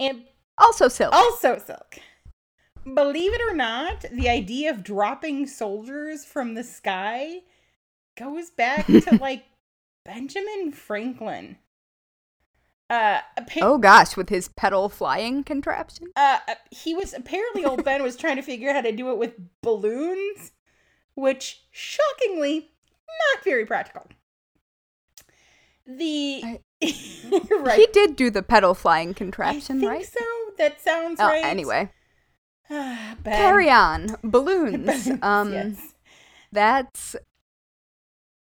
and 0.00 0.24
Also 0.58 0.88
silk. 0.88 1.12
also 1.12 1.58
silk. 1.58 1.96
Believe 2.94 3.32
it 3.34 3.40
or 3.50 3.54
not, 3.54 4.04
the 4.12 4.28
idea 4.28 4.70
of 4.70 4.84
dropping 4.84 5.46
soldiers 5.46 6.24
from 6.24 6.54
the 6.54 6.62
sky 6.64 7.40
goes 8.16 8.50
back 8.50 8.86
to 8.86 9.16
like 9.20 9.44
Benjamin 10.04 10.72
Franklin. 10.72 11.58
Uh, 12.88 13.18
appa- 13.36 13.60
Oh 13.62 13.78
gosh, 13.78 14.16
with 14.16 14.28
his 14.28 14.46
pedal 14.48 14.88
flying 14.88 15.42
contraption. 15.42 16.06
uh, 16.14 16.38
he 16.70 16.94
was 16.94 17.12
apparently 17.12 17.64
old 17.64 17.84
Ben 17.84 18.02
was 18.04 18.16
trying 18.16 18.36
to 18.36 18.42
figure 18.42 18.68
out 18.70 18.76
how 18.76 18.82
to 18.82 18.92
do 18.92 19.10
it 19.10 19.18
with 19.18 19.32
balloons, 19.62 20.52
which 21.16 21.64
shockingly 21.72 22.70
not 23.34 23.42
very 23.44 23.66
practical. 23.66 24.06
The 25.86 26.42
I- 26.44 26.60
right, 27.60 27.78
He 27.78 27.86
did 27.92 28.16
do 28.16 28.30
the 28.30 28.42
pedal 28.42 28.74
flying 28.74 29.10
I 29.10 29.12
contraption, 29.14 29.80
think 29.80 29.90
right? 29.90 30.04
so. 30.06 30.24
That 30.58 30.80
sounds 30.80 31.20
Oh, 31.20 31.26
right. 31.28 31.44
anyway, 31.44 31.90
ben. 32.68 33.14
carry 33.24 33.70
on. 33.70 34.16
Balloons. 34.24 34.86
Balloons, 35.06 35.18
um, 35.22 35.52
yes. 35.52 35.94
that's 36.52 37.16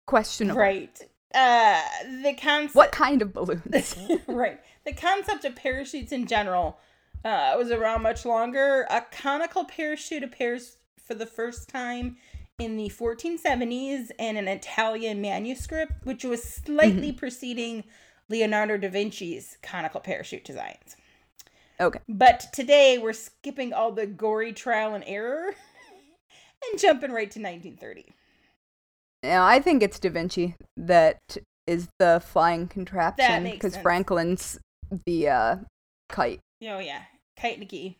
questionable. 0.07 0.59
Right. 0.59 0.97
Uh, 1.33 1.81
the 2.23 2.33
concept. 2.41 2.75
What 2.75 2.91
kind 2.91 3.21
of 3.21 3.33
balloons? 3.33 3.95
right. 4.27 4.59
The 4.85 4.93
concept 4.93 5.43
of 5.45 5.55
parachutes 5.55 6.11
in 6.11 6.27
general 6.27 6.77
uh, 7.25 7.55
was 7.57 7.71
around 7.71 8.03
much 8.03 8.25
longer. 8.25 8.85
A 8.89 9.01
conical 9.11 9.65
parachute 9.65 10.23
appears 10.23 10.77
for 11.05 11.13
the 11.13 11.25
first 11.25 11.67
time 11.69 12.17
in 12.59 12.77
the 12.77 12.89
1470s 12.89 14.11
in 14.17 14.37
an 14.37 14.47
Italian 14.47 15.21
manuscript, 15.21 15.93
which 16.03 16.23
was 16.23 16.43
slightly 16.43 17.11
preceding 17.11 17.83
Leonardo 18.29 18.77
da 18.77 18.89
Vinci's 18.89 19.57
conical 19.61 19.99
parachute 19.99 20.45
designs. 20.45 20.95
okay. 21.79 21.99
But 22.07 22.45
today 22.53 22.97
we're 22.97 23.13
skipping 23.13 23.73
all 23.73 23.91
the 23.91 24.07
gory 24.07 24.53
trial 24.53 24.93
and 24.93 25.03
error 25.05 25.53
and 26.71 26.79
jumping 26.79 27.11
right 27.11 27.29
to 27.31 27.39
1930. 27.39 28.05
Now, 29.23 29.45
I 29.45 29.59
think 29.59 29.81
it's 29.81 29.99
Da 29.99 30.09
Vinci 30.09 30.55
that 30.77 31.17
is 31.65 31.87
the 31.99 32.21
flying 32.23 32.67
contraption 32.67 33.43
because. 33.43 33.75
Franklin's 33.77 34.59
the 35.05 35.29
uh, 35.29 35.55
kite. 36.09 36.39
Oh, 36.63 36.79
yeah. 36.79 37.01
Kite 37.35 37.59
Nikki. 37.59 37.97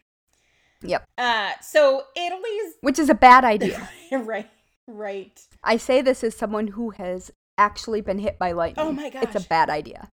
Yep. 0.89 1.05
Uh, 1.17 1.51
so 1.61 2.03
Italy's 2.15 2.73
Which 2.81 2.99
is 2.99 3.09
a 3.09 3.15
bad 3.15 3.43
idea. 3.43 3.89
right, 4.11 4.49
right. 4.87 5.41
I 5.63 5.77
say 5.77 6.01
this 6.01 6.23
as 6.23 6.35
someone 6.35 6.67
who 6.67 6.91
has 6.91 7.31
actually 7.57 8.01
been 8.01 8.19
hit 8.19 8.37
by 8.37 8.51
lightning. 8.51 8.85
Oh 8.85 8.91
my 8.91 9.09
God. 9.09 9.23
It's 9.23 9.35
a 9.35 9.47
bad 9.47 9.69
idea. 9.69 10.09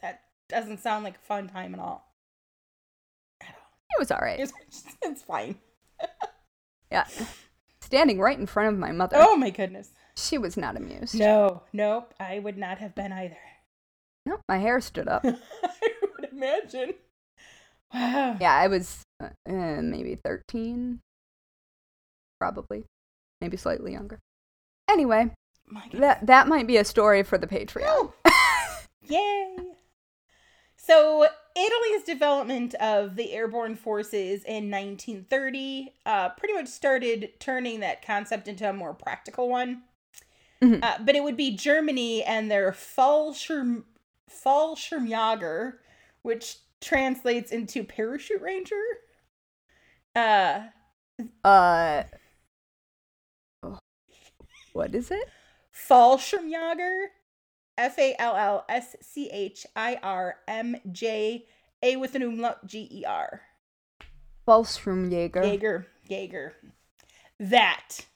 That 0.00 0.22
doesn't 0.48 0.80
sound 0.80 1.04
like 1.04 1.16
a 1.16 1.26
fun 1.26 1.48
time 1.48 1.74
at 1.74 1.80
all. 1.80 2.12
At 3.40 3.48
all. 3.48 3.96
It 3.96 4.00
was 4.00 4.10
all 4.10 4.20
right. 4.20 4.40
It's, 4.40 4.52
it's 5.02 5.22
fine. 5.22 5.56
Yeah. 6.90 7.06
Standing 7.80 8.18
right 8.18 8.38
in 8.38 8.46
front 8.46 8.72
of 8.72 8.78
my 8.78 8.92
mother. 8.92 9.16
Oh 9.18 9.36
my 9.36 9.50
goodness. 9.50 9.90
She 10.16 10.36
was 10.36 10.56
not 10.56 10.76
amused. 10.76 11.14
No, 11.14 11.62
nope. 11.72 12.12
I 12.18 12.38
would 12.38 12.58
not 12.58 12.78
have 12.78 12.94
been 12.94 13.12
either. 13.12 13.36
No, 14.26 14.40
my 14.48 14.58
hair 14.58 14.80
stood 14.80 15.08
up. 15.08 15.24
I 15.24 15.36
would 16.02 16.30
imagine. 16.32 16.94
Yeah, 18.40 18.54
I 18.54 18.68
was 18.68 19.02
uh, 19.22 19.28
uh, 19.48 19.82
maybe 19.82 20.18
13. 20.24 21.00
Probably. 22.38 22.84
Maybe 23.40 23.56
slightly 23.56 23.92
younger. 23.92 24.20
Anyway, 24.90 25.30
that 25.92 26.26
that 26.26 26.48
might 26.48 26.66
be 26.66 26.76
a 26.76 26.84
story 26.84 27.22
for 27.22 27.38
the 27.38 27.46
Patreon. 27.46 28.12
Yay! 29.02 29.56
So, 30.76 31.26
Italy's 31.54 32.04
development 32.04 32.74
of 32.76 33.16
the 33.16 33.32
airborne 33.32 33.76
forces 33.76 34.44
in 34.44 34.70
1930 34.70 35.92
uh, 36.06 36.30
pretty 36.30 36.54
much 36.54 36.68
started 36.68 37.32
turning 37.38 37.80
that 37.80 38.04
concept 38.04 38.48
into 38.48 38.68
a 38.68 38.72
more 38.72 38.94
practical 38.94 39.48
one. 39.48 39.82
Mhm. 40.62 40.82
Uh, 40.82 40.98
but 41.00 41.14
it 41.14 41.22
would 41.22 41.36
be 41.36 41.54
Germany 41.54 42.24
and 42.24 42.50
their 42.50 42.72
Fallschirm, 42.72 43.84
Fallschirmjäger, 44.30 45.78
which 46.22 46.58
translates 46.80 47.50
into 47.50 47.84
parachute 47.84 48.40
ranger. 48.40 48.82
Uh, 50.14 50.62
Uh 51.44 52.04
What 54.72 54.94
is 54.94 55.10
it? 55.10 55.28
Fallschirmjäger, 55.74 57.06
F 57.76 57.98
A 57.98 58.14
L 58.18 58.36
L 58.36 58.64
S 58.68 58.96
C 59.00 59.30
H 59.30 59.66
I 59.76 59.98
R 60.02 60.36
M 60.46 60.76
J 60.90 61.46
A 61.82 61.96
with 61.96 62.14
an 62.14 62.22
umlaut 62.22 62.66
G 62.66 62.88
E 62.90 63.04
R. 63.04 63.42
Fallschirmjäger. 64.46 65.44
Jaeger, 65.44 65.86
Jaeger. 66.08 66.54
That. 67.38 68.06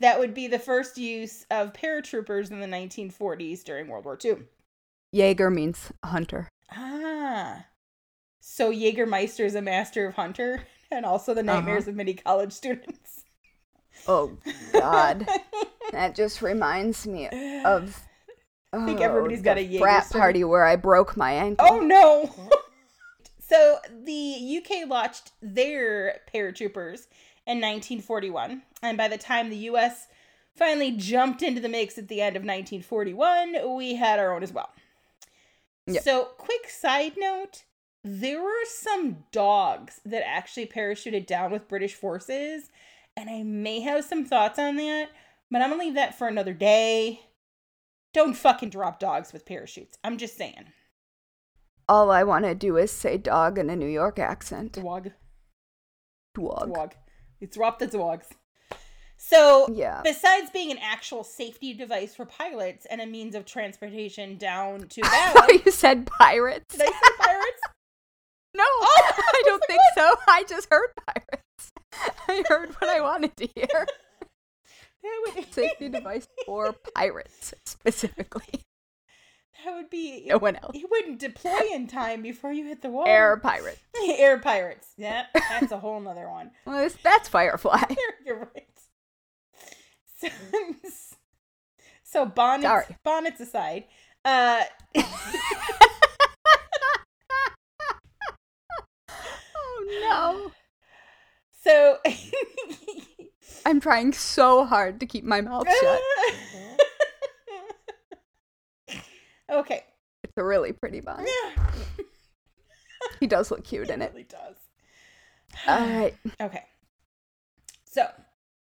That 0.00 0.18
would 0.18 0.34
be 0.34 0.48
the 0.48 0.58
first 0.58 0.98
use 0.98 1.46
of 1.50 1.72
paratroopers 1.72 2.50
in 2.50 2.60
the 2.60 2.66
1940s 2.66 3.62
during 3.64 3.88
World 3.88 4.04
War 4.04 4.18
II. 4.22 4.38
Jaeger 5.12 5.50
means 5.50 5.92
hunter. 6.04 6.48
Ah. 6.72 7.43
So 8.54 8.70
Jägermeister 8.70 9.44
is 9.44 9.56
a 9.56 9.60
master 9.60 10.06
of 10.06 10.14
hunter 10.14 10.62
and 10.92 11.04
also 11.04 11.34
the 11.34 11.40
Uh-huh. 11.40 11.56
nightmares 11.56 11.88
of 11.88 11.96
many 11.96 12.14
college 12.14 12.52
students. 12.52 13.24
Oh 14.06 14.38
God, 14.72 15.26
that 15.90 16.14
just 16.14 16.40
reminds 16.40 17.04
me 17.04 17.26
of. 17.64 18.00
I 18.72 18.86
think 18.86 19.00
oh, 19.00 19.02
everybody's 19.02 19.42
got 19.42 19.58
a 19.58 19.62
Jaeger 19.62 19.84
frat 19.84 20.06
story. 20.06 20.20
party 20.20 20.44
where 20.44 20.64
I 20.64 20.76
broke 20.76 21.16
my 21.16 21.32
ankle. 21.32 21.66
Oh 21.68 21.80
no! 21.80 22.32
so 23.40 23.78
the 24.04 24.60
UK 24.62 24.88
launched 24.88 25.32
their 25.42 26.20
paratroopers 26.32 27.08
in 27.48 27.60
1941, 27.60 28.62
and 28.82 28.96
by 28.96 29.08
the 29.08 29.18
time 29.18 29.50
the 29.50 29.66
US 29.70 30.06
finally 30.54 30.92
jumped 30.92 31.42
into 31.42 31.60
the 31.60 31.68
mix 31.68 31.98
at 31.98 32.06
the 32.06 32.20
end 32.20 32.36
of 32.36 32.42
1941, 32.42 33.74
we 33.76 33.96
had 33.96 34.20
our 34.20 34.32
own 34.32 34.44
as 34.44 34.52
well. 34.52 34.70
Yep. 35.88 36.04
So, 36.04 36.24
quick 36.38 36.68
side 36.70 37.14
note 37.16 37.64
there 38.04 38.42
were 38.42 38.64
some 38.66 39.24
dogs 39.32 40.00
that 40.04 40.26
actually 40.28 40.66
parachuted 40.66 41.26
down 41.26 41.50
with 41.50 41.68
British 41.68 41.94
forces, 41.94 42.70
and 43.16 43.30
I 43.30 43.42
may 43.42 43.80
have 43.80 44.04
some 44.04 44.24
thoughts 44.24 44.58
on 44.58 44.76
that, 44.76 45.08
but 45.50 45.62
I'm 45.62 45.70
gonna 45.70 45.82
leave 45.82 45.94
that 45.94 46.16
for 46.16 46.28
another 46.28 46.52
day. 46.52 47.20
Don't 48.12 48.34
fucking 48.34 48.70
drop 48.70 49.00
dogs 49.00 49.32
with 49.32 49.46
parachutes. 49.46 49.98
I'm 50.04 50.18
just 50.18 50.36
saying. 50.36 50.66
All 51.88 52.10
I 52.10 52.22
want 52.24 52.44
to 52.44 52.54
do 52.54 52.76
is 52.76 52.90
say 52.92 53.18
dog 53.18 53.58
in 53.58 53.68
a 53.68 53.76
New 53.76 53.88
York 53.88 54.18
accent. 54.18 54.72
Dog. 54.72 55.10
Dog. 56.34 56.72
Dog. 56.74 56.94
It's 57.40 57.56
drop 57.56 57.78
the 57.78 57.86
dogs. 57.86 58.28
So, 59.16 59.66
Yeah. 59.72 60.00
besides 60.02 60.50
being 60.50 60.70
an 60.70 60.78
actual 60.78 61.24
safety 61.24 61.72
device 61.74 62.14
for 62.14 62.24
pilots 62.24 62.86
and 62.90 63.00
a 63.00 63.06
means 63.06 63.34
of 63.34 63.44
transportation 63.46 64.36
down 64.36 64.88
to 64.88 65.00
I 65.04 65.08
battle, 65.08 65.42
thought 65.42 65.66
you 65.66 65.72
said 65.72 66.06
pirates. 66.06 66.74
did 66.76 66.82
I 66.82 66.86
say 66.86 67.16
pirates? 67.18 67.60
No, 68.64 68.70
Oh, 68.86 69.12
I 69.34 69.42
don't 69.44 69.62
think 69.66 69.80
so. 69.94 70.14
I 70.28 70.44
just 70.48 70.68
heard 70.70 70.88
pirates. 71.06 71.72
I 72.28 72.42
heard 72.48 72.70
what 72.78 72.88
I 72.90 73.00
wanted 73.00 73.36
to 73.36 73.48
hear. 73.54 73.66
That 75.02 75.32
would- 75.36 75.52
Safety 75.52 75.88
device 75.90 76.26
for 76.46 76.74
pirates 76.94 77.52
specifically. 77.66 78.62
That 79.64 79.74
would 79.74 79.88
be. 79.90 80.26
No 80.26 80.38
one 80.38 80.56
else. 80.56 80.74
You 80.74 80.88
wouldn't 80.90 81.18
deploy 81.20 81.60
in 81.72 81.86
time 81.86 82.20
before 82.22 82.52
you 82.52 82.66
hit 82.66 82.82
the 82.82 82.90
wall. 82.90 83.04
Air 83.06 83.36
pirates. 83.38 83.80
Air 84.18 84.38
pirates. 84.38 84.88
Yeah, 84.98 85.24
that's 85.34 85.72
a 85.72 85.78
whole 85.78 86.00
nother 86.00 86.28
one. 86.28 86.50
Well, 86.66 86.88
that's 87.02 87.28
Firefly. 87.28 87.82
You're, 87.90 88.14
you're 88.36 88.48
right. 88.54 88.68
So, 90.20 90.28
so 92.02 92.26
bonnets, 92.26 92.64
Sorry. 92.64 92.84
bonnets 93.04 93.40
aside, 93.40 93.84
uh, 94.24 94.62
oh 99.56 99.73
no. 99.84 100.52
so 101.62 101.98
I'm 103.66 103.80
trying 103.80 104.12
so 104.12 104.64
hard 104.64 105.00
to 105.00 105.06
keep 105.06 105.24
my 105.24 105.40
mouth 105.40 105.66
shut. 105.68 106.00
okay. 109.50 109.84
It's 110.22 110.34
a 110.36 110.44
really 110.44 110.72
pretty 110.72 111.00
bonnet. 111.00 111.28
He 113.20 113.26
does 113.26 113.50
look 113.50 113.64
cute 113.64 113.90
in 113.90 114.02
it 114.02 114.06
it. 114.06 114.10
really 114.12 114.24
does. 114.24 114.56
All 115.66 115.78
right. 115.78 116.14
Okay. 116.40 116.64
So, 117.84 118.06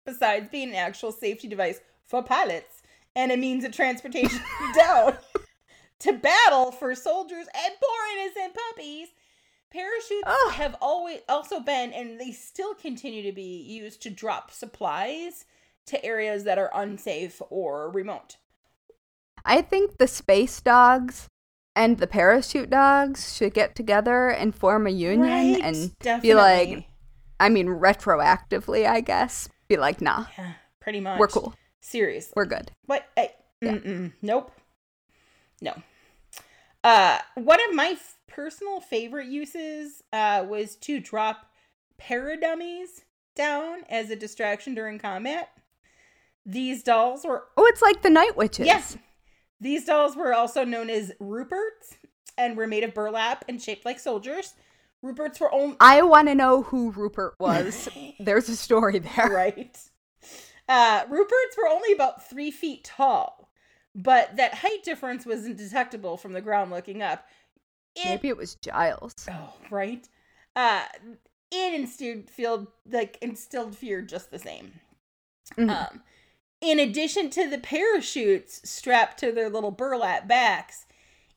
besides 0.05 0.49
being 0.49 0.69
an 0.69 0.75
actual 0.75 1.11
safety 1.11 1.47
device 1.47 1.79
for 2.07 2.23
pilots 2.23 2.81
and 3.15 3.31
a 3.31 3.37
means 3.37 3.63
of 3.63 3.71
transportation 3.71 4.39
down 4.75 5.17
to 5.99 6.13
battle 6.13 6.71
for 6.71 6.95
soldiers 6.95 7.47
and 7.53 7.73
poor 7.81 8.17
innocent 8.17 8.55
puppies, 8.55 9.09
parachutes 9.71 10.27
have 10.53 10.75
always 10.81 11.19
also 11.29 11.59
been 11.59 11.93
and 11.93 12.19
they 12.19 12.31
still 12.31 12.73
continue 12.73 13.23
to 13.23 13.31
be 13.31 13.61
used 13.61 14.01
to 14.03 14.09
drop 14.09 14.51
supplies 14.51 15.45
to 15.87 16.03
areas 16.03 16.43
that 16.43 16.57
are 16.57 16.71
unsafe 16.73 17.41
or 17.49 17.89
remote. 17.91 18.37
I 19.45 19.61
think 19.61 19.97
the 19.97 20.07
space 20.07 20.61
dogs 20.61 21.27
and 21.75 21.97
the 21.97 22.07
parachute 22.07 22.69
dogs 22.69 23.35
should 23.35 23.53
get 23.53 23.75
together 23.75 24.29
and 24.29 24.53
form 24.53 24.85
a 24.85 24.91
union 24.91 25.21
Right? 25.53 25.61
and 25.63 25.97
Definitely. 25.99 26.29
be 26.29 26.33
like, 26.35 26.85
I 27.39 27.49
mean, 27.49 27.67
retroactively, 27.67 28.85
I 28.87 29.01
guess, 29.01 29.47
be 29.67 29.77
like, 29.77 30.01
nah, 30.01 30.25
yeah, 30.37 30.53
pretty 30.81 30.99
much. 30.99 31.19
we're 31.19 31.27
cool. 31.27 31.53
Seriously. 31.81 32.33
We're 32.35 32.45
good. 32.45 32.71
What? 32.85 33.07
Hey, 33.15 33.31
Yeah. 33.61 34.09
nope. 34.21 34.51
No. 35.61 35.73
Uh, 36.83 37.19
one 37.35 37.59
of 37.69 37.75
my 37.75 37.97
personal 38.39 38.79
favorite 38.79 39.27
uses 39.27 40.01
uh, 40.13 40.45
was 40.47 40.77
to 40.77 40.97
drop 41.01 41.51
paradummies 42.01 43.01
down 43.35 43.79
as 43.89 44.09
a 44.09 44.15
distraction 44.15 44.73
during 44.73 44.97
combat. 44.97 45.49
These 46.45 46.83
dolls 46.83 47.25
were 47.25 47.43
Oh, 47.57 47.65
it's 47.65 47.81
like 47.81 48.01
the 48.01 48.09
Night 48.09 48.37
Witches. 48.37 48.65
yes. 48.65 48.97
These 49.59 49.83
dolls 49.83 50.15
were 50.15 50.33
also 50.33 50.63
known 50.63 50.89
as 50.89 51.11
Ruperts 51.19 51.97
and 52.37 52.55
were 52.55 52.65
made 52.65 52.85
of 52.85 52.93
burlap 52.93 53.43
and 53.49 53.61
shaped 53.61 53.83
like 53.83 53.99
soldiers. 53.99 54.53
Ruperts 55.03 55.41
were 55.41 55.53
only 55.53 55.75
I 55.81 56.01
want 56.03 56.29
to 56.29 56.35
know 56.35 56.63
who 56.63 56.91
Rupert 56.91 57.33
was. 57.41 57.89
There's 58.21 58.47
a 58.47 58.55
story 58.55 58.99
there. 58.99 59.29
right. 59.29 59.77
Uh, 60.69 61.03
Ruperts 61.07 61.57
were 61.57 61.67
only 61.67 61.91
about 61.91 62.29
three 62.29 62.51
feet 62.51 62.85
tall, 62.85 63.51
but 63.93 64.37
that 64.37 64.53
height 64.53 64.83
difference 64.85 65.25
wasn't 65.25 65.57
detectable 65.57 66.15
from 66.15 66.31
the 66.31 66.39
ground 66.41 66.71
looking 66.71 67.01
up. 67.01 67.25
It, 68.03 68.05
Maybe 68.05 68.29
it 68.29 68.37
was 68.37 68.55
Giles. 68.61 69.13
oh, 69.29 69.53
right. 69.69 70.07
Uh, 70.55 70.83
it 71.51 71.73
instilled 71.73 72.29
feel 72.29 72.67
like 72.89 73.17
instilled 73.21 73.75
fear 73.75 74.01
just 74.01 74.31
the 74.31 74.39
same. 74.39 74.79
Mhm. 75.57 75.69
Um, 75.69 76.03
in 76.61 76.79
addition 76.79 77.29
to 77.31 77.49
the 77.49 77.57
parachutes 77.57 78.69
strapped 78.69 79.19
to 79.19 79.31
their 79.31 79.49
little 79.49 79.71
burlap 79.71 80.27
backs, 80.27 80.85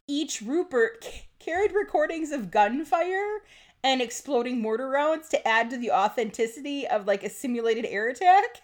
each 0.09 0.43
Rupert 0.43 1.05
c- 1.05 1.23
carried 1.39 1.73
recordings 1.73 2.33
of 2.33 2.51
gunfire 2.51 3.43
and 3.85 4.03
exploding 4.03 4.61
mortar 4.61 4.89
rounds 4.89 5.29
to 5.31 5.49
add 5.49 5.71
to 5.71 5.77
the 5.77 5.91
authenticity 5.91 6.87
of 6.87 7.07
like 7.07 7.23
a 7.23 7.31
simulated 7.31 7.85
air 7.87 8.09
attack. 8.09 8.63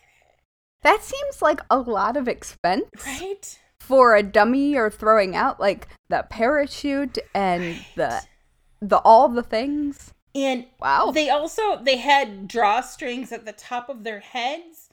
That 0.83 1.03
seems 1.03 1.41
like 1.43 1.61
a 1.71 1.79
lot 1.79 2.17
of 2.17 2.29
expense 2.29 2.85
Right? 3.05 3.59
For 3.81 4.15
a 4.15 4.23
dummy 4.23 4.77
or 4.77 4.91
throwing 4.91 5.35
out 5.37 5.61
like 5.61 5.89
the 6.09 6.27
parachute 6.29 7.19
and 7.35 7.85
the 7.95 8.07
Right. 8.09 8.29
the 8.81 8.99
all 8.99 9.29
the 9.29 9.43
things. 9.43 10.13
And 10.35 10.67
Wow. 10.79 11.11
they 11.13 11.31
also 11.31 11.83
they 11.83 11.97
had 11.97 12.49
drawstrings 12.49 13.33
at 13.33 13.45
the 13.45 13.53
top 13.53 13.89
of 13.89 14.05
their 14.05 14.21
heads, 14.21 14.89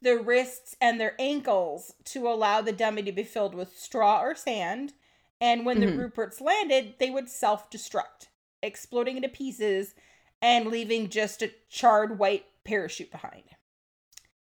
their 0.00 0.18
wrists, 0.20 0.76
and 0.80 1.00
their 1.00 1.14
ankles 1.18 1.94
to 2.04 2.28
allow 2.28 2.60
the 2.60 2.72
dummy 2.72 3.02
to 3.02 3.12
be 3.12 3.24
filled 3.24 3.54
with 3.54 3.76
straw 3.76 4.20
or 4.20 4.34
sand. 4.34 4.92
And 5.40 5.64
when 5.66 5.78
Mhm. 5.78 5.80
the 5.80 5.86
Ruperts 5.92 6.40
landed, 6.40 6.94
they 6.98 7.10
would 7.10 7.28
self-destruct, 7.28 8.28
exploding 8.62 9.16
into 9.16 9.28
pieces 9.28 9.94
and 10.40 10.68
leaving 10.68 11.08
just 11.08 11.42
a 11.42 11.52
charred 11.68 12.18
white 12.18 12.46
parachute 12.64 13.10
behind. 13.10 13.44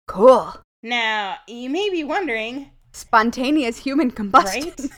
cool. 0.07 0.53
Now, 0.83 1.37
you 1.47 1.69
may 1.69 1.89
be 1.89 2.03
wondering, 2.03 2.71
Spontaneous 2.91 3.77
human 3.77 4.11
combustion. 4.11 4.63
right? 4.65 4.91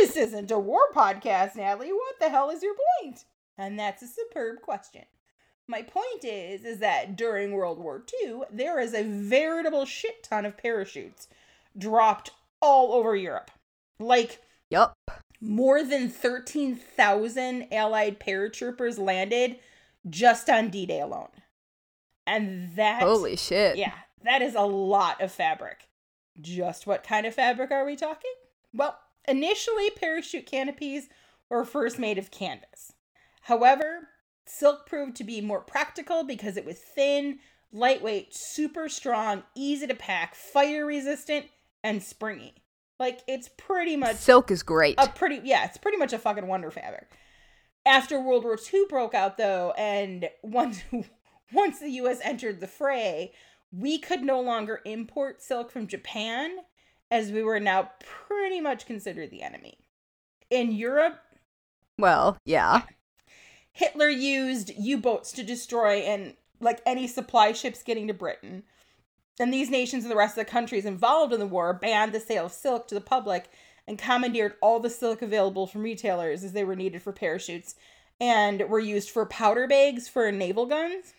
this 0.00 0.16
isn't 0.16 0.50
a 0.50 0.58
war 0.58 0.80
podcast, 0.94 1.56
Natalie. 1.56 1.92
What 1.92 2.18
the 2.20 2.28
hell 2.28 2.50
is 2.50 2.62
your 2.62 2.74
point? 3.00 3.24
And 3.58 3.78
that's 3.78 4.02
a 4.02 4.06
superb 4.06 4.60
question. 4.62 5.02
My 5.66 5.82
point 5.82 6.24
is, 6.24 6.64
is 6.64 6.78
that 6.78 7.16
during 7.16 7.52
World 7.52 7.78
War 7.78 8.02
II, 8.22 8.40
there 8.50 8.80
is 8.80 8.92
a 8.94 9.04
veritable 9.04 9.84
shit 9.84 10.22
ton 10.24 10.44
of 10.44 10.56
parachutes 10.56 11.28
dropped 11.78 12.30
all 12.60 12.92
over 12.92 13.14
Europe. 13.14 13.50
Like 14.00 14.40
Yup. 14.70 14.94
more 15.40 15.84
than 15.84 16.08
13,000 16.08 17.68
Allied 17.72 18.18
paratroopers 18.18 18.98
landed 18.98 19.56
just 20.08 20.48
on 20.50 20.70
D 20.70 20.86
Day 20.86 21.00
alone. 21.00 21.28
And 22.26 22.74
that 22.76 23.02
Holy 23.02 23.36
shit. 23.36 23.76
yeah, 23.76 23.94
that 24.24 24.42
is 24.42 24.54
a 24.54 24.62
lot 24.62 25.20
of 25.20 25.30
fabric. 25.30 25.88
Just 26.40 26.86
what 26.86 27.02
kind 27.04 27.26
of 27.26 27.34
fabric 27.34 27.70
are 27.70 27.84
we 27.84 27.96
talking? 27.96 28.32
Well, 28.72 28.98
initially, 29.26 29.90
parachute 29.90 30.46
canopies 30.46 31.08
were 31.48 31.64
first 31.64 31.98
made 31.98 32.18
of 32.18 32.30
canvas. 32.30 32.92
However, 33.42 34.08
silk 34.46 34.86
proved 34.86 35.16
to 35.16 35.24
be 35.24 35.40
more 35.40 35.60
practical 35.60 36.24
because 36.24 36.56
it 36.56 36.64
was 36.64 36.78
thin, 36.78 37.40
lightweight, 37.72 38.28
super 38.34 38.88
strong, 38.88 39.42
easy 39.56 39.86
to 39.86 39.94
pack, 39.94 40.34
fire 40.34 40.86
resistant, 40.86 41.46
and 41.82 42.02
springy. 42.02 42.54
Like, 42.98 43.20
it's 43.26 43.48
pretty 43.56 43.96
much 43.96 44.16
Silk 44.16 44.50
is 44.50 44.62
great. 44.62 44.94
a 44.98 45.08
pretty 45.08 45.40
yeah 45.42 45.64
it's 45.64 45.78
pretty 45.78 45.96
much 45.96 46.12
a 46.12 46.18
fucking 46.18 46.46
wonder 46.46 46.70
fabric 46.70 47.10
after 47.86 48.20
world 48.20 48.44
war 48.44 48.58
ii 48.74 48.84
broke 48.90 49.14
out 49.14 49.38
though 49.38 49.72
and 49.78 50.28
once 50.42 50.82
once 51.52 51.80
the 51.80 51.88
us 51.88 52.18
entered 52.22 52.60
the 52.60 52.66
fray 52.66 53.32
we 53.72 53.98
could 53.98 54.22
no 54.22 54.40
longer 54.40 54.80
import 54.84 55.42
silk 55.42 55.70
from 55.70 55.86
japan 55.86 56.56
as 57.10 57.32
we 57.32 57.42
were 57.42 57.60
now 57.60 57.90
pretty 58.26 58.60
much 58.60 58.86
considered 58.86 59.30
the 59.30 59.42
enemy 59.42 59.78
in 60.50 60.72
europe 60.72 61.20
well, 61.98 62.38
yeah. 62.46 62.82
hitler 63.72 64.08
used 64.08 64.72
u-boats 64.78 65.32
to 65.32 65.42
destroy 65.42 65.98
and 65.98 66.34
like 66.60 66.80
any 66.86 67.06
supply 67.06 67.52
ships 67.52 67.82
getting 67.82 68.06
to 68.08 68.14
britain 68.14 68.62
and 69.38 69.52
these 69.52 69.70
nations 69.70 70.04
and 70.04 70.10
the 70.10 70.16
rest 70.16 70.36
of 70.36 70.44
the 70.44 70.50
countries 70.50 70.84
involved 70.84 71.32
in 71.32 71.40
the 71.40 71.46
war 71.46 71.72
banned 71.72 72.12
the 72.12 72.20
sale 72.20 72.46
of 72.46 72.52
silk 72.52 72.88
to 72.88 72.94
the 72.94 73.00
public 73.00 73.50
and 73.86 73.98
commandeered 73.98 74.54
all 74.60 74.78
the 74.78 74.90
silk 74.90 75.22
available 75.22 75.66
from 75.66 75.82
retailers 75.82 76.44
as 76.44 76.52
they 76.52 76.62
were 76.62 76.76
needed 76.76 77.02
for 77.02 77.12
parachutes 77.12 77.74
and 78.20 78.68
were 78.68 78.78
used 78.78 79.10
for 79.10 79.26
powder 79.26 79.66
bags 79.66 80.08
for 80.08 80.30
naval 80.30 80.66
guns. 80.66 81.14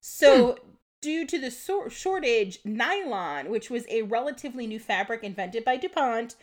So, 0.00 0.52
hmm. 0.52 0.70
Due 1.00 1.26
to 1.26 1.38
the 1.38 1.50
shortage, 1.90 2.58
nylon, 2.64 3.50
which 3.50 3.70
was 3.70 3.84
a 3.88 4.02
relatively 4.02 4.66
new 4.66 4.78
fabric 4.78 5.24
invented 5.24 5.64
by 5.64 5.76
DuPont, 5.76 6.36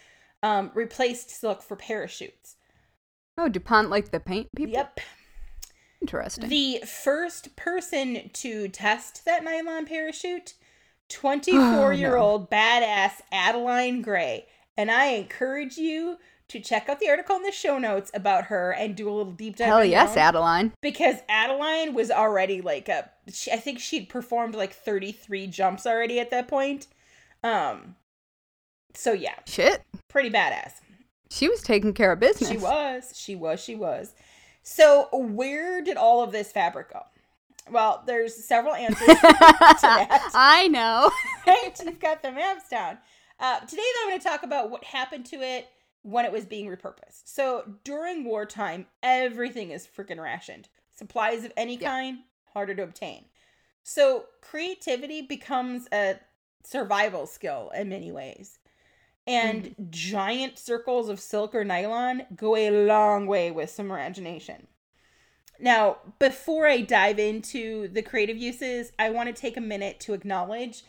um, 0.43 0.71
replaced 0.73 1.29
silk 1.29 1.61
for 1.61 1.75
parachutes. 1.75 2.55
Oh, 3.37 3.49
DuPont 3.49 3.89
like 3.89 4.11
the 4.11 4.19
paint 4.19 4.47
people? 4.55 4.73
Yep. 4.73 4.99
Interesting. 6.01 6.49
The 6.49 6.83
first 6.85 7.55
person 7.55 8.29
to 8.33 8.67
test 8.67 9.25
that 9.25 9.43
nylon 9.43 9.85
parachute, 9.85 10.53
24 11.09 11.93
year 11.93 12.15
old 12.17 12.49
badass 12.49 13.21
Adeline 13.31 14.01
Gray. 14.01 14.47
And 14.75 14.91
I 14.91 15.07
encourage 15.07 15.77
you 15.77 16.17
to 16.49 16.59
check 16.59 16.87
out 16.87 16.99
the 16.99 17.09
article 17.09 17.35
in 17.35 17.43
the 17.43 17.51
show 17.51 17.77
notes 17.77 18.09
about 18.13 18.45
her 18.45 18.71
and 18.71 18.95
do 18.95 19.09
a 19.09 19.11
little 19.11 19.33
deep 19.33 19.57
dive. 19.57 19.67
Hell 19.67 19.85
yes, 19.85 20.11
own. 20.11 20.17
Adeline. 20.17 20.73
Because 20.81 21.17
Adeline 21.27 21.93
was 21.93 22.09
already 22.09 22.61
like 22.61 22.87
a, 22.87 23.09
she, 23.31 23.51
I 23.51 23.57
think 23.57 23.79
she'd 23.79 24.07
performed 24.07 24.55
like 24.55 24.73
33 24.73 25.47
jumps 25.47 25.85
already 25.85 26.19
at 26.19 26.29
that 26.31 26.47
point. 26.47 26.87
Um, 27.43 27.95
so 28.93 29.11
yeah, 29.13 29.35
Shit. 29.45 29.83
pretty 30.07 30.29
badass. 30.29 30.73
She 31.29 31.49
was 31.49 31.61
taking 31.61 31.93
care 31.93 32.11
of 32.13 32.19
business. 32.19 32.49
She 32.49 32.57
was. 32.57 33.13
She 33.15 33.35
was. 33.35 33.61
She 33.61 33.75
was. 33.75 34.13
So, 34.63 35.07
where 35.13 35.81
did 35.81 35.97
all 35.97 36.23
of 36.23 36.31
this 36.31 36.51
fabric 36.51 36.91
go? 36.91 37.01
Well, 37.69 38.03
there's 38.05 38.33
several 38.35 38.73
answers. 38.73 39.07
To 39.07 39.17
that. 39.21 40.29
I 40.33 40.67
know. 40.67 41.11
right? 41.47 41.71
You've 41.83 41.99
got 41.99 42.21
the 42.21 42.31
maps 42.31 42.69
down. 42.69 42.97
Uh, 43.39 43.59
today, 43.61 43.81
though, 43.81 44.03
I'm 44.03 44.09
going 44.09 44.19
to 44.19 44.27
talk 44.27 44.43
about 44.43 44.69
what 44.69 44.83
happened 44.83 45.25
to 45.27 45.37
it 45.37 45.67
when 46.03 46.25
it 46.25 46.31
was 46.31 46.45
being 46.45 46.67
repurposed. 46.67 47.23
So 47.25 47.75
during 47.83 48.23
wartime, 48.23 48.87
everything 49.03 49.71
is 49.71 49.87
freaking 49.87 50.21
rationed. 50.21 50.69
Supplies 50.95 51.43
of 51.43 51.53
any 51.57 51.75
Yeah. 51.75 51.89
kind, 51.89 52.19
harder 52.53 52.75
to 52.75 52.83
obtain. 52.83 53.25
So 53.83 54.25
creativity 54.41 55.21
becomes 55.21 55.87
a 55.91 56.19
survival 56.63 57.25
skill 57.27 57.71
in 57.75 57.89
many 57.89 58.11
ways. 58.11 58.59
And 59.25 59.63
mm-hmm. 59.63 59.83
giant 59.89 60.57
circles 60.57 61.09
of 61.09 61.19
silk 61.19 61.53
or 61.53 61.65
nylon 61.65 62.25
go 62.35 62.55
a 62.55 62.85
long 62.85 63.27
way 63.27 63.51
with 63.51 63.69
some 63.69 63.91
imagination. 63.91 64.67
Now, 65.59 65.97
before 66.19 66.67
I 66.67 66.81
dive 66.81 67.19
into 67.19 67.87
the 67.87 68.01
creative 68.01 68.37
uses, 68.37 68.91
I 68.97 69.09
want 69.09 69.27
to 69.27 69.39
take 69.39 69.57
a 69.57 69.61
minute 69.61 69.99
to 70.01 70.13
acknowledge 70.13 70.83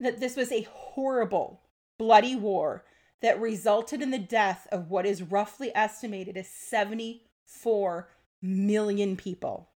that 0.00 0.18
this 0.18 0.36
was 0.36 0.50
a 0.50 0.62
horrible, 0.62 1.60
bloody 1.98 2.34
war 2.34 2.84
that 3.20 3.40
resulted 3.40 4.02
in 4.02 4.10
the 4.10 4.18
death 4.18 4.66
of 4.70 4.90
what 4.90 5.06
is 5.06 5.22
roughly 5.22 5.72
estimated 5.74 6.36
as 6.36 6.48
74 6.48 8.08
million 8.40 9.16
people. 9.16 9.70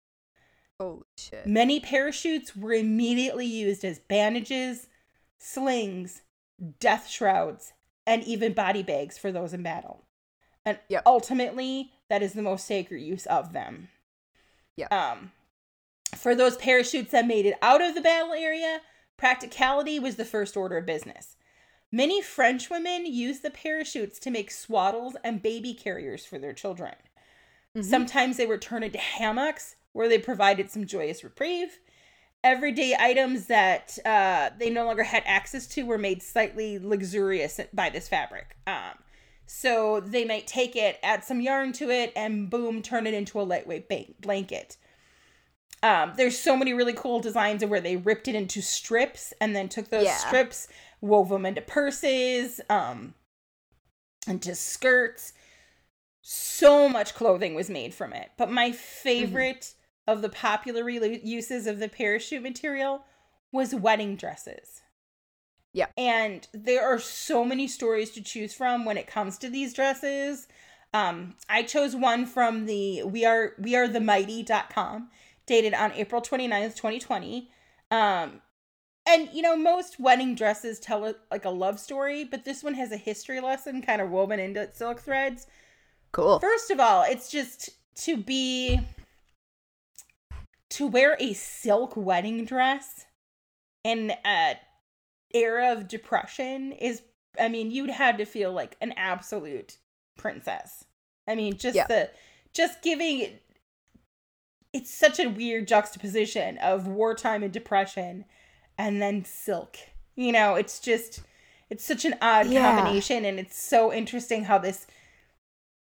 Holy 0.79 1.03
shit. 1.17 1.45
Many 1.45 1.79
parachutes 1.79 2.55
were 2.55 2.73
immediately 2.73 3.45
used 3.45 3.83
as 3.83 3.99
bandages, 3.99 4.87
slings, 5.37 6.21
death 6.79 7.07
shrouds, 7.07 7.73
and 8.05 8.23
even 8.23 8.53
body 8.53 8.83
bags 8.83 9.17
for 9.17 9.31
those 9.31 9.53
in 9.53 9.63
battle. 9.63 10.05
And 10.65 10.79
Yep. 10.87 11.03
ultimately, 11.05 11.91
that 12.09 12.23
is 12.23 12.33
the 12.33 12.41
most 12.41 12.65
sacred 12.65 13.01
use 13.01 13.25
of 13.25 13.53
them. 13.53 13.89
Yep. 14.77 14.91
Um, 14.91 15.31
for 16.15 16.35
those 16.35 16.57
parachutes 16.57 17.11
that 17.11 17.27
made 17.27 17.45
it 17.45 17.57
out 17.61 17.81
of 17.81 17.95
the 17.95 18.01
battle 18.01 18.33
area, 18.33 18.81
practicality 19.17 19.99
was 19.99 20.15
the 20.15 20.25
first 20.25 20.55
order 20.55 20.77
of 20.77 20.85
business. 20.85 21.35
Many 21.93 22.23
French 22.23 22.71
women 22.71 23.05
used 23.05 23.43
the 23.43 23.51
parachutes 23.51 24.17
to 24.21 24.31
make 24.31 24.49
swaddles 24.49 25.13
and 25.23 25.43
baby 25.43 25.75
carriers 25.75 26.25
for 26.25 26.39
their 26.39 26.51
children. 26.51 26.95
Mhm. 27.75 27.85
Sometimes 27.85 28.35
they 28.35 28.47
were 28.47 28.57
turned 28.57 28.83
into 28.83 28.97
hammocks 28.97 29.75
where 29.91 30.09
they 30.09 30.17
provided 30.17 30.71
some 30.71 30.87
joyous 30.87 31.23
reprieve. 31.23 31.79
Everyday 32.43 32.95
items 32.99 33.45
that 33.45 33.99
uh, 34.05 34.49
they 34.57 34.71
no 34.71 34.85
longer 34.85 35.03
had 35.03 35.21
access 35.27 35.67
to 35.67 35.83
were 35.85 35.99
made 35.99 36.23
slightly 36.23 36.79
luxurious 36.79 37.59
by 37.71 37.91
this 37.91 38.07
fabric. 38.07 38.57
Um, 38.65 38.97
so 39.45 39.99
they 39.99 40.25
might 40.25 40.47
take 40.47 40.75
it, 40.75 40.97
add 41.03 41.23
some 41.23 41.41
yarn 41.41 41.73
to 41.73 41.91
it, 41.91 42.11
and 42.15 42.49
boom, 42.49 42.81
turn 42.81 43.05
it 43.05 43.13
into 43.13 43.39
a 43.39 43.43
lightweight 43.43 43.87
ba- 43.87 44.07
blanket. 44.19 44.77
Um, 45.83 46.13
there's 46.17 46.39
so 46.39 46.57
many 46.57 46.73
really 46.73 46.93
cool 46.93 47.19
designs 47.19 47.61
of 47.61 47.69
where 47.69 47.81
they 47.81 47.97
ripped 47.97 48.27
it 48.27 48.35
into 48.35 48.61
strips 48.63 49.31
and 49.39 49.55
then 49.55 49.69
took 49.69 49.89
those 49.89 50.05
Yeah. 50.05 50.17
strips, 50.17 50.67
wove 51.03 51.29
them 51.29 51.45
into 51.45 51.61
purses, 51.61 52.61
um, 52.69 53.13
into 54.25 54.55
skirts. 54.55 55.33
So 56.21 56.87
much 56.87 57.13
clothing 57.13 57.53
was 57.53 57.69
made 57.69 57.93
from 57.93 58.13
it. 58.13 58.31
But 58.37 58.49
my 58.49 58.71
favorite 58.71 59.73
of 60.07 60.21
the 60.21 60.29
popular 60.29 60.83
re- 60.83 61.19
uses 61.21 61.67
of 61.67 61.79
the 61.79 61.89
parachute 61.89 62.41
material 62.41 63.03
was 63.51 63.75
wedding 63.75 64.15
dresses. 64.15 64.81
Yeah. 65.73 65.87
And 65.97 66.47
there 66.53 66.85
are 66.85 66.99
so 66.99 67.43
many 67.43 67.67
stories 67.67 68.11
to 68.11 68.23
choose 68.23 68.53
from 68.53 68.85
when 68.85 68.97
it 68.97 69.07
comes 69.07 69.37
to 69.39 69.49
these 69.49 69.73
dresses. 69.73 70.47
Um, 70.93 71.35
I 71.49 71.63
chose 71.63 71.95
one 71.95 72.25
from 72.25 72.65
the 72.65 73.03
we 73.03 73.25
are 73.25 73.53
we 73.59 73.75
are 73.75 73.87
the 73.87 73.99
mighty.com 73.99 75.09
dated 75.47 75.73
on 75.73 75.91
April 75.93 76.21
29th, 76.21 76.75
2020. 76.75 77.49
Um, 77.91 78.41
and 79.05 79.29
you 79.33 79.41
know, 79.41 79.55
most 79.55 79.99
wedding 79.99 80.35
dresses 80.35 80.79
tell 80.79 81.05
a, 81.05 81.15
like 81.31 81.45
a 81.45 81.49
love 81.49 81.79
story, 81.79 82.23
but 82.23 82.45
this 82.45 82.63
one 82.63 82.73
has 82.73 82.91
a 82.91 82.97
history 82.97 83.39
lesson 83.39 83.81
kind 83.81 84.01
of 84.01 84.09
woven 84.09 84.39
into 84.39 84.69
silk 84.73 84.99
threads. 84.99 85.47
Cool. 86.11 86.39
First 86.39 86.71
of 86.71 86.79
all, 86.79 87.03
it's 87.03 87.29
just 87.29 87.71
to 88.05 88.17
be 88.17 88.79
to 90.71 90.87
wear 90.87 91.15
a 91.19 91.33
silk 91.33 91.95
wedding 91.95 92.45
dress 92.45 93.05
in 93.83 94.13
a 94.25 94.55
era 95.33 95.71
of 95.71 95.87
depression 95.87 96.71
is 96.73 97.01
I 97.39 97.47
mean, 97.49 97.71
you'd 97.71 97.89
had 97.89 98.19
to 98.19 98.25
feel 98.25 98.51
like 98.51 98.77
an 98.79 98.93
absolute 98.95 99.77
princess. 100.17 100.85
I 101.27 101.35
mean, 101.35 101.57
just 101.57 101.75
Yeah. 101.75 101.87
the 101.87 102.11
just 102.53 102.81
giving 102.81 103.39
it's 104.71 104.93
such 104.93 105.19
a 105.19 105.29
weird 105.29 105.67
juxtaposition 105.67 106.57
of 106.59 106.87
wartime 106.87 107.43
and 107.43 107.51
depression 107.53 108.25
and 108.77 109.01
then 109.01 109.25
silk. 109.25 109.77
You 110.15 110.31
know, 110.31 110.55
it's 110.55 110.79
just 110.79 111.21
it's 111.69 111.83
such 111.83 112.05
an 112.05 112.15
odd 112.21 112.47
Yeah. 112.47 112.61
combination 112.61 113.25
and 113.25 113.39
it's 113.39 113.59
so 113.61 113.91
interesting 113.91 114.43
how 114.45 114.57
this 114.59 114.85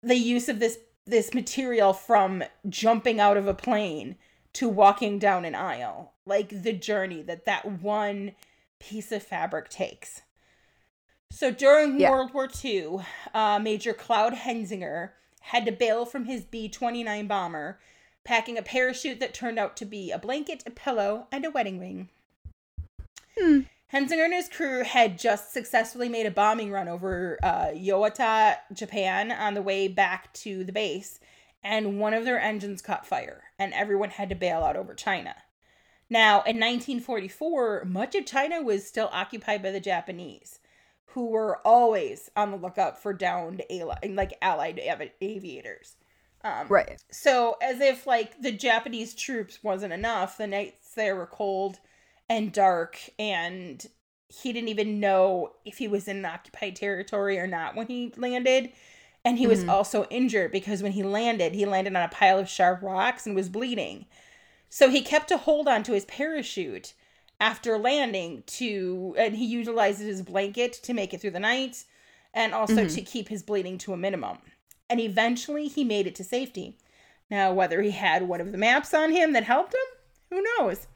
the 0.02 0.16
use 0.16 0.48
of 0.50 0.60
this 0.60 0.78
this 1.06 1.34
material 1.34 1.94
from 1.94 2.44
jumping 2.70 3.20
out 3.20 3.38
of 3.38 3.48
a 3.48 3.54
plane 3.54 4.16
to 4.54 4.70
walking 4.70 5.20
down 5.20 5.44
an 5.46 5.54
aisle 5.56 6.14
like 6.26 6.64
the 6.64 6.72
journey 6.74 7.22
that 7.22 7.46
that 7.46 7.66
one 7.82 8.32
piece 8.80 9.12
of 9.12 9.22
fabric 9.22 9.70
takes 9.70 10.22
so 11.32 11.52
during 11.52 12.00
Yeah. 12.00 12.10
world 12.12 12.34
war 12.34 12.50
ii 12.64 12.88
uh, 13.34 13.60
major 13.60 13.94
Claude 13.94 14.34
hensinger 14.34 15.12
had 15.42 15.66
to 15.66 15.72
bail 15.72 16.06
from 16.06 16.26
his 16.26 16.44
b-29 16.46 17.28
bomber 17.28 17.80
packing 18.24 18.58
a 18.58 18.62
parachute 18.64 19.20
that 19.20 19.34
turned 19.34 19.60
out 19.60 19.76
to 19.78 19.86
be 19.86 20.12
a 20.12 20.18
blanket 20.20 20.64
a 20.66 20.72
pillow 20.72 21.28
and 21.32 21.46
a 21.46 21.52
wedding 21.52 21.80
ring 21.80 22.10
Hmm. 23.38 23.62
Hensinger 23.94 24.26
and 24.26 24.34
his 24.34 24.50
crew 24.50 24.84
had 24.84 25.20
just 25.20 25.54
successfully 25.54 26.10
made 26.10 26.26
a 26.26 26.32
bombing 26.32 26.72
run 26.72 26.88
over 26.88 27.38
uh, 27.44 27.68
Yawata, 27.68 28.58
Japan, 28.74 29.32
on 29.32 29.54
the 29.54 29.62
way 29.62 29.88
back 29.88 30.34
to 30.34 30.64
the 30.64 30.72
base, 30.72 31.20
and 31.64 32.00
one 32.00 32.14
of 32.14 32.26
their 32.26 32.40
engines 32.40 32.82
caught 32.82 33.06
fire, 33.06 33.44
and 33.60 33.74
everyone 33.74 34.10
had 34.10 34.30
to 34.30 34.36
bail 34.36 34.64
out 34.64 34.76
over 34.76 34.94
China. 34.94 35.36
Now, 36.10 36.38
in 36.42 36.58
1944, 36.60 37.86
much 37.86 38.16
of 38.16 38.26
China 38.26 38.62
was 38.62 38.88
still 38.88 39.10
occupied 39.12 39.64
by 39.64 39.72
the 39.72 39.80
Japanese, 39.80 40.60
who 41.08 41.28
were 41.28 41.60
always 41.66 42.30
on 42.36 42.52
the 42.52 42.58
lookout 42.58 43.02
for 43.02 43.14
downed 43.14 43.64
ali- 43.70 44.10
like 44.10 44.34
allied 44.42 44.80
av- 44.80 45.10
aviators. 45.22 45.96
Um, 46.44 46.68
Right. 46.68 47.02
so, 47.12 47.58
as 47.62 47.80
if 47.80 48.06
like 48.06 48.40
the 48.42 48.52
Japanese 48.52 49.16
troops 49.16 49.64
wasn't 49.64 49.94
enough, 49.94 50.38
the 50.38 50.48
nights 50.48 50.94
there 50.94 51.16
were 51.16 51.26
cold 51.26 51.80
and 52.30 52.52
dark, 52.52 53.00
and 53.20 53.86
he 54.28 54.52
didn't 54.52 54.70
even 54.70 55.00
know 55.00 55.54
if 55.64 55.78
he 55.78 55.88
was 55.88 56.08
in 56.08 56.26
occupied 56.26 56.76
territory 56.76 57.38
or 57.40 57.48
not 57.48 57.76
when 57.76 57.88
he 57.88 58.12
landed. 58.18 58.72
And 59.24 59.40
he 59.40 59.48
was 59.48 59.64
Mhm. 59.64 59.70
also 59.70 60.06
injured 60.06 60.52
because 60.52 60.84
when 60.84 60.92
he 60.92 61.02
landed, 61.02 61.56
he 61.56 61.66
landed 61.66 61.96
on 61.96 62.04
a 62.04 62.10
pile 62.10 62.38
of 62.38 62.50
sharp 62.50 62.82
rocks 62.84 63.26
and 63.26 63.36
was 63.36 63.50
bleeding. 63.50 64.06
So 64.70 64.90
he 64.90 65.02
kept 65.02 65.32
a 65.32 65.38
hold 65.38 65.68
onto 65.68 65.94
his 65.94 66.06
parachute 66.06 66.94
after 67.40 67.78
landing 67.78 68.44
to, 68.48 69.16
and 69.18 69.36
he 69.36 69.46
utilized 69.46 70.00
his 70.00 70.22
blanket 70.22 70.74
to 70.74 70.94
make 70.94 71.14
it 71.14 71.22
through 71.22 71.32
the 71.32 71.40
night 71.40 71.86
and 72.34 72.54
also 72.54 72.86
Mhm. 72.86 72.94
to 72.94 73.02
keep 73.02 73.30
his 73.30 73.42
bleeding 73.42 73.78
to 73.80 73.94
a 73.94 73.98
minimum. 73.98 74.40
And 74.90 75.00
eventually 75.00 75.68
he 75.68 75.84
made 75.84 76.06
it 76.06 76.16
to 76.16 76.24
safety. 76.24 76.78
Now, 77.30 77.52
whether 77.54 77.82
he 77.82 77.92
had 77.92 78.28
one 78.28 78.42
of 78.42 78.52
the 78.52 78.58
maps 78.58 78.94
on 78.94 79.12
him 79.12 79.34
that 79.34 79.46
helped 79.46 79.74
him, 79.74 80.00
who 80.30 80.44
knows? 80.58 80.88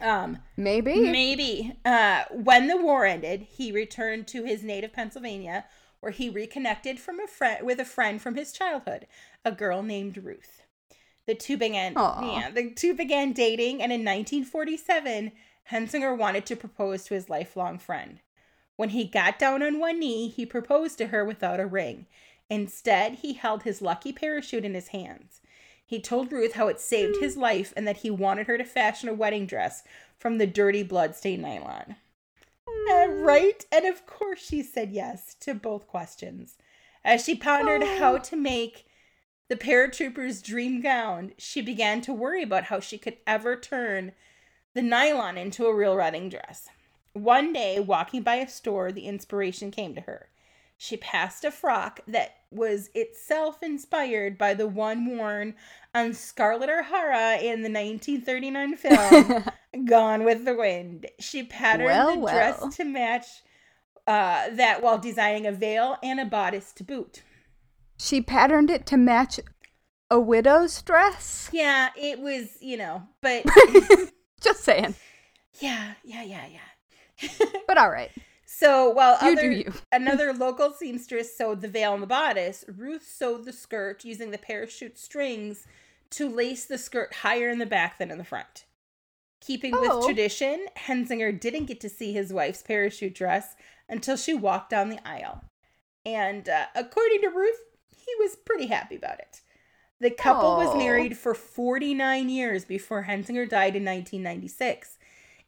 Um, 0.00 0.38
Maybe. 0.56 1.00
Maybe. 1.00 1.76
Uh, 1.84 2.24
when 2.30 2.66
the 2.66 2.76
war 2.76 3.04
ended, 3.04 3.42
he 3.42 3.72
returned 3.72 4.26
to 4.28 4.44
his 4.44 4.62
native 4.62 4.92
Pennsylvania, 4.92 5.64
where 6.00 6.12
he 6.12 6.28
reconnected 6.28 6.98
from 6.98 7.20
a 7.20 7.26
friend 7.26 7.64
with 7.64 7.78
a 7.78 7.84
friend 7.84 8.20
from 8.20 8.34
his 8.34 8.52
childhood, 8.52 9.06
a 9.44 9.52
girl 9.52 9.82
named 9.82 10.16
Ruth. 10.16 10.62
The 11.26 11.34
two 11.34 11.56
began, 11.56 11.92
yeah, 11.94 12.50
the 12.50 12.70
two 12.70 12.94
began 12.94 13.32
dating, 13.32 13.82
and 13.82 13.92
in 13.92 14.00
1947, 14.00 15.32
Hensinger 15.70 16.16
wanted 16.16 16.46
to 16.46 16.56
propose 16.56 17.04
to 17.04 17.14
his 17.14 17.28
lifelong 17.28 17.78
friend. 17.78 18.20
When 18.76 18.88
he 18.88 19.04
got 19.04 19.38
down 19.38 19.62
on 19.62 19.78
one 19.78 20.00
knee, 20.00 20.28
he 20.28 20.46
proposed 20.46 20.98
to 20.98 21.08
her 21.08 21.24
without 21.24 21.60
a 21.60 21.66
ring. 21.66 22.06
Instead, 22.48 23.16
he 23.16 23.34
held 23.34 23.62
his 23.62 23.82
lucky 23.82 24.12
parachute 24.12 24.64
in 24.64 24.74
his 24.74 24.88
hands. 24.88 25.39
He 25.90 25.98
told 25.98 26.30
Ruth 26.30 26.52
how 26.52 26.68
it 26.68 26.78
saved 26.78 27.16
his 27.16 27.36
life 27.36 27.72
and 27.76 27.84
that 27.88 27.96
he 27.96 28.10
wanted 28.12 28.46
her 28.46 28.56
to 28.56 28.62
fashion 28.62 29.08
a 29.08 29.12
wedding 29.12 29.44
dress 29.44 29.82
from 30.16 30.38
the 30.38 30.46
dirty 30.46 30.84
bloodstained 30.84 31.42
nylon. 31.42 31.96
Uh, 32.92 33.08
right? 33.08 33.64
And 33.72 33.84
of 33.84 34.06
course 34.06 34.38
she 34.38 34.62
said 34.62 34.92
yes 34.92 35.34
to 35.40 35.52
both 35.52 35.88
questions. 35.88 36.58
As 37.04 37.24
she 37.24 37.34
pondered 37.34 37.82
how 37.82 38.18
to 38.18 38.36
make 38.36 38.86
the 39.48 39.56
paratrooper's 39.56 40.42
dream 40.42 40.80
gown, 40.80 41.32
she 41.38 41.60
began 41.60 42.00
to 42.02 42.12
worry 42.12 42.44
about 42.44 42.66
how 42.66 42.78
she 42.78 42.96
could 42.96 43.16
ever 43.26 43.56
turn 43.56 44.12
the 44.74 44.82
nylon 44.82 45.36
into 45.36 45.66
a 45.66 45.74
real 45.74 45.96
wedding 45.96 46.28
dress. 46.28 46.68
One 47.14 47.52
day, 47.52 47.80
walking 47.80 48.22
by 48.22 48.36
a 48.36 48.48
store, 48.48 48.92
the 48.92 49.06
inspiration 49.06 49.72
came 49.72 49.96
to 49.96 50.02
her. 50.02 50.28
She 50.82 50.96
passed 50.96 51.44
a 51.44 51.50
frock 51.50 52.00
that 52.08 52.36
was 52.50 52.88
itself 52.94 53.62
inspired 53.62 54.38
by 54.38 54.54
the 54.54 54.66
one 54.66 55.04
worn 55.14 55.54
on 55.94 56.14
Scarlett 56.14 56.70
O'Hara 56.70 57.36
in 57.36 57.60
the 57.60 57.68
1939 57.70 58.76
film 58.78 59.44
Gone 59.84 60.24
with 60.24 60.46
the 60.46 60.54
Wind. 60.54 61.04
She 61.18 61.42
patterned 61.42 61.84
Well, 61.84 62.14
the 62.14 62.20
well. 62.20 62.34
dress 62.34 62.76
to 62.76 62.84
match 62.86 63.26
uh, 64.06 64.48
that 64.52 64.80
while 64.82 64.96
designing 64.96 65.46
a 65.46 65.52
veil 65.52 65.98
and 66.02 66.18
a 66.18 66.24
bodice 66.24 66.72
to 66.76 66.82
boot. 66.82 67.24
She 67.98 68.22
patterned 68.22 68.70
it 68.70 68.86
to 68.86 68.96
match 68.96 69.38
a 70.10 70.18
widow's 70.18 70.80
dress. 70.80 71.50
Yeah, 71.52 71.90
it 71.94 72.20
was, 72.20 72.56
you 72.62 72.78
know, 72.78 73.02
but 73.20 73.44
Just 74.40 74.64
saying. 74.64 74.94
yeah, 75.60 75.92
yeah, 76.04 76.22
yeah, 76.22 76.46
yeah. 76.50 77.28
But 77.66 77.76
all 77.76 77.90
right. 77.90 78.10
So 78.60 78.90
while 78.90 79.16
You 79.22 79.32
other, 79.32 79.64
another 79.92 80.32
local 80.32 80.72
seamstress 80.72 81.36
sewed 81.36 81.60
the 81.60 81.68
veil 81.68 81.94
and 81.94 82.02
the 82.02 82.06
bodice, 82.06 82.64
Ruth 82.68 83.06
sewed 83.06 83.44
the 83.44 83.52
skirt 83.52 84.04
using 84.04 84.30
the 84.30 84.38
parachute 84.38 84.98
strings 84.98 85.66
to 86.10 86.28
lace 86.28 86.64
the 86.66 86.78
skirt 86.78 87.14
higher 87.14 87.48
in 87.48 87.58
the 87.58 87.66
back 87.66 87.98
than 87.98 88.10
in 88.10 88.18
the 88.18 88.24
front. 88.24 88.64
Keeping 89.40 89.72
Oh. 89.74 89.80
with 89.98 90.06
tradition, 90.06 90.66
Hensinger 90.76 91.38
didn't 91.38 91.64
get 91.66 91.80
to 91.80 91.88
see 91.88 92.12
his 92.12 92.32
wife's 92.32 92.62
parachute 92.62 93.14
dress 93.14 93.54
until 93.88 94.16
she 94.16 94.34
walked 94.34 94.70
down 94.70 94.90
the 94.90 95.06
aisle. 95.08 95.42
And 96.04 96.48
uh, 96.48 96.66
according 96.74 97.22
to 97.22 97.28
Ruth, 97.28 97.60
he 97.96 98.12
was 98.18 98.36
pretty 98.36 98.66
happy 98.66 98.96
about 98.96 99.18
it. 99.20 99.40
The 100.00 100.10
couple 100.10 100.56
was 100.56 100.68
Oh. 100.70 100.78
married 100.78 101.16
for 101.16 101.34
49 101.34 102.28
years 102.28 102.64
before 102.64 103.04
Hensinger 103.04 103.48
died 103.48 103.76
in 103.76 103.84
1996. 103.84 104.98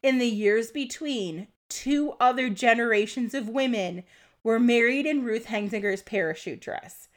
In 0.03 0.19
the 0.19 0.27
years 0.29 0.71
between, 0.71 1.49
two 1.73 2.15
other 2.21 2.49
generations 2.51 3.35
of 3.35 3.49
women 3.49 4.05
were 4.45 4.59
married 4.61 5.07
in 5.07 5.25
Ruth 5.25 5.47
Hensinger's 5.47 6.03
parachute 6.03 6.61
dress. 6.61 7.09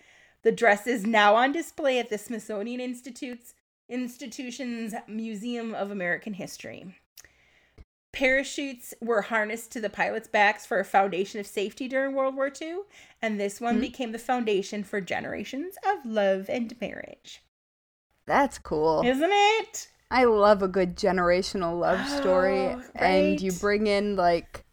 The 0.43 0.51
dress 0.51 0.85
is 0.87 1.05
now 1.05 1.35
on 1.35 1.51
display 1.51 1.99
at 1.99 2.09
the 2.09 2.17
Smithsonian 2.17 2.79
Institute's 2.79 3.53
Institution's 3.89 4.93
Museum 5.07 5.73
of 5.75 5.91
American 5.91 6.33
History. 6.33 6.95
Parachutes 8.11 8.93
were 9.01 9.23
harnessed 9.23 9.71
to 9.73 9.81
the 9.81 9.89
pilots' 9.89 10.27
backs 10.29 10.65
for 10.65 10.79
a 10.79 10.85
foundation 10.85 11.39
of 11.39 11.45
safety 11.47 11.87
during 11.87 12.15
World 12.15 12.35
War 12.35 12.49
II, 12.61 12.77
and 13.21 13.39
this 13.39 13.59
one 13.59 13.75
Hmm. 13.75 13.81
became 13.81 14.11
the 14.13 14.19
foundation 14.19 14.83
for 14.83 15.01
generations 15.01 15.75
of 15.85 16.05
love 16.05 16.49
and 16.49 16.79
marriage. 16.79 17.41
That's 18.25 18.57
cool. 18.57 19.01
Isn't 19.05 19.31
it? 19.31 19.89
I 20.11 20.23
love 20.25 20.61
a 20.61 20.67
good 20.67 20.95
generational 20.95 21.79
love 21.79 22.07
story. 22.07 22.75
Oh, 22.97 23.03
And 23.03 23.41
you 23.41 23.51
bring 23.51 23.87
in 23.87 24.15
like 24.15 24.63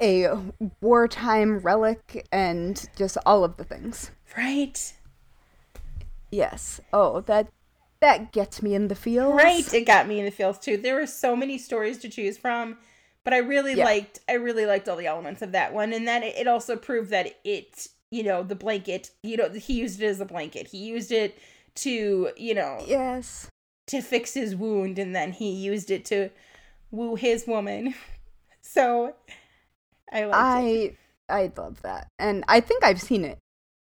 a 0.00 0.28
wartime 0.80 1.58
relic 1.60 2.26
and 2.32 2.88
just 2.96 3.16
all 3.24 3.44
of 3.44 3.56
the 3.56 3.64
things. 3.64 4.10
Right. 4.36 4.92
Yes. 6.30 6.80
Oh, 6.92 7.20
that 7.22 7.48
that 8.00 8.32
gets 8.32 8.60
me 8.62 8.74
in 8.74 8.88
the 8.88 8.94
feels. 8.94 9.34
Right. 9.34 9.72
It 9.72 9.86
got 9.86 10.06
me 10.08 10.18
in 10.18 10.24
the 10.24 10.30
feels 10.30 10.58
too. 10.58 10.76
There 10.76 10.96
were 10.96 11.06
so 11.06 11.34
many 11.34 11.56
stories 11.58 11.98
to 11.98 12.08
choose 12.08 12.36
from, 12.36 12.76
but 13.24 13.32
I 13.32 13.38
really 13.38 13.74
Yeah. 13.74 13.84
liked 13.84 14.20
I 14.28 14.34
really 14.34 14.66
liked 14.66 14.88
all 14.88 14.96
the 14.96 15.06
elements 15.06 15.42
of 15.42 15.52
that 15.52 15.72
one. 15.72 15.92
And 15.92 16.06
then 16.06 16.22
it, 16.22 16.36
it 16.36 16.46
also 16.46 16.76
proved 16.76 17.10
that 17.10 17.38
it, 17.44 17.86
you 18.10 18.22
know, 18.22 18.42
the 18.42 18.54
blanket, 18.54 19.10
you 19.22 19.36
know, 19.36 19.48
he 19.50 19.74
used 19.74 20.02
it 20.02 20.06
as 20.06 20.20
a 20.20 20.24
blanket. 20.26 20.68
He 20.68 20.78
used 20.78 21.12
it 21.12 21.38
to, 21.76 22.30
you 22.36 22.54
know, 22.54 22.82
Yes. 22.86 23.48
to 23.88 24.00
fix 24.00 24.34
his 24.34 24.56
wound 24.56 24.98
and 24.98 25.14
then 25.14 25.32
he 25.32 25.50
used 25.50 25.90
it 25.90 26.04
to 26.06 26.30
woo 26.90 27.14
his 27.16 27.46
woman. 27.46 27.94
So 28.68 29.14
I 30.12 30.24
liked 30.24 30.64
it. 30.66 30.96
I 31.28 31.42
I 31.42 31.52
love 31.56 31.80
that. 31.82 32.08
And 32.18 32.44
I 32.48 32.58
think 32.60 32.82
I've 32.84 33.00
seen 33.00 33.24
it 33.24 33.38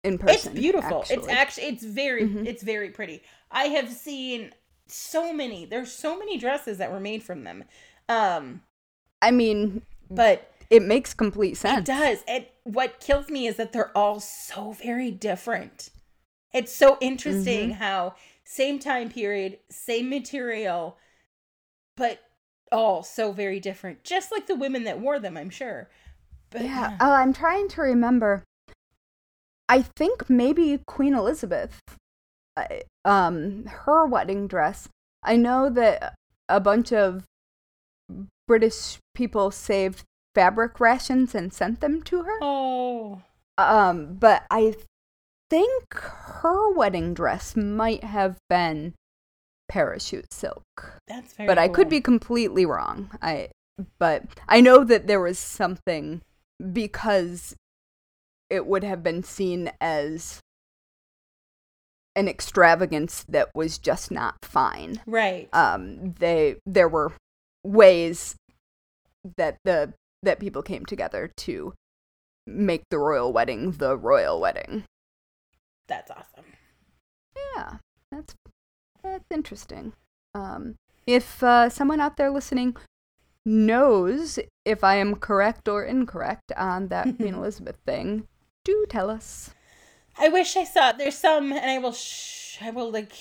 in 0.05 0.19
person. 0.19 0.53
It's 0.53 0.61
beautiful. 0.61 1.01
It's 1.01 1.11
actually. 1.13 1.33
actually 1.33 1.63
it's 1.69 1.83
very 1.83 2.25
Mhm. 2.25 2.47
it's 2.47 2.63
very 2.63 2.91
pretty. 2.91 3.23
I 3.51 3.65
have 3.69 3.91
seen 3.91 4.53
so 4.87 5.33
many. 5.33 5.65
There's 5.65 5.91
so 5.91 6.19
many 6.19 6.37
dresses 6.37 6.77
that 6.79 6.93
were 6.93 7.01
made 7.01 7.23
from 7.23 7.45
them. 7.45 7.65
Um 8.09 8.63
I 9.23 9.31
mean, 9.31 9.81
but 10.11 10.53
it 10.69 10.83
makes 10.83 11.15
complete 11.15 11.57
sense. 11.57 11.79
it 11.81 11.85
does. 11.87 12.23
And 12.29 12.45
what 12.65 13.01
kills 13.01 13.31
me 13.31 13.47
is 13.47 13.57
that 13.57 13.73
they're 13.73 13.97
all 13.97 14.21
so 14.21 14.73
very 14.73 15.11
different. 15.11 15.89
It's 16.57 16.73
so 16.73 16.97
interesting 17.01 17.71
Mm-hmm. 17.71 17.83
how 17.83 18.15
same 18.45 18.79
time 18.79 19.11
period, 19.11 19.59
same 19.71 20.09
material, 20.09 20.97
but 21.97 22.21
all 22.73 23.03
so 23.03 23.33
very 23.33 23.61
different. 23.61 24.05
Just 24.05 24.33
like 24.33 24.47
the 24.47 24.55
women 24.55 24.85
that 24.85 24.99
wore 25.01 25.19
them, 25.19 25.37
I'm 25.37 25.51
sure. 25.51 25.89
But 26.51 26.63
Yeah. 26.63 26.97
Oh, 27.01 27.13
I'm 27.13 27.33
trying 27.33 27.69
to 27.69 27.83
remember. 27.83 28.43
I 29.69 29.83
think 29.83 30.31
maybe 30.31 30.81
Queen 30.87 31.15
Elizabeth, 31.15 31.79
um, 33.05 33.65
her 33.67 34.07
wedding 34.07 34.47
dress. 34.47 34.89
I 35.23 35.37
know 35.37 35.69
that 35.71 36.15
a 36.49 36.61
bunch 36.61 36.93
of 36.93 37.25
British 38.47 38.99
people 39.15 39.51
saved 39.51 40.05
fabric 40.35 40.79
rations 40.79 41.35
and 41.35 41.53
sent 41.53 41.81
them 41.81 42.03
to 42.05 42.23
her. 42.23 42.39
Oh. 42.41 43.23
Um, 43.59 44.15
but 44.15 44.45
I 44.51 44.77
think 45.51 45.95
her 45.95 46.73
wedding 46.73 47.15
dress 47.15 47.57
might 47.57 48.05
have 48.05 48.39
been 48.49 48.95
parachute 49.69 50.33
silk. 50.33 51.01
That's 51.09 51.33
very 51.35 51.47
but 51.47 51.59
I 51.59 51.69
could 51.69 51.89
be 51.89 52.01
completely 52.01 52.65
wrong. 52.67 53.11
I 53.21 53.51
but 53.99 54.25
I 54.49 54.61
know 54.61 54.85
that 54.85 55.07
there 55.07 55.21
was 55.21 55.39
something 55.39 56.23
because 56.73 57.55
it 58.49 58.67
would 58.67 58.85
have 58.85 59.03
been 59.03 59.23
seen 59.23 59.71
as 59.81 60.41
an 62.15 62.29
extravagance 62.29 63.25
that 63.29 63.51
was 63.55 63.79
just 63.79 64.11
not 64.11 64.37
fine. 64.43 65.03
right. 65.07 65.49
Um 65.53 66.13
they 66.19 66.57
there 66.65 66.89
were 66.89 67.13
ways 67.65 68.37
that 69.37 69.59
the 69.65 69.93
that 70.23 70.41
people 70.41 70.63
came 70.63 70.87
together 70.87 71.31
to 71.37 71.75
make 72.47 72.83
the 72.91 72.99
royal 72.99 73.33
wedding 73.33 73.73
the 73.73 73.97
royal 73.97 74.41
wedding. 74.41 74.85
That's 75.89 76.11
awesome. 76.11 76.45
Yeah, 77.55 77.75
that's 78.11 78.35
that's 79.03 79.25
interesting. 79.31 79.93
Um, 80.35 80.75
if 81.07 81.43
uh, 81.43 81.69
someone 81.69 82.01
out 82.01 82.17
there 82.17 82.31
listening 82.31 82.77
knows 83.45 84.39
if 84.65 84.83
I 84.83 84.97
am 84.97 85.15
correct 85.17 85.69
or 85.69 85.85
incorrect 85.85 86.53
on 86.57 86.89
that 86.89 87.17
Queen 87.17 87.35
Elizabeth 87.41 87.77
thing, 87.87 88.27
do 88.65 88.85
tell 88.89 89.09
us. 89.11 89.51
I 90.19 90.29
wish 90.29 90.57
I 90.57 90.65
saw. 90.65 90.93
There's 90.93 91.17
some, 91.17 91.53
and 91.53 91.71
I 91.71 91.79
will. 91.79 91.93
Sh- 91.93 92.59
I 92.61 92.71
will 92.71 92.91
like. 92.91 93.13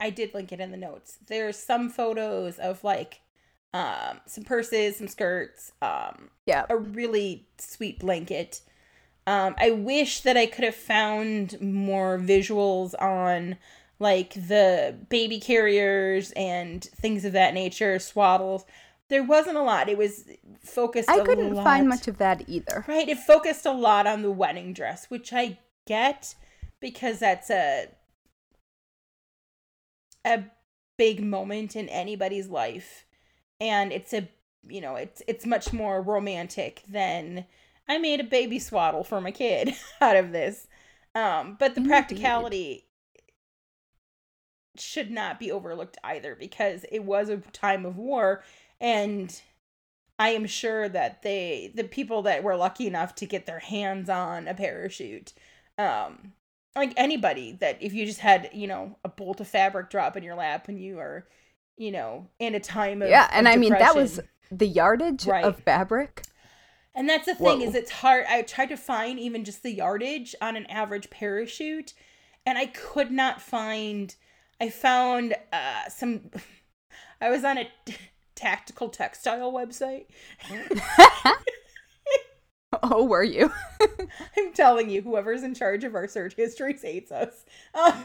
I 0.00 0.10
did 0.10 0.34
link 0.34 0.50
it 0.50 0.60
in 0.60 0.72
the 0.72 0.76
notes. 0.76 1.18
There's 1.28 1.56
some 1.56 1.88
photos 1.88 2.58
of 2.58 2.82
like, 2.82 3.20
um, 3.72 4.20
some 4.26 4.42
purses, 4.42 4.96
some 4.96 5.06
skirts, 5.06 5.72
um, 5.80 6.30
Yeah, 6.46 6.66
a 6.68 6.76
really 6.76 7.46
sweet 7.58 8.00
blanket. 8.00 8.62
Um, 9.26 9.54
I 9.58 9.70
wish 9.70 10.20
that 10.20 10.36
I 10.36 10.46
could 10.46 10.64
have 10.64 10.74
found 10.74 11.60
more 11.60 12.18
visuals 12.18 12.94
on 13.00 13.56
like 13.98 14.34
the 14.34 14.96
baby 15.08 15.38
carriers 15.38 16.32
and 16.32 16.82
things 16.82 17.24
of 17.24 17.32
that 17.32 17.54
nature, 17.54 17.96
swaddles. 17.96 18.64
There 19.08 19.22
wasn't 19.22 19.58
a 19.58 19.62
lot. 19.62 19.88
It 19.88 19.98
was 19.98 20.24
focused. 20.60 21.08
I 21.08 21.20
couldn't 21.20 21.54
find 21.54 21.88
much 21.88 22.08
of 22.08 22.18
that 22.18 22.48
either. 22.48 22.84
Right, 22.88 23.08
it 23.08 23.18
focused 23.18 23.66
a 23.66 23.72
lot 23.72 24.06
on 24.06 24.22
the 24.22 24.30
wedding 24.30 24.72
dress, 24.72 25.06
which 25.08 25.32
I 25.32 25.58
get 25.86 26.34
because 26.80 27.18
that's 27.18 27.50
a 27.50 27.88
a 30.24 30.44
big 30.96 31.22
moment 31.22 31.74
in 31.74 31.88
anybody's 31.88 32.48
life 32.48 33.04
and 33.60 33.92
it's 33.92 34.12
a 34.12 34.28
you 34.68 34.80
know, 34.80 34.96
it's 34.96 35.22
it's 35.26 35.46
much 35.46 35.72
more 35.72 36.00
romantic 36.00 36.82
than 36.88 37.46
I 37.88 37.98
made 37.98 38.20
a 38.20 38.24
baby 38.24 38.58
swaddle 38.58 39.04
for 39.04 39.20
my 39.20 39.30
kid 39.30 39.74
out 40.00 40.16
of 40.16 40.32
this. 40.32 40.66
Um, 41.14 41.56
but 41.58 41.74
the 41.74 41.80
Indeed. 41.80 41.88
practicality 41.88 42.86
should 44.76 45.10
not 45.10 45.38
be 45.38 45.52
overlooked 45.52 45.98
either 46.02 46.34
because 46.34 46.84
it 46.90 47.00
was 47.04 47.28
a 47.28 47.36
time 47.38 47.84
of 47.84 47.96
war 47.98 48.42
and 48.80 49.42
I 50.18 50.30
am 50.30 50.46
sure 50.46 50.88
that 50.88 51.22
they 51.22 51.72
the 51.74 51.84
people 51.84 52.22
that 52.22 52.42
were 52.44 52.56
lucky 52.56 52.86
enough 52.86 53.14
to 53.16 53.26
get 53.26 53.46
their 53.46 53.60
hands 53.60 54.08
on 54.10 54.48
a 54.48 54.54
parachute 54.54 55.34
um 55.78 56.32
like 56.76 56.94
anybody 56.96 57.52
that 57.60 57.78
if 57.82 57.92
you 57.94 58.06
just 58.06 58.20
had, 58.20 58.50
you 58.54 58.66
know, 58.66 58.96
a 59.04 59.08
bolt 59.10 59.40
of 59.40 59.48
fabric 59.48 59.90
drop 59.90 60.16
in 60.16 60.22
your 60.24 60.36
lap 60.36 60.66
when 60.68 60.78
you 60.78 60.98
are, 60.98 61.26
you 61.76 61.92
know, 61.92 62.28
in 62.38 62.54
a 62.54 62.60
time 62.60 63.02
of 63.02 63.08
Yeah, 63.10 63.28
and 63.32 63.46
of 63.46 63.52
I 63.52 63.56
mean 63.56 63.72
that 63.74 63.94
was 63.94 64.20
the 64.50 64.66
yardage 64.66 65.26
Right. 65.26 65.44
of 65.44 65.58
fabric. 65.60 66.22
And 66.94 67.08
that's 67.08 67.26
the 67.26 67.34
thing 67.34 67.60
Whoa. 67.60 67.66
is 67.66 67.74
it's 67.74 67.90
hard. 67.90 68.26
I 68.28 68.42
tried 68.42 68.68
to 68.68 68.76
find 68.76 69.18
even 69.18 69.44
just 69.44 69.62
the 69.62 69.72
yardage 69.72 70.34
on 70.42 70.56
an 70.56 70.66
average 70.66 71.08
parachute, 71.10 71.94
and 72.44 72.58
I 72.58 72.66
could 72.66 73.10
not 73.10 73.40
find. 73.40 74.14
I 74.60 74.68
found 74.68 75.34
uh, 75.52 75.88
some. 75.88 76.30
I 77.20 77.30
was 77.30 77.44
on 77.44 77.58
a 77.58 77.68
t- 77.86 77.96
tactical 78.34 78.88
textile 78.88 79.52
website. 79.52 80.06
Oh, 82.82 83.04
were 83.04 83.22
you? 83.22 83.52
I'm 84.36 84.52
telling 84.54 84.88
you, 84.88 85.02
whoever's 85.02 85.42
in 85.42 85.54
charge 85.54 85.84
of 85.84 85.94
our 85.94 86.08
search 86.08 86.34
histories 86.34 86.82
hates 86.82 87.12
us. 87.12 87.44
Um, 87.74 88.04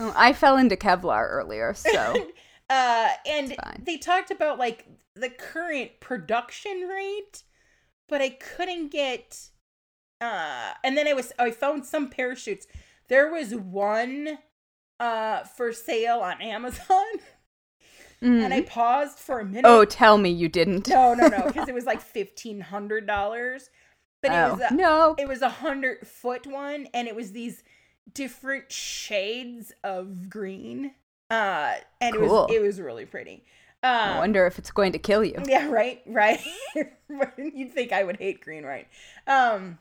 I 0.16 0.32
fell 0.32 0.56
into 0.56 0.76
Kevlar 0.76 1.28
earlier, 1.30 1.72
so 1.72 2.26
uh, 2.68 3.08
and 3.26 3.56
they 3.80 3.96
talked 3.96 4.30
about 4.30 4.58
like 4.58 4.86
the 5.14 5.30
current 5.30 5.92
production 6.00 6.88
rate 6.88 7.42
but 8.08 8.20
I 8.20 8.30
couldn't 8.30 8.90
get 8.90 9.48
uh 10.20 10.72
and 10.82 10.96
then 10.96 11.06
I 11.06 11.12
was 11.12 11.32
I 11.38 11.50
found 11.50 11.84
some 11.84 12.08
parachutes. 12.08 12.66
There 13.08 13.30
was 13.32 13.54
one 13.54 14.38
uh 14.98 15.44
for 15.44 15.72
sale 15.72 16.20
on 16.20 16.40
Amazon 16.40 17.04
and 18.20 18.52
I 18.54 18.62
paused 18.62 19.18
for 19.18 19.40
a 19.40 19.44
minute. 19.44 19.64
Mm. 19.64 19.70
oh, 19.70 19.84
tell 19.84 20.16
me 20.18 20.30
you 20.30 20.48
didn't. 20.48 20.88
no, 20.88 21.14
no, 21.14 21.28
no, 21.28 21.42
because 21.46 21.68
it 21.68 21.74
was 21.74 21.84
like 21.84 22.00
fifteen 22.00 22.60
hundred 22.60 23.06
dollars. 23.06 23.70
But 24.22 24.32
it 24.32 24.34
Oh, 24.34 24.54
was 24.54 24.70
a, 24.70 24.74
no. 24.74 25.14
it 25.18 25.28
was 25.28 25.42
a 25.42 25.48
hundred 25.50 26.06
foot 26.06 26.46
one 26.46 26.88
and 26.94 27.06
it 27.06 27.14
was 27.14 27.32
these 27.32 27.62
different 28.14 28.72
shades 28.72 29.72
of 29.84 30.30
green. 30.30 30.92
Uh 31.30 31.74
and 32.00 32.14
it 32.14 32.20
was 32.20 32.50
it 32.50 32.62
was 32.62 32.80
really 32.80 33.04
pretty. 33.04 33.44
I 34.02 34.10
Um 34.10 34.18
wonder 34.18 34.46
if 34.46 34.58
it's 34.58 34.70
going 34.70 34.92
to 34.92 34.98
kill 34.98 35.24
you. 35.24 35.42
yeah, 35.46 35.68
right, 35.68 36.02
right. 36.06 36.40
You'd 37.38 37.72
think 37.72 37.92
I 37.92 38.04
would 38.04 38.16
hate 38.16 38.40
green, 38.40 38.64
right? 38.64 38.88
Um, 39.26 39.78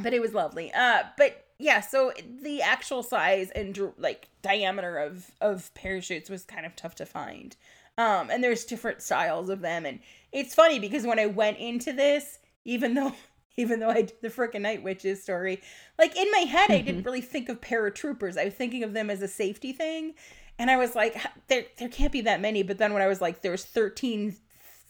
but 0.00 0.14
it 0.14 0.20
was 0.20 0.34
lovely. 0.34 0.72
Uh, 0.72 1.04
but 1.16 1.46
yeah, 1.58 1.80
so 1.80 2.12
the 2.42 2.62
actual 2.62 3.02
size 3.02 3.50
and 3.50 3.92
like 3.98 4.28
diameter 4.42 4.98
of 4.98 5.30
of 5.40 5.72
parachutes 5.74 6.30
was 6.30 6.44
kind 6.44 6.64
of 6.66 6.76
tough 6.76 6.94
to 6.96 7.06
find. 7.06 7.56
Um, 7.96 8.30
and 8.30 8.44
there's 8.44 8.64
different 8.64 9.02
styles 9.02 9.48
of 9.50 9.60
them, 9.60 9.84
and 9.84 9.98
it's 10.30 10.54
funny 10.54 10.78
because 10.78 11.04
when 11.04 11.18
I 11.18 11.26
went 11.26 11.58
into 11.58 11.92
this, 11.92 12.38
even 12.64 12.94
though 12.94 13.14
even 13.56 13.80
though 13.80 13.90
I 13.90 14.02
did 14.02 14.20
the 14.22 14.28
frickin' 14.28 14.60
night 14.60 14.84
witches 14.84 15.20
story, 15.20 15.60
like 15.98 16.16
in 16.16 16.30
my 16.30 16.40
head, 16.40 16.70
I 16.70 16.80
didn't 16.80 17.02
really 17.02 17.20
think 17.20 17.48
of 17.48 17.60
paratroopers. 17.60 18.38
I 18.38 18.44
was 18.44 18.54
thinking 18.54 18.84
of 18.84 18.92
them 18.92 19.10
as 19.10 19.20
a 19.20 19.26
safety 19.28 19.72
thing. 19.72 20.14
And 20.58 20.70
I 20.70 20.76
was 20.76 20.94
like, 20.94 21.16
there, 21.48 21.64
there 21.78 21.88
can't 21.88 22.12
be 22.12 22.22
that 22.22 22.40
many. 22.40 22.62
But 22.62 22.78
then 22.78 22.92
when 22.92 23.02
I 23.02 23.06
was 23.06 23.20
like, 23.20 23.42
there's 23.42 23.64
thirteen 23.64 24.36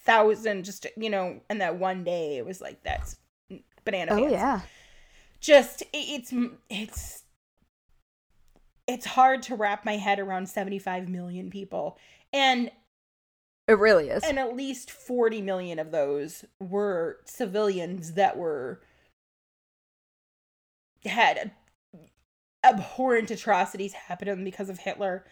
thousand, 0.05 0.65
just 0.65 0.87
you 0.97 1.11
know, 1.11 1.41
and 1.51 1.61
that 1.61 1.77
one 1.77 2.05
day, 2.05 2.39
it 2.39 2.47
was 2.47 2.61
like 2.61 2.83
that's 2.83 3.17
banana. 3.85 4.13
Oh 4.13 4.17
pants. 4.19 4.33
yeah. 4.33 4.61
Just 5.41 5.83
it's 5.93 6.33
it's 6.71 7.23
it's 8.87 9.07
hard 9.07 9.43
to 9.43 9.55
wrap 9.55 9.85
my 9.85 9.97
head 9.99 10.19
around 10.19 10.49
seventy 10.49 10.79
five 10.79 11.09
million 11.09 11.51
people, 11.51 11.99
and 12.33 12.71
It 13.69 13.79
really 13.79 14.09
is. 14.09 14.25
and 14.25 14.39
at 14.39 14.57
least 14.57 14.91
forty 14.91 15.43
million 15.43 15.79
of 15.79 15.91
those 15.93 16.45
were 16.59 17.19
civilians 17.27 18.15
that 18.15 18.37
were 18.37 18.81
had 21.05 21.53
abhorrent 22.65 23.31
atrocities 23.31 23.93
happen 23.93 24.27
to 24.27 24.35
them 24.35 24.45
because 24.45 24.69
of 24.69 24.79
Hitler. 24.81 25.25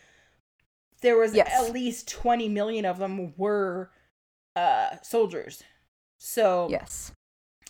There 1.03 1.17
was 1.17 1.35
Yes. 1.35 1.51
at 1.53 1.73
least 1.73 2.09
20 2.09 2.49
million 2.49 2.85
of 2.85 2.99
them 2.99 3.35
were 3.37 3.91
uh 4.55 4.97
soldiers. 5.03 5.63
So 6.19 6.69
yes. 6.71 7.13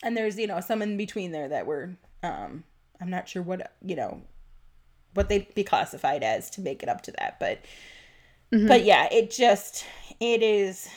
and 0.02 0.16
there's 0.16 0.38
you 0.38 0.46
know 0.46 0.60
some 0.60 0.82
in 0.82 0.96
between 0.96 1.32
there 1.32 1.48
that 1.48 1.66
were 1.66 1.96
um 2.22 2.64
I'm 3.00 3.10
not 3.10 3.28
sure 3.28 3.42
what 3.42 3.72
you 3.82 3.96
know 3.96 4.22
what 5.14 5.28
they'd 5.28 5.52
be 5.54 5.64
classified 5.64 6.22
as 6.22 6.50
to 6.50 6.60
make 6.60 6.82
it 6.82 6.88
up 6.88 7.02
to 7.02 7.12
that, 7.12 7.38
but 7.40 7.60
Mhm. 8.52 8.68
but 8.68 8.84
yeah, 8.84 9.08
it 9.10 9.30
just 9.30 9.84
it 10.20 10.42
is 10.42 10.88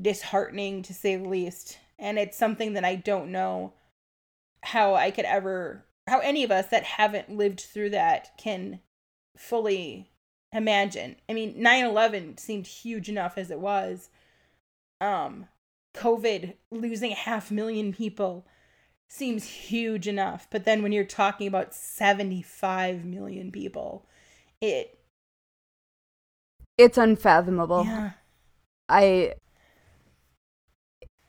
disheartening 0.00 0.82
to 0.82 0.94
say 0.94 1.16
the 1.16 1.28
least, 1.28 1.78
and 1.98 2.18
it's 2.18 2.36
something 2.36 2.74
that 2.74 2.84
I 2.84 2.94
don't 2.96 3.32
know 3.32 3.72
how 4.62 4.94
I 4.94 5.10
could 5.10 5.24
ever 5.24 5.84
how 6.06 6.20
any 6.20 6.44
of 6.44 6.50
us 6.50 6.66
that 6.68 6.84
haven't 6.84 7.30
lived 7.30 7.60
through 7.60 7.90
that 7.90 8.36
can 8.36 8.80
fully 9.36 10.10
imagine. 10.54 11.16
I 11.28 11.32
mean, 11.34 11.54
9/11 11.56 12.38
seemed 12.38 12.66
huge 12.66 13.08
enough 13.08 13.36
as 13.36 13.50
it 13.50 13.60
was. 13.60 14.10
Um 15.00 15.46
COVID 15.94 16.54
losing 16.70 17.12
a 17.12 17.16
half 17.16 17.50
million 17.50 17.92
people 17.92 18.46
seems 19.08 19.44
huge 19.44 20.08
enough, 20.08 20.48
but 20.50 20.64
then 20.64 20.82
when 20.82 20.92
you're 20.92 21.04
talking 21.04 21.46
about 21.46 21.74
75 21.74 23.04
million 23.04 23.52
people, 23.52 24.06
it 24.60 24.98
it's 26.76 26.98
unfathomable. 26.98 27.84
yeah. 27.84 28.12
I 28.88 29.34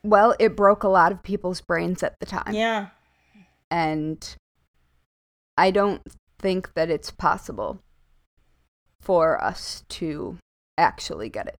well, 0.02 0.34
it 0.38 0.56
broke 0.56 0.82
a 0.82 0.88
lot 0.88 1.12
of 1.12 1.22
people's 1.22 1.60
brains 1.60 2.02
at 2.02 2.18
the 2.20 2.26
time. 2.26 2.54
Yeah. 2.54 2.88
And 3.70 4.36
I 5.56 5.70
don't 5.70 6.02
think 6.38 6.74
that 6.74 6.90
it's 6.90 7.10
possible 7.10 7.80
for 9.06 9.40
us 9.40 9.84
to 9.88 10.36
actually 10.76 11.28
get 11.28 11.46
it. 11.46 11.54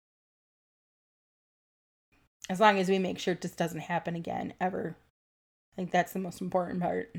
As 2.51 2.59
long 2.59 2.77
as 2.81 2.89
we 2.89 2.99
make 2.99 3.21
sure 3.21 3.37
this 3.37 3.53
doesn't 3.53 3.83
happen 3.83 4.17
again 4.17 4.53
ever. 4.61 4.97
I 5.73 5.77
think 5.77 5.93
that's 5.93 6.13
the 6.13 6.19
most 6.19 6.41
important 6.41 6.81
part. 6.81 7.15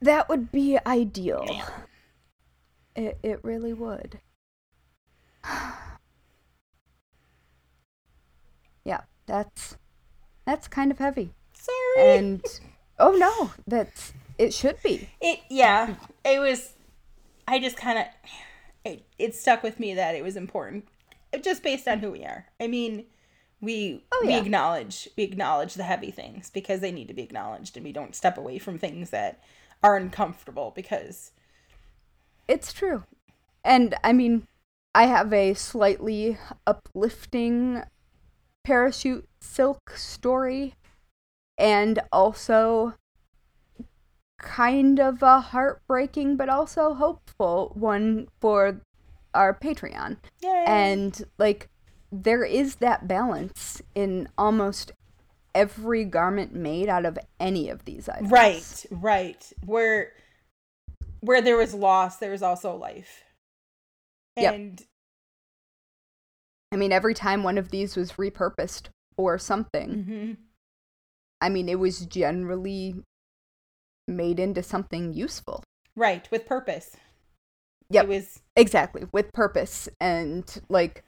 That 0.00 0.28
would 0.28 0.52
be 0.52 0.78
ideal. 0.86 1.46
Yeah. 1.48 1.68
It 2.94 3.18
it 3.24 3.40
really 3.42 3.72
would. 3.72 4.20
yeah, 8.84 9.00
that's 9.26 9.76
that's 10.44 10.68
kind 10.68 10.92
of 10.92 10.98
heavy. 10.98 11.32
Sorry. 11.54 12.18
And 12.18 12.44
oh 13.00 13.16
no, 13.16 13.50
that's 13.66 14.12
it 14.38 14.54
should 14.54 14.80
be. 14.84 15.08
it 15.20 15.40
yeah, 15.50 15.96
it 16.24 16.38
was 16.38 16.74
I 17.48 17.58
just 17.58 17.76
kind 17.76 17.98
of 17.98 18.04
it, 18.86 19.04
it 19.18 19.34
stuck 19.34 19.62
with 19.62 19.78
me 19.80 19.94
that 19.94 20.14
it 20.14 20.22
was 20.22 20.36
important 20.36 20.88
just 21.42 21.62
based 21.62 21.88
on 21.88 21.98
who 21.98 22.10
we 22.10 22.24
are. 22.24 22.46
I 22.60 22.66
mean, 22.66 23.04
we 23.60 24.04
Oh, 24.12 24.24
we 24.26 24.34
acknowledge 24.34 25.08
we 25.16 25.24
acknowledge 25.24 25.74
the 25.74 25.82
heavy 25.82 26.10
things 26.10 26.50
because 26.50 26.80
they 26.80 26.92
need 26.92 27.08
to 27.08 27.14
be 27.14 27.22
acknowledged 27.22 27.76
and 27.76 27.84
we 27.84 27.92
don't 27.92 28.14
step 28.14 28.36
away 28.38 28.58
from 28.58 28.78
things 28.78 29.10
that 29.10 29.42
are 29.82 29.96
uncomfortable 29.96 30.72
because 30.74 31.32
It's 32.48 32.72
true. 32.72 33.04
And 33.64 33.94
I 34.04 34.12
mean, 34.12 34.46
I 34.94 35.06
have 35.06 35.32
a 35.32 35.54
slightly 35.54 36.38
uplifting 36.66 37.82
parachute 38.64 39.28
silk 39.40 39.90
story 39.96 40.74
and 41.58 42.00
also 42.12 42.94
kind 44.38 45.00
of 45.00 45.22
a 45.22 45.40
heartbreaking 45.40 46.36
but 46.36 46.48
also 46.48 46.94
hopeful 46.94 47.72
one 47.74 48.28
for 48.40 48.80
our 49.34 49.54
Patreon. 49.54 50.16
Yay. 50.42 50.64
And 50.66 51.24
like 51.38 51.68
there 52.12 52.44
is 52.44 52.76
that 52.76 53.08
balance 53.08 53.82
in 53.94 54.28
almost 54.38 54.92
every 55.54 56.04
garment 56.04 56.54
made 56.54 56.88
out 56.88 57.04
of 57.06 57.18
any 57.40 57.68
of 57.68 57.84
these 57.84 58.08
items. 58.08 58.30
Right, 58.30 58.86
right. 58.90 59.52
Where 59.64 60.12
where 61.20 61.40
there 61.40 61.56
was 61.56 61.74
loss, 61.74 62.18
there 62.18 62.30
was 62.30 62.42
also 62.42 62.74
life. 62.74 63.24
Yep. 64.36 64.54
And 64.54 64.82
I 66.72 66.76
mean 66.76 66.92
every 66.92 67.14
time 67.14 67.42
one 67.42 67.58
of 67.58 67.70
these 67.70 67.96
was 67.96 68.12
repurposed 68.12 68.88
for 69.16 69.38
something, 69.38 70.04
mhm. 70.04 70.36
I 71.40 71.48
mean, 71.48 71.68
it 71.68 71.78
was 71.78 72.06
generally 72.06 72.96
made 74.08 74.38
into 74.40 74.62
something 74.62 75.12
useful. 75.12 75.62
right, 75.96 76.28
with 76.30 76.46
purpose. 76.46 76.96
Yep. 77.90 78.04
It 78.04 78.08
was 78.08 78.40
Exactly, 78.56 79.06
with 79.12 79.32
purpose 79.32 79.88
and 80.00 80.44
like 80.68 81.04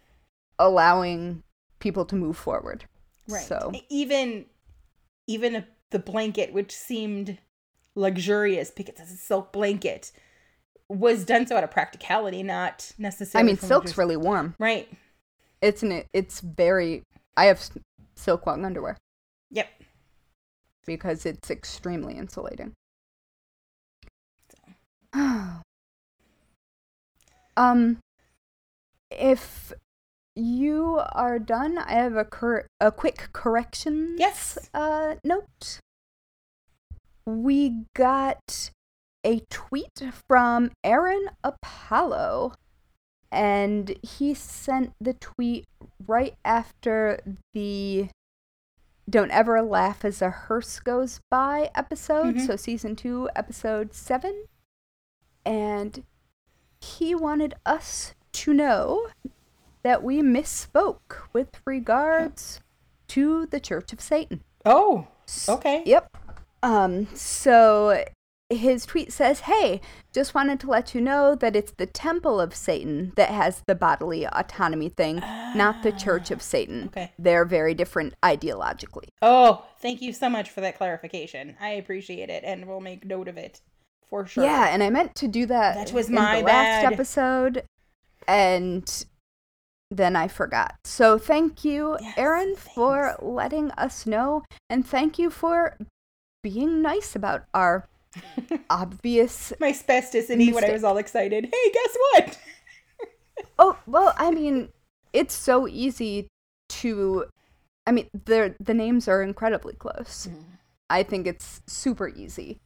allowing 0.59 1.43
people 1.81 2.05
to 2.07 2.15
move 2.17 2.37
forward. 2.37 2.85
right. 3.29 3.43
So, 3.45 3.73
even 3.89 4.47
even 5.27 5.57
a, 5.57 5.67
the 5.91 5.99
blanket 5.99 6.53
which 6.53 6.73
seemed 6.73 7.39
luxurious 7.95 8.71
because 8.71 8.95
it's 9.01 9.13
a 9.13 9.17
silk 9.17 9.53
blanket 9.53 10.13
was 10.89 11.25
done 11.25 11.47
so 11.47 11.57
out 11.57 11.65
of 11.65 11.71
practicality, 11.71 12.43
not 12.43 12.93
necessarily. 12.97 13.45
I 13.45 13.47
mean, 13.47 13.59
silk's 13.59 13.89
luxury- 13.89 14.03
really 14.05 14.17
warm. 14.17 14.55
Right. 14.59 14.89
It's 15.61 15.83
an 15.83 16.05
it's 16.13 16.41
very 16.41 17.03
I 17.37 17.47
have 17.47 17.61
silk 18.15 18.47
long 18.47 18.65
underwear 18.65 18.97
Yep. 19.51 19.69
because 20.87 21.27
it's 21.27 21.51
extremely 21.51 22.15
insulating. 22.17 22.73
um 27.57 27.99
if 29.11 29.73
you 30.37 31.01
are 31.13 31.39
done, 31.41 31.79
I 31.79 31.93
have 31.95 32.15
a 32.15 32.25
cor- 32.25 32.67
a 32.81 32.93
quick 32.93 33.31
correction. 33.33 34.15
Yes. 34.19 34.57
Uh, 34.73 35.17
note. 35.25 35.81
We 37.27 37.85
got 37.97 38.71
a 39.27 39.41
tweet 39.51 40.01
from 40.29 40.71
Aaron 40.85 41.31
Apollo, 41.43 42.53
and 43.33 43.97
he 44.03 44.33
sent 44.35 44.93
the 45.01 45.15
tweet 45.15 45.65
right 46.07 46.37
after 46.45 47.19
the 47.53 48.09
"Don't 49.11 49.31
Ever 49.33 49.61
Laugh 49.63 50.05
as 50.05 50.23
a 50.23 50.31
Hearse 50.31 50.79
Goes 50.81 51.19
By" 51.31 51.71
episode, 51.75 52.37
Mhm. 52.37 52.47
so 52.47 52.55
season 52.57 52.95
two, 52.95 53.29
episode 53.35 53.93
seven, 53.93 54.45
and 55.49 56.05
he 56.79 57.15
wanted 57.15 57.55
us 57.65 58.15
to 58.33 58.53
know 58.53 59.09
that 59.83 60.03
we 60.03 60.21
misspoke 60.21 61.23
with 61.33 61.49
regards 61.65 62.61
to 63.09 63.47
the 63.47 63.59
Church 63.59 63.95
of 63.95 64.01
Satan. 64.01 64.45
Oh, 64.67 65.09
okay. 65.49 65.83
Yep. 65.87 66.15
Um, 66.63 67.09
so 67.15 68.05
his 68.51 68.85
tweet 68.85 69.11
says, 69.11 69.41
Hey, 69.41 69.81
just 70.13 70.35
wanted 70.35 70.61
to 70.61 70.67
let 70.69 70.95
you 70.95 71.01
know 71.01 71.35
that 71.35 71.57
it's 71.57 71.73
the 71.73 71.87
temple 71.87 72.41
of 72.41 72.55
Satan 72.55 73.13
that 73.17 73.31
has 73.31 73.63
the 73.67 73.75
bodily 73.75 74.27
autonomy 74.27 74.91
thing, 74.91 75.23
not 75.55 75.83
the 75.83 75.93
church 75.93 76.31
of 76.31 76.43
Satan. 76.43 76.89
Okay. 76.89 77.13
They're 77.19 77.47
very 77.47 77.73
different 77.73 78.15
ideologically. 78.23 79.09
Oh, 79.23 79.65
thank 79.81 80.03
you 80.03 80.13
so 80.13 80.29
much 80.29 80.51
for 80.51 80.61
that 80.61 80.77
clarification. 80.77 81.57
I 81.59 81.71
appreciate 81.71 82.29
it, 82.29 82.45
and 82.45 82.67
we'll 82.67 82.81
make 82.81 83.07
note 83.07 83.29
of 83.29 83.39
it 83.39 83.63
for 84.09 84.27
sure. 84.27 84.45
Yeah, 84.45 84.69
and 84.69 84.83
I 84.83 84.91
meant 84.91 85.15
to 85.17 85.29
do 85.29 85.47
that. 85.47 85.75
That 85.75 85.93
was 85.93 86.09
in 86.09 86.15
my 86.15 86.41
last 86.41 86.85
episode, 86.85 87.65
and 88.27 89.05
then 89.91 90.17
I 90.17 90.29
forgot. 90.29 90.77
So 90.85 91.19
thank 91.19 91.65
you, 91.65 91.97
Yes, 92.01 92.15
Aaron, 92.17 92.57
for 92.57 93.17
letting 93.21 93.71
us 93.73 94.07
know, 94.07 94.45
and 94.69 94.87
thank 94.87 95.19
you 95.19 95.31
for 95.31 95.77
being 96.43 96.83
nice 96.83 97.17
about 97.17 97.45
our 97.55 97.89
obvious. 98.71 99.53
My 99.61 99.73
spasticity 99.73 100.53
when 100.53 100.65
I 100.65 100.73
was 100.73 100.85
all 100.85 100.99
excited. 100.99 101.45
Hey, 101.45 101.73
guess 101.73 101.97
what? 102.13 102.39
Oh 103.61 103.79
well, 103.87 104.15
I 104.17 104.33
mean, 104.33 104.69
it's 105.13 105.35
so 105.35 105.69
easy 105.69 106.27
to. 106.71 107.27
I 107.87 107.93
mean, 107.93 108.09
the 108.13 108.55
the 108.59 108.75
names 108.75 109.07
are 109.07 109.23
incredibly 109.23 109.75
close. 109.75 110.29
Mm-hmm. 110.29 110.41
I 110.91 111.03
think 111.05 111.27
it's 111.27 111.61
super 111.67 112.09
easy 112.09 112.61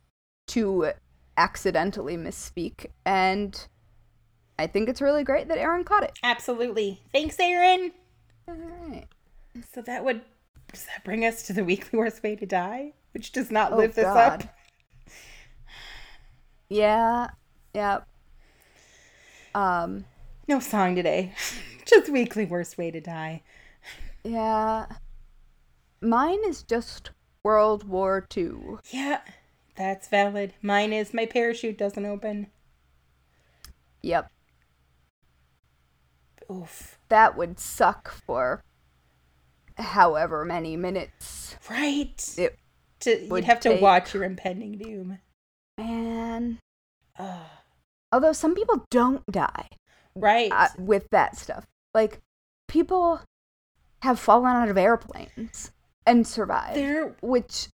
to 0.49 0.93
accidentally 1.37 2.17
misspeak, 2.17 2.87
and 3.05 3.67
I 4.59 4.67
think 4.67 4.89
it's 4.89 5.01
really 5.01 5.25
great 5.25 5.49
that 5.49 5.59
Aaron 5.59 5.85
caught 5.85 6.03
it. 6.05 6.13
Absolutely. 6.23 7.01
Thanks, 7.13 7.39
Aaron. 7.41 7.93
All 8.49 8.55
right. 8.55 9.07
So 9.75 9.83
that 9.83 10.05
would 10.05 10.23
does 10.73 10.87
that 10.87 11.05
bring 11.05 11.25
us 11.25 11.43
to 11.45 11.53
the 11.53 11.65
weekly 11.65 11.99
worst 11.99 12.23
way 12.23 12.35
to 12.37 12.47
die, 12.47 12.93
which 13.13 13.33
does 13.33 13.51
not 13.51 13.73
Oh, 13.73 13.77
lift 13.77 13.95
this 13.97 14.05
God. 14.05 14.43
up. 14.45 14.55
Yeah. 16.69 17.29
Yep. 17.75 18.07
Um. 19.55 20.05
No 20.49 20.61
song 20.61 20.95
today. 20.95 21.33
just 21.87 22.11
weekly 22.11 22.45
worst 22.47 22.79
way 22.79 22.91
to 22.91 23.01
die. 23.01 23.43
Yeah. 24.25 24.87
Mine 26.01 26.41
is 26.47 26.63
just 26.63 27.11
World 27.45 27.87
War 27.89 28.21
Two. 28.29 28.81
Yeah, 28.91 29.21
that's 29.77 30.09
valid. 30.09 30.55
Mine 30.63 30.93
is 30.93 31.15
my 31.15 31.27
parachute 31.27 31.79
doesn't 31.79 32.05
open. 32.07 32.49
Yep. 34.03 34.31
Oof. 36.51 36.99
That 37.09 37.37
would 37.37 37.59
suck 37.59 38.11
for 38.11 38.63
however 39.79 40.45
many 40.45 40.77
minutes. 40.77 41.57
Right. 41.71 42.35
It 42.37 42.59
to, 43.01 43.25
you'd 43.27 43.45
have 43.45 43.61
to 43.61 43.71
take- 43.71 43.81
watch 43.83 44.15
your 44.15 44.25
impending 44.25 44.79
doom. 44.79 45.19
man. 45.79 46.59
Ugh. 47.19 47.47
Although 48.13 48.33
some 48.33 48.55
people 48.55 48.85
don't 48.91 49.25
die 49.31 49.69
Right. 50.15 50.53
uh, 50.53 50.69
with 50.79 51.09
that 51.11 51.37
stuff. 51.37 51.67
Like 51.95 52.21
people 52.69 53.21
have 54.03 54.19
fallen 54.19 54.55
out 54.55 54.69
of 54.69 54.77
airplanes 54.77 55.73
and 56.07 56.27
survived, 56.27 56.77
there 56.77 57.17
which 57.23 57.69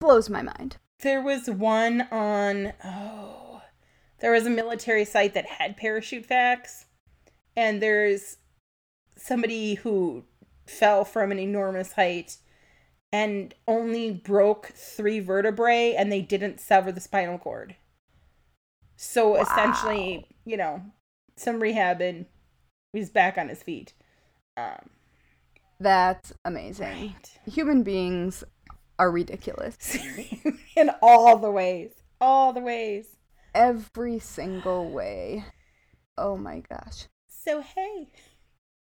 blows 0.00 0.30
my 0.30 0.42
mind. 0.42 0.76
There 1.00 1.20
was 1.22 1.48
one 1.48 2.02
on 2.10 2.72
oh 2.84 3.62
there 4.20 4.32
was 4.32 4.46
a 4.46 4.50
military 4.50 5.04
site 5.04 5.34
that 5.34 5.46
had 5.46 5.76
parachute 5.76 6.26
facts 6.26 6.86
and 7.56 7.80
there's 7.82 8.38
somebody 9.16 9.74
who 9.74 10.24
fell 10.66 11.04
from 11.04 11.30
an 11.32 11.38
enormous 11.38 11.92
height 11.92 12.36
and 13.12 13.54
only 13.66 14.10
broke 14.10 14.66
three 14.74 15.18
vertebrae 15.20 15.94
and 15.96 16.12
they 16.12 16.20
didn't 16.20 16.60
sever 16.60 16.92
the 16.92 17.00
spinal 17.00 17.38
cord 17.38 17.76
so 18.96 19.30
Wow. 19.30 19.42
essentially 19.42 20.26
you 20.44 20.56
know 20.56 20.82
some 21.36 21.60
rehab 21.60 22.00
and 22.00 22.26
he's 22.92 23.10
back 23.10 23.38
on 23.38 23.48
his 23.48 23.62
feet 23.62 23.92
um 24.56 24.90
That's 25.80 26.32
amazing. 26.44 26.86
right 26.88 27.38
Human 27.46 27.82
beings 27.84 28.42
are 28.98 29.10
ridiculous. 29.10 29.96
in 30.76 30.90
all 31.02 31.38
the 31.38 31.50
ways 31.50 31.92
all 32.20 32.52
the 32.52 32.60
ways 32.60 33.16
Every 33.54 34.18
single 34.18 34.90
way. 34.90 35.44
Oh 36.16 36.36
my 36.36 36.62
gosh. 36.68 37.06
So, 37.28 37.62
hey, 37.62 38.08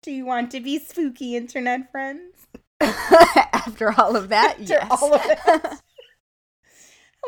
do 0.03 0.13
you 0.13 0.27
want 0.27 0.51
to 0.53 0.61
be 0.61 0.79
spooky 0.79 1.35
internet 1.35 1.91
friends? 1.91 2.47
After 2.81 3.99
all 3.99 4.15
of 4.15 4.29
that, 4.29 4.61
After 4.61 4.75
yes. 4.75 4.89
all 4.91 5.15
of 5.15 5.23
that. 5.23 5.81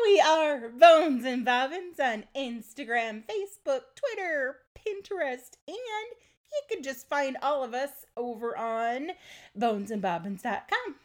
we 0.05 0.21
are 0.21 0.69
Bones 0.69 1.25
and 1.25 1.43
Bobbins 1.43 1.99
on 1.99 2.25
Instagram, 2.37 3.23
Facebook, 3.25 3.81
Twitter, 3.95 4.57
Pinterest, 4.77 5.57
and 5.67 5.77
you 5.77 6.61
can 6.69 6.83
just 6.83 7.09
find 7.09 7.37
all 7.41 7.63
of 7.63 7.73
us 7.73 8.05
over 8.15 8.55
on 8.55 9.09
bonesandbobbins.com. 9.57 10.95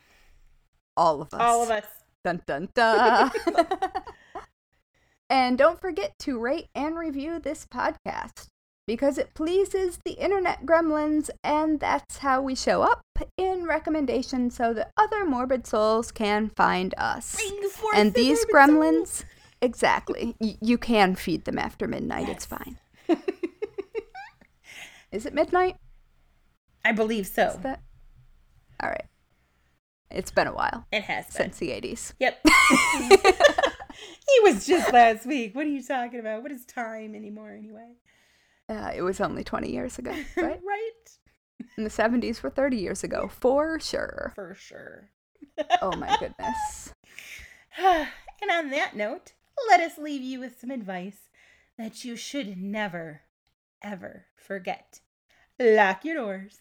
all 0.96 1.22
of 1.22 1.32
us. 1.32 1.40
All 1.40 1.62
of 1.62 1.70
us. 1.70 1.84
Dun 2.24 2.42
dun 2.46 2.68
dun. 2.74 3.30
and 5.30 5.56
don't 5.56 5.80
forget 5.80 6.18
to 6.20 6.38
rate 6.38 6.68
and 6.74 6.96
review 6.96 7.38
this 7.38 7.66
podcast 7.66 8.48
because 8.86 9.18
it 9.18 9.34
pleases 9.34 10.00
the 10.04 10.14
internet 10.14 10.66
gremlins, 10.66 11.30
and 11.44 11.78
that's 11.78 12.18
how 12.18 12.42
we 12.42 12.56
show 12.56 12.82
up 12.82 13.02
in 13.36 13.64
recommendations 13.64 14.56
so 14.56 14.74
that 14.74 14.90
other 14.96 15.24
morbid 15.24 15.64
souls 15.66 16.10
can 16.10 16.50
find 16.56 16.92
us. 16.98 17.40
And 17.94 18.12
the 18.12 18.20
these 18.20 18.44
gremlins, 18.52 19.06
souls. 19.06 19.24
exactly. 19.62 20.34
Y- 20.40 20.58
you 20.60 20.76
can 20.76 21.14
feed 21.14 21.44
them 21.44 21.58
after 21.58 21.86
midnight. 21.86 22.28
It's 22.28 22.44
fine. 22.44 22.78
Is 25.12 25.24
it 25.26 25.34
midnight? 25.34 25.76
I 26.84 26.92
believe 26.92 27.26
so. 27.26 27.48
Is 27.48 27.56
that? 27.58 27.82
All 28.82 28.88
right. 28.88 29.06
It's 30.10 30.30
been 30.30 30.46
a 30.46 30.54
while 30.54 30.86
It 30.92 31.02
has 31.04 31.26
been. 31.26 31.52
since 31.52 31.58
the 31.58 31.68
80s. 31.70 32.12
Yep. 32.18 32.40
he 32.44 34.40
was 34.42 34.66
just 34.66 34.92
last 34.92 35.26
week. 35.26 35.54
What 35.54 35.66
are 35.66 35.70
you 35.70 35.82
talking 35.82 36.20
about? 36.20 36.42
What 36.42 36.52
is 36.52 36.64
time 36.64 37.14
anymore, 37.14 37.50
anyway? 37.50 37.92
Uh, 38.68 38.90
it 38.94 39.02
was 39.02 39.20
only 39.20 39.44
20 39.44 39.70
years 39.70 39.98
ago, 39.98 40.10
right? 40.36 40.60
right? 40.64 41.70
And 41.76 41.86
the 41.86 41.90
70s 41.90 42.42
were 42.42 42.50
30 42.50 42.76
years 42.76 43.04
ago, 43.04 43.28
for 43.28 43.78
sure. 43.80 44.32
For 44.34 44.54
sure. 44.54 45.10
Oh 45.82 45.94
my 45.96 46.16
goodness. 46.18 46.92
and 47.78 48.50
on 48.50 48.70
that 48.70 48.96
note, 48.96 49.32
let 49.68 49.80
us 49.80 49.98
leave 49.98 50.22
you 50.22 50.40
with 50.40 50.58
some 50.60 50.70
advice 50.70 51.28
that 51.78 52.04
you 52.04 52.16
should 52.16 52.56
never, 52.56 53.22
ever 53.82 54.26
forget. 54.36 55.00
Lock 55.58 56.04
your 56.04 56.16
doors. 56.16 56.60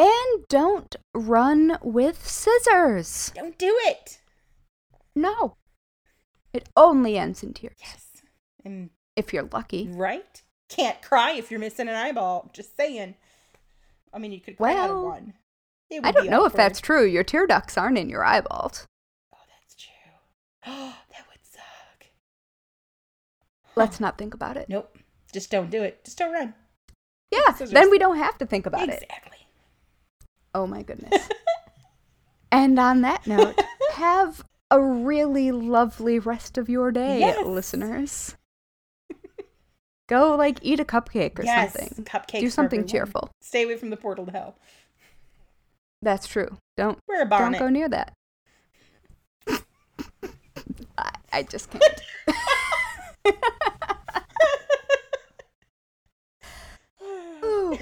And 0.00 0.48
don't 0.48 0.96
run 1.14 1.78
with 1.82 2.26
scissors. 2.26 3.32
Don't 3.34 3.58
do 3.58 3.76
it. 3.82 4.20
No. 5.14 5.56
It 6.52 6.68
only 6.76 7.18
ends 7.18 7.42
in 7.42 7.52
tears. 7.52 7.76
Yes. 7.80 8.06
And 8.64 8.90
If 9.16 9.32
you're 9.32 9.48
lucky. 9.52 9.88
right? 9.92 10.42
Can't 10.68 11.02
cry 11.02 11.32
if 11.32 11.50
you're 11.50 11.60
missing 11.60 11.88
an 11.88 11.94
eyeball. 11.96 12.50
Just 12.54 12.76
saying. 12.76 13.14
I 14.12 14.18
mean, 14.18 14.32
you 14.32 14.40
could 14.40 14.56
cry 14.56 14.74
out 14.74 14.90
of 14.90 14.96
Well, 14.96 15.04
one. 15.06 15.34
I 16.04 16.12
don't 16.12 16.30
know 16.30 16.44
if 16.44 16.52
that's 16.52 16.80
true. 16.80 17.04
Your 17.04 17.24
tear 17.24 17.46
ducts 17.46 17.76
aren't 17.76 17.98
in 17.98 18.08
your 18.08 18.24
eyeballs. 18.24 18.86
Oh, 19.34 19.38
that's 19.60 19.74
true. 19.74 20.12
Oh, 20.66 20.96
that 21.10 21.26
would 21.28 21.44
suck. 21.44 22.06
Let's 23.74 23.98
not 24.00 24.16
think 24.16 24.32
about 24.34 24.56
it. 24.56 24.68
Nope. 24.68 24.96
Just 25.32 25.50
don't 25.50 25.70
do 25.70 25.82
it. 25.82 26.04
Just 26.04 26.18
don't 26.18 26.32
run. 26.32 26.54
Yeah, 27.30 27.52
then 27.60 27.90
we 27.90 27.98
don't 27.98 28.16
have 28.16 28.38
to 28.38 28.46
think 28.46 28.66
about 28.66 28.88
it. 28.88 29.02
exactly. 29.02 29.29
Oh 30.54 30.66
my 30.66 30.82
goodness. 30.82 31.28
and 32.52 32.78
on 32.78 33.02
that 33.02 33.26
note, 33.26 33.60
have 33.92 34.44
a 34.70 34.80
really 34.80 35.50
lovely 35.52 36.18
rest 36.18 36.58
of 36.58 36.68
your 36.68 36.90
day, 36.92 37.20
Yes. 37.20 37.44
listeners. 37.44 38.36
Go 40.08 40.34
like 40.34 40.58
eat 40.62 40.80
a 40.80 40.84
cupcake 40.84 41.38
or 41.38 41.44
yes. 41.44 41.72
something. 41.72 42.04
Cupcakes. 42.04 42.40
Do 42.40 42.50
something 42.50 42.84
cheerful. 42.86 43.30
Stay 43.42 43.62
away 43.62 43.76
from 43.76 43.90
the 43.90 43.96
portal 43.96 44.26
to 44.26 44.32
hell. 44.32 44.56
That's 46.02 46.26
true. 46.26 46.56
Don't 46.76 46.98
Wear 47.06 47.22
a 47.22 47.28
don't 47.28 47.56
go 47.58 47.68
near 47.68 47.88
that. 47.88 48.12
I, 50.98 51.12
I 51.32 51.42
just 51.44 51.70
can't. 51.70 52.02
Ooh. 57.44 57.78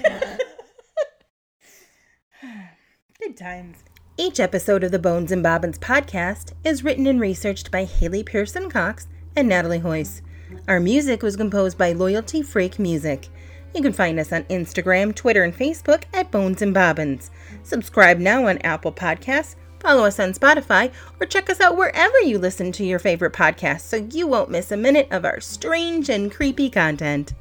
Good 3.28 3.36
times. 3.36 3.84
Each 4.16 4.40
episode 4.40 4.82
of 4.82 4.90
the 4.90 4.98
Bones 4.98 5.30
and 5.30 5.42
Bobbins 5.42 5.78
podcast 5.78 6.54
is 6.64 6.82
written 6.82 7.06
and 7.06 7.20
researched 7.20 7.70
by 7.70 7.84
Haley 7.84 8.24
Pearson 8.24 8.70
Cox 8.70 9.06
and 9.36 9.46
Natalie 9.46 9.80
Hoyce. 9.80 10.22
Our 10.66 10.80
music 10.80 11.22
was 11.22 11.36
composed 11.36 11.76
by 11.76 11.92
Loyalty 11.92 12.40
Freak 12.40 12.78
Music. 12.78 13.28
You 13.74 13.82
can 13.82 13.92
find 13.92 14.18
us 14.18 14.32
on 14.32 14.44
Instagram, 14.44 15.14
Twitter, 15.14 15.44
and 15.44 15.54
Facebook 15.54 16.04
at 16.14 16.30
Bones 16.30 16.62
and 16.62 16.72
Bobbins. 16.72 17.30
Subscribe 17.64 18.18
now 18.18 18.46
on 18.46 18.56
Apple 18.62 18.92
Podcasts 18.92 19.56
Follow 19.80 20.04
us 20.04 20.18
on 20.18 20.32
Spotify 20.32 20.90
or 21.20 21.26
check 21.26 21.48
us 21.48 21.60
out 21.60 21.76
wherever 21.76 22.18
you 22.22 22.38
listen 22.38 22.72
to 22.72 22.84
your 22.84 22.98
favorite 22.98 23.32
podcasts 23.32 23.82
so 23.82 24.08
you 24.10 24.26
won't 24.26 24.50
miss 24.50 24.72
a 24.72 24.76
minute 24.76 25.08
of 25.10 25.24
our 25.24 25.40
strange 25.40 26.08
and 26.08 26.32
creepy 26.32 26.68
content. 26.68 27.34